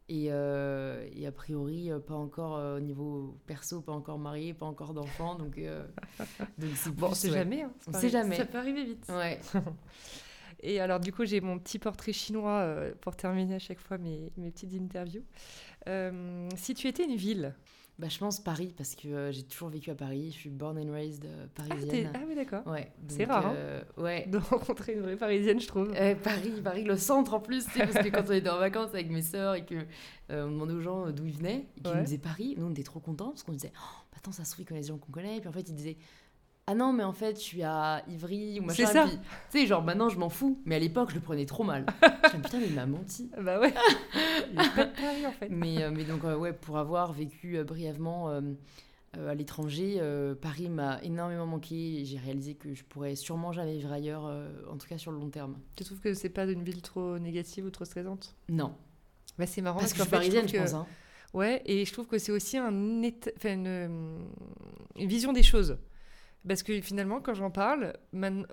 Et, 0.10 0.28
euh, 0.32 1.08
et 1.16 1.26
a 1.26 1.32
priori, 1.32 1.90
euh, 1.90 2.00
pas 2.00 2.14
encore 2.16 2.58
euh, 2.58 2.78
au 2.78 2.80
niveau 2.82 3.38
perso, 3.46 3.82
pas 3.82 3.94
encore 3.94 4.20
marié, 4.20 4.54
pas 4.54 4.66
encore 4.66 4.94
d'enfant. 4.94 5.36
Donc 5.36 5.58
euh, 5.58 5.86
donc 6.58 6.72
c'est 6.76 6.92
Bon, 6.94 7.08
on 7.08 7.14
sait 7.14 7.30
ouais. 7.30 7.38
jamais. 7.38 7.62
hein, 7.64 7.72
ça 7.80 7.86
On 7.88 7.92
peut 7.94 8.00
sait 8.00 8.10
jamais. 8.10 8.36
Ça 8.36 8.46
peut 8.46 8.58
arriver 8.58 8.84
vite. 8.84 9.06
Ouais. 9.10 9.40
Et 10.66 10.80
alors, 10.80 11.00
du 11.02 11.12
coup, 11.12 11.26
j'ai 11.26 11.42
mon 11.42 11.60
petit 11.60 11.78
portrait 11.80 12.14
chinois 12.14 12.60
euh, 12.60 12.94
pour 13.02 13.16
terminer 13.18 13.56
à 13.56 13.60
chaque 13.60 13.80
fois 13.80 13.98
mes, 13.98 14.32
mes 14.38 14.50
petites 14.52 14.74
interviews. 14.74 15.24
Euh, 15.90 16.48
si 16.56 16.74
tu 16.74 16.88
étais 16.88 17.04
une 17.04 17.16
ville, 17.18 17.54
bah, 18.00 18.08
Je 18.10 18.18
pense 18.18 18.40
Paris, 18.40 18.74
parce 18.76 18.96
que 18.96 19.08
euh, 19.08 19.32
j'ai 19.32 19.44
toujours 19.44 19.70
vécu 19.70 19.90
à 19.92 19.96
Paris. 19.96 20.32
Je 20.32 20.38
suis 20.38 20.50
born 20.50 20.78
and 20.78 20.92
raised 20.92 21.26
euh, 21.26 21.46
Ah, 21.58 21.64
parisienne. 21.68 21.90
t'es- 21.90 22.10
ah 22.14 22.20
oui, 22.28 22.36
d'accord. 22.36 22.66
ouais, 22.68 22.92
C'est 23.08 23.26
rare, 23.26 23.48
hein. 23.48 23.54
euh, 23.56 23.82
ouais. 23.98 24.26
De 24.28 24.38
rencontrer 24.38 24.94
une 24.94 25.02
vraie 25.02 25.16
parisienne, 25.18 25.60
je 25.60 25.68
trouve. 25.68 25.94
Paris, 26.24 26.54
Paris, 26.64 26.84
le 26.84 26.98
centre 26.98 27.34
en 27.34 27.40
plus, 27.40 27.66
tu 27.66 27.72
sais, 27.72 27.80
parce 27.88 28.04
que 28.06 28.10
quand 28.10 28.24
on 28.28 28.34
était 28.34 28.50
en 28.50 28.58
vacances 28.60 28.90
avec 28.94 29.10
mes 29.10 29.22
sœurs 29.22 29.56
et 29.56 29.66
que 29.66 29.76
on 30.30 30.48
demandait 30.52 30.74
aux 30.74 30.82
gens 30.82 31.10
d'où 31.12 31.26
ils 31.26 31.38
venaient, 31.38 31.68
et 31.78 31.82
qu'ils 31.82 31.92
Ouais. 31.92 31.98
nous 32.00 32.04
disaient 32.06 32.18
Paris, 32.18 32.56
nous 32.58 32.66
on 32.66 32.72
était 32.72 32.82
trop 32.84 33.00
contents 33.00 33.30
parce 33.30 33.44
qu'on 33.44 33.52
disait 33.52 33.72
oh, 33.76 34.04
bah, 34.12 34.18
attends 34.18 34.32
ça 34.32 34.44
se 34.46 34.52
trouve 34.52 34.64
ils 34.64 34.68
connaissent 34.68 34.86
des 34.88 34.92
gens 34.94 34.98
qu'on 34.98 35.12
connaît, 35.12 35.38
et 35.38 35.40
puis 35.40 35.50
en 35.50 35.54
fait 35.54 35.68
ils 35.70 35.76
disaient 35.76 35.98
ah 36.68 36.76
non 36.76 36.94
mais 36.94 37.04
en 37.04 37.12
fait 37.14 37.36
je 37.36 37.42
suis 37.42 37.64
à 37.64 38.04
Ivry 38.08 38.60
ou 38.60 38.64
machin, 38.64 38.86
C'est 38.86 38.94
ça. 38.94 39.06
tu 39.10 39.18
sais 39.60 39.66
genre 39.68 39.84
maintenant 39.84 40.08
je 40.10 40.18
m'en 40.18 40.30
fous, 40.30 40.62
mais 40.66 40.76
à 40.76 40.80
l'époque 40.80 41.10
je 41.10 41.16
le 41.16 41.22
prenais 41.22 41.46
trop 41.46 41.64
mal. 41.64 41.86
je 42.32 42.38
me 42.38 42.42
putain 42.44 42.60
mais 42.60 42.68
il 42.68 42.74
m'a 42.74 42.86
menti. 42.86 43.30
Bah 43.42 43.60
ouais. 43.60 43.74
Il 44.52 44.56
y 44.56 44.60
a 44.66 44.70
pas 44.70 44.86
de 44.86 44.92
Paris, 44.96 45.26
en 45.28 45.32
fait. 45.32 45.50
Mais, 45.50 45.82
euh, 45.84 45.92
mais 45.94 46.04
donc 46.04 46.24
euh, 46.24 46.36
ouais 46.38 46.54
pour 46.54 46.78
avoir 46.78 47.12
vécu 47.12 47.58
euh, 47.58 47.64
brièvement 47.64 48.30
à 49.14 49.36
l'étranger, 49.36 50.02
Paris 50.42 50.70
m'a 50.70 51.00
énormément 51.04 51.46
manqué 51.46 52.00
et 52.02 52.06
j'ai 52.06 52.18
réalisé 52.18 52.56
que 52.56 52.74
je 52.74 52.84
pourrais 52.84 53.16
sûrement 53.16 53.52
jamais 53.52 53.74
vivre 53.74 53.92
ailleurs, 53.92 54.24
en 54.72 54.76
tout 54.78 54.88
cas 54.88 54.98
sur 54.98 55.12
le 55.12 55.20
long 55.20 55.30
terme. 55.30 55.56
Tu 55.76 55.84
trouves 55.84 56.00
que 56.00 56.14
c'est 56.16 56.30
pas 56.30 56.46
une 56.46 56.64
ville 56.64 56.82
trop 56.82 57.20
négative 57.20 57.66
ou 57.66 57.70
trop 57.70 57.86
stressante? 57.86 58.36
Non, 58.50 58.74
Bah 59.38 59.46
c'est 59.46 59.62
marrant 59.62 59.78
parce 59.80 59.92
que 59.94 60.00
je 60.00 60.04
qu'en 60.04 60.08
suis 60.08 60.12
parisienne 60.12 60.48
je 60.48 60.54
que- 60.54 60.58
pense. 60.58 60.74
Hein. 60.74 60.88
Ouais, 61.36 61.62
et 61.66 61.86
je 61.86 61.94
trouve 61.94 62.08
que 62.08 62.18
c'est 62.18 62.32
aussi 62.32 62.58
un 62.58 63.04
état- 63.04 63.30
enfin, 63.38 63.54
une, 63.54 64.26
une 64.96 65.08
vision 65.08 65.32
des 65.32 65.44
choses. 65.44 65.78
Parce 66.48 66.62
que 66.62 66.82
finalement, 66.82 67.22
quand 67.22 67.34
j'en 67.34 67.52
parle, 67.52 67.94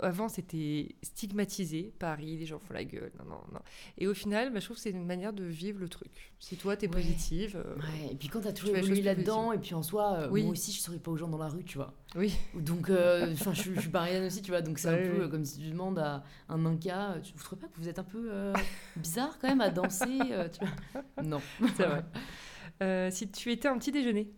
avant 0.00 0.28
c'était 0.28 0.94
stigmatisé, 1.02 1.92
Paris, 1.98 2.36
les 2.36 2.46
gens 2.46 2.60
font 2.60 2.72
la 2.72 2.84
gueule, 2.84 3.10
non, 3.18 3.24
non, 3.24 3.40
non. 3.52 3.58
Et 3.98 4.06
au 4.06 4.14
final, 4.14 4.52
bah, 4.52 4.60
je 4.60 4.64
trouve 4.66 4.76
que 4.76 4.82
c'est 4.82 4.90
une 4.90 5.04
manière 5.06 5.32
de 5.32 5.42
vivre 5.44 5.80
le 5.80 5.88
truc. 5.88 6.32
Si 6.38 6.56
toi, 6.56 6.76
t'es 6.76 6.86
Ouais. 6.86 6.92
positive, 6.92 7.56
euh, 7.56 7.74
Ouais, 7.76 8.12
et 8.12 8.14
puis 8.14 8.28
quand 8.28 8.42
t'as 8.42 8.52
toujours 8.52 8.76
évolué 8.76 9.02
là-dedans, 9.02 9.52
et 9.52 9.58
puis 9.58 9.74
en 9.74 9.82
soi, 9.82 10.12
euh, 10.18 10.28
Oui. 10.30 10.42
moi 10.42 10.52
aussi 10.52 10.70
je 10.72 10.80
souris 10.80 11.00
pas 11.00 11.10
aux 11.10 11.16
gens 11.16 11.26
dans 11.26 11.38
la 11.38 11.48
rue, 11.48 11.64
tu 11.64 11.78
vois. 11.78 11.92
oui, 12.14 12.32
Donc, 12.54 12.90
euh, 12.90 13.32
enfin, 13.32 13.52
je, 13.54 13.60
suis- 13.60 13.74
je 13.74 13.80
suis 13.80 13.90
parisienne 13.90 14.24
aussi, 14.24 14.40
tu 14.42 14.52
vois. 14.52 14.62
Donc 14.62 14.78
c'est 14.78 14.88
Ouais, 14.88 15.08
un 15.08 15.16
peu 15.18 15.28
comme 15.28 15.44
si 15.44 15.58
tu 15.58 15.68
demandes 15.70 15.98
à 15.98 16.22
un 16.48 16.64
Inca, 16.66 17.16
tu 17.24 17.32
vous 17.34 17.42
trouvez 17.42 17.60
pas 17.62 17.66
que 17.68 17.76
vous 17.76 17.88
êtes 17.88 17.98
un 17.98 18.04
peu 18.04 18.52
bizarre 18.96 19.36
quand 19.40 19.48
même 19.48 19.60
à 19.60 19.70
danser 19.70 20.30
tu 20.52 20.64
vois? 20.64 21.02
Non. 21.24 21.40
c'est 21.76 21.86
vrai. 21.86 23.10
Si 23.10 23.28
tu 23.30 23.50
étais 23.50 23.66
un 23.66 23.78
petit 23.78 23.90
déjeuner, 23.92 24.30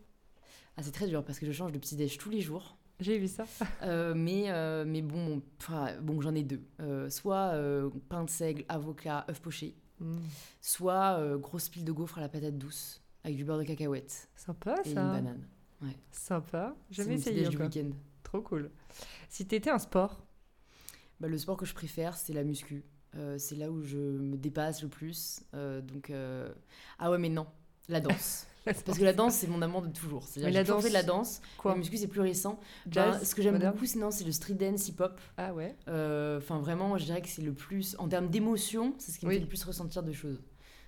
Ah, 0.78 0.82
c'est 0.82 0.90
très 0.92 1.06
dur 1.06 1.22
parce 1.22 1.38
que 1.38 1.44
je 1.44 1.52
change 1.52 1.70
de 1.72 1.78
petit 1.78 1.96
déj 1.96 2.16
tous 2.16 2.30
les 2.30 2.40
jours. 2.40 2.78
J'ai 3.02 3.18
vu 3.18 3.28
ça. 3.28 3.44
Euh, 3.82 4.14
mais, 4.14 4.50
euh, 4.50 4.84
mais 4.86 5.02
bon, 5.02 5.42
bon 6.00 6.20
j'en 6.20 6.34
ai 6.34 6.42
deux. 6.42 6.62
Euh, 6.80 7.10
soit 7.10 7.52
pain 8.08 8.24
de 8.24 8.30
seigle, 8.30 8.64
avocat, 8.68 9.24
œuf 9.28 9.40
poché, 9.40 9.74
Mm. 10.00 10.16
soit 10.60 11.36
grosse 11.38 11.68
pile 11.68 11.84
de 11.84 11.92
gaufres 11.92 12.18
à 12.18 12.22
la 12.22 12.28
patate 12.28 12.58
douce 12.58 13.00
avec 13.22 13.36
du 13.36 13.44
beurre 13.44 13.58
de 13.58 13.62
cacahuète 13.64 14.28
Sympa 14.34 14.74
et 14.84 14.88
une 14.88 14.94
ça. 14.96 15.12
banane. 15.12 15.46
Sympa. 16.10 16.74
C'est 16.90 16.96
Jamais 17.02 17.14
essayé 17.14 17.46
du 17.48 17.56
week-end. 17.56 17.90
Trop 18.24 18.40
cool. 18.40 18.70
Si 19.28 19.46
t'étais 19.46 19.70
un 19.70 19.78
sport, 19.78 20.24
Bah, 21.20 21.28
le 21.28 21.38
sport 21.38 21.56
que 21.56 21.66
je 21.66 21.74
préfère, 21.74 22.16
c'est 22.16 22.32
la 22.32 22.42
muscu. 22.42 22.82
C'est 23.38 23.54
là 23.56 23.70
où 23.70 23.82
je 23.82 23.98
me 23.98 24.36
dépasse 24.36 24.82
le 24.82 24.88
plus. 24.88 25.42
Donc, 25.52 26.10
ah 26.98 27.10
ouais, 27.10 27.18
mais 27.18 27.28
non, 27.28 27.46
la 27.88 28.00
danse. 28.00 28.46
Parce 28.64 28.98
que 28.98 29.05
la 29.05 29.12
danse, 29.12 29.35
c'est 29.35 29.48
mon 29.48 29.61
amour 29.62 29.83
de 29.83 29.88
toujours. 29.88 30.25
C'est-à-dire, 30.27 30.53
la 30.55 30.64
danse- 30.64 30.83
fait 30.83 30.88
de 30.88 30.94
la 30.94 31.03
danse. 31.03 31.40
quoi 31.59 31.72
La 31.72 31.79
muscu, 31.79 31.96
c'est 31.96 32.07
plus 32.07 32.20
récent. 32.20 32.61
Jazz, 32.90 33.18
Ben, 33.18 33.25
ce 33.25 33.35
que 33.35 33.42
j'aime 33.42 33.59
beaucoup, 33.59 33.85
sinon, 33.87 34.11
c'est 34.11 34.25
le 34.25 34.33
street 34.33 34.55
dance 34.55 34.88
hip-hop. 34.88 35.20
Ah 35.37 35.53
ouais. 35.53 35.77
Euh, 35.88 36.38
Enfin, 36.38 36.61
vraiment, 36.61 36.88
moi, 36.88 36.98
je 36.98 37.05
dirais 37.05 37.20
que 37.22 37.29
c'est 37.29 37.42
le 37.42 37.53
plus. 37.53 37.96
En 37.98 38.09
termes 38.09 38.29
d'émotion, 38.29 38.94
c'est 38.98 39.11
ce 39.12 39.18
qui 39.18 39.27
me 39.27 39.31
Oui. 39.31 39.37
fait 39.37 39.42
le 39.42 39.48
plus 39.48 39.62
ressentir 39.64 40.03
de 40.03 40.12
choses. 40.12 40.40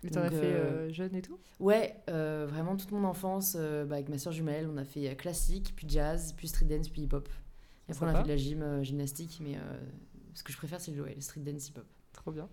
Mais 0.03 0.11
t'en 0.11 0.21
as 0.21 0.31
fait 0.31 0.37
euh, 0.37 0.89
euh, 0.89 0.93
jeune 0.93 1.15
et 1.15 1.23
tout? 1.23 1.39
Ouais, 1.61 1.97
euh, 2.11 2.47
vraiment 2.49 2.77
toute 2.77 2.93
mon 2.93 3.05
enfance, 3.05 3.57
bah, 3.57 3.95
avec 3.97 4.09
ma 4.11 4.19
soeur 4.19 4.33
jumelle, 4.35 4.69
on 4.71 4.77
a 4.77 4.85
fait 4.85 5.17
classique, 5.17 5.73
puis 5.75 5.89
jazz, 5.89 6.35
puis 6.37 6.47
street 6.49 6.67
dance, 6.67 6.89
puis 6.91 7.03
hip-hop. 7.03 7.29
Et 7.89 7.93
après, 7.93 8.07
on 8.07 8.09
a 8.11 8.17
fait 8.19 8.23
de 8.25 8.29
la 8.29 8.37
gym, 8.37 8.83
gymnastique, 8.83 9.39
mais 9.43 9.59
ce 10.35 10.43
que 10.43 10.53
je 10.53 10.59
préfère, 10.59 10.81
c'est 10.81 10.93
le, 10.93 11.03
ouais, 11.03 11.15
le 11.15 11.21
street 11.23 11.41
dance 11.41 11.69
hip-hop. 11.71 11.87
Trop 12.13 12.33
bien. 12.33 12.49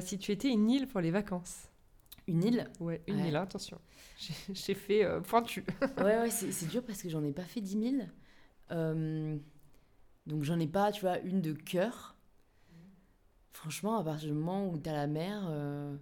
Si 0.00 0.18
tu 0.18 0.32
étais 0.32 0.48
une 0.48 0.70
île 0.70 0.86
pour 0.88 1.00
les 1.02 1.10
vacances? 1.10 1.68
Une 2.26 2.42
île 2.44 2.70
Ouais, 2.80 3.02
une 3.06 3.16
Ouais. 3.20 3.28
île, 3.28 3.36
hein, 3.36 3.42
attention. 3.42 3.78
J'ai- 4.52 4.74
fait 4.74 5.04
euh, 5.04 5.20
pointu. 5.20 5.64
Ouais, 5.98 6.18
ouais, 6.20 6.30
c'est 6.30 6.68
dur 6.68 6.82
parce 6.84 7.02
que 7.02 7.08
j'en 7.10 7.22
ai 7.24 7.32
pas 7.32 7.42
fait 7.44 7.60
10 7.60 7.78
000. 7.98 8.06
Euh, 8.70 9.36
donc 10.26 10.42
j'en 10.44 10.58
ai 10.58 10.66
pas, 10.66 10.90
tu 10.92 11.02
vois, 11.02 11.18
une 11.20 11.40
de 11.42 11.52
cœur. 11.52 12.16
Franchement, 13.52 13.98
à 13.98 14.04
partir 14.04 14.28
du 14.28 14.34
moment 14.34 14.68
où 14.68 14.78
t'as 14.78 14.92
la 14.92 15.06
mer, 15.06 15.44
euh, 15.48 15.96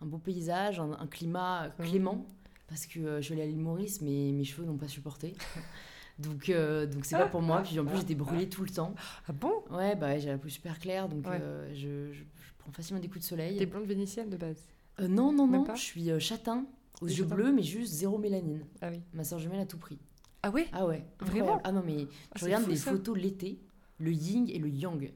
un 0.00 0.06
beau 0.06 0.18
paysage, 0.18 0.78
un, 0.80 0.92
un 0.92 1.06
climat 1.06 1.68
Mhm. 1.78 1.86
clément, 1.86 2.26
parce 2.68 2.86
que 2.86 3.00
euh, 3.00 3.16
je 3.18 3.22
suis 3.22 3.32
allée 3.34 3.42
à 3.42 3.46
l'île 3.46 3.58
Maurice, 3.60 4.00
mais 4.02 4.32
mes 4.32 4.44
cheveux 4.44 4.66
n'ont 4.66 4.76
pas 4.76 4.88
supporté. 4.88 5.34
donc 6.18 6.48
euh, 6.48 6.86
donc 6.86 7.04
c'est 7.04 7.16
pas 7.16 7.26
pour 7.28 7.42
moi. 7.42 7.62
Puis 7.62 7.78
en 7.78 7.84
plus, 7.86 7.98
j'étais 7.98 8.14
brûlée 8.14 8.48
tout 8.48 8.62
le 8.64 8.70
temps. 8.70 8.94
Ah 9.28 9.32
bon? 9.32 9.62
Ouais, 9.70 9.94
bah 9.96 10.08
ouais, 10.08 10.20
j'ai 10.20 10.28
la 10.28 10.38
peau 10.38 10.48
super 10.48 10.78
claire, 10.78 11.08
donc 11.08 11.26
Ouais. 11.26 11.38
euh, 11.40 11.68
je, 11.74 12.12
je- 12.12 12.24
je 12.24 12.52
prends 12.58 12.72
facilement 12.72 13.00
des 13.00 13.08
coups 13.08 13.20
de 13.20 13.24
soleil. 13.28 13.56
T'es 13.58 13.66
blonde 13.66 13.86
vénitienne 13.86 14.28
de 14.28 14.36
base? 14.36 14.66
Euh, 15.00 15.08
non, 15.08 15.32
non, 15.32 15.46
Même 15.46 15.60
non, 15.60 15.66
pas 15.66 15.74
je 15.74 15.82
suis 15.82 16.10
euh, 16.10 16.18
châtain, 16.18 16.64
aux 17.02 17.06
yeux 17.06 17.24
bleus, 17.24 17.52
mais 17.52 17.62
juste 17.62 17.92
zéro 17.92 18.18
mélanine. 18.18 18.64
Ah 18.80 18.88
oui. 18.90 19.00
Ma 19.12 19.24
soeur 19.24 19.38
jumelle 19.38 19.60
a 19.60 19.66
tout 19.66 19.78
pris. 19.78 19.98
Ah 20.42 20.50
ouais? 20.50 20.66
Ah 20.72 20.86
ouais, 20.86 21.04
Vraiment. 21.20 21.60
Ah 21.64 21.72
non, 21.72 21.82
mais 21.84 22.06
Ah, 22.30 22.32
je 22.34 22.40
c'est 22.40 22.44
regarde 22.46 22.64
fou, 22.64 22.70
des 22.70 22.76
ça. 22.76 22.90
photos 22.92 23.16
l'été, 23.18 23.60
le 23.98 24.12
yin 24.12 24.48
et 24.48 24.58
le 24.58 24.68
yang. 24.68 25.12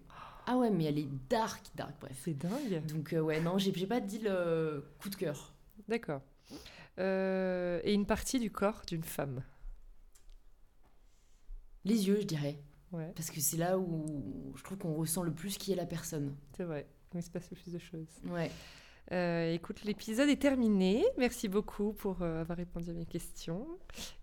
Ah 0.47 0.57
ouais, 0.59 0.71
mais 0.71 0.85
elle 0.85 0.99
est 0.99 1.09
dark, 1.29 1.63
dark, 1.77 1.95
bref. 2.01 2.19
C'est 2.25 2.35
dingue. 2.35 2.85
Donc 2.87 3.13
euh, 3.13 3.21
ouais, 3.21 3.41
non, 3.41 3.57
j'ai 3.59 3.73
j'ai 3.73 3.87
pas 3.87 4.01
dit 4.01 4.19
le 4.19 4.85
coup 5.01 5.09
de 5.09 5.15
cœur. 5.17 5.55
D'accord. 5.89 6.21
Euh, 6.99 7.81
et 7.85 7.95
une 7.95 8.05
partie 8.07 8.39
du 8.41 8.51
corps 8.51 8.83
d'une 8.87 9.05
femme? 9.05 9.43
Les 11.85 12.09
yeux, 12.09 12.19
je 12.21 12.27
dirais. 12.27 12.59
Ouais, 12.93 13.13
Parce 13.15 13.31
que 13.31 13.41
c'est 13.41 13.57
là 13.57 13.79
où 13.79 14.53
je 14.57 14.63
trouve 14.65 14.77
qu'on 14.79 14.95
ressent 14.95 15.23
le 15.23 15.33
plus 15.33 15.57
qui 15.57 15.73
est 15.73 15.77
la 15.77 15.87
personne. 15.87 16.35
c'est 16.57 16.65
vrai. 16.65 16.87
Il 17.15 17.23
se 17.23 17.31
passe 17.31 17.49
le 17.51 17.57
plus 17.57 17.73
de 17.73 17.79
choses. 17.79 18.09
Ouais. 18.29 18.51
Euh, 19.13 19.53
écoute, 19.53 19.83
l'épisode 19.85 20.29
est 20.29 20.41
terminé. 20.41 21.05
Merci 21.19 21.49
beaucoup 21.49 21.93
pour 21.93 22.23
euh, 22.23 22.43
avoir 22.43 22.59
répondu 22.59 22.91
à 22.91 22.93
mes 22.93 23.07
questions 23.07 23.67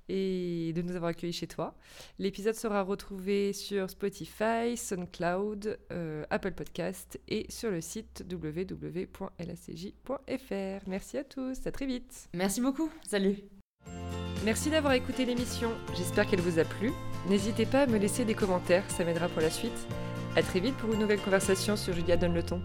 et 0.08 0.72
de 0.74 0.82
nous 0.82 0.96
avoir 0.96 1.10
accueillis 1.10 1.34
chez 1.34 1.48
toi. 1.48 1.76
L'épisode 2.20 2.56
sera 2.56 2.82
retrouvé 2.84 3.52
sur 3.52 3.90
Spotify, 3.90 4.78
SoundCloud, 4.78 5.78
euh, 5.92 6.24
Apple 6.30 6.54
Podcast 6.54 7.20
et 7.28 7.46
sur 7.50 7.70
le 7.70 7.82
site 7.82 8.24
www.lacj.fr. 8.32 9.20
Merci 10.88 11.18
à 11.18 11.24
tous, 11.26 11.68
à 11.68 11.72
très 11.72 11.86
vite. 11.86 12.30
Merci 12.34 12.62
beaucoup. 12.62 12.90
Salut. 13.06 13.40
Merci 14.46 14.70
d'avoir 14.70 14.94
écouté 14.94 15.26
l'émission. 15.26 15.72
J'espère 15.96 16.28
qu'elle 16.28 16.40
vous 16.40 16.60
a 16.60 16.64
plu. 16.64 16.92
N'hésitez 17.28 17.66
pas 17.66 17.82
à 17.82 17.88
me 17.88 17.98
laisser 17.98 18.24
des 18.24 18.36
commentaires, 18.36 18.90
ça 18.92 19.04
m'aidera 19.04 19.28
pour 19.28 19.42
la 19.42 19.50
suite. 19.50 19.88
À 20.38 20.44
très 20.44 20.62
vite 20.62 20.78
pour 20.78 20.94
une 20.94 21.00
nouvelle 21.00 21.20
conversation 21.20 21.76
sur 21.76 21.94
Julia 21.94 22.16
Donne 22.16 22.36
le 22.36 22.44
ton. 22.44 22.62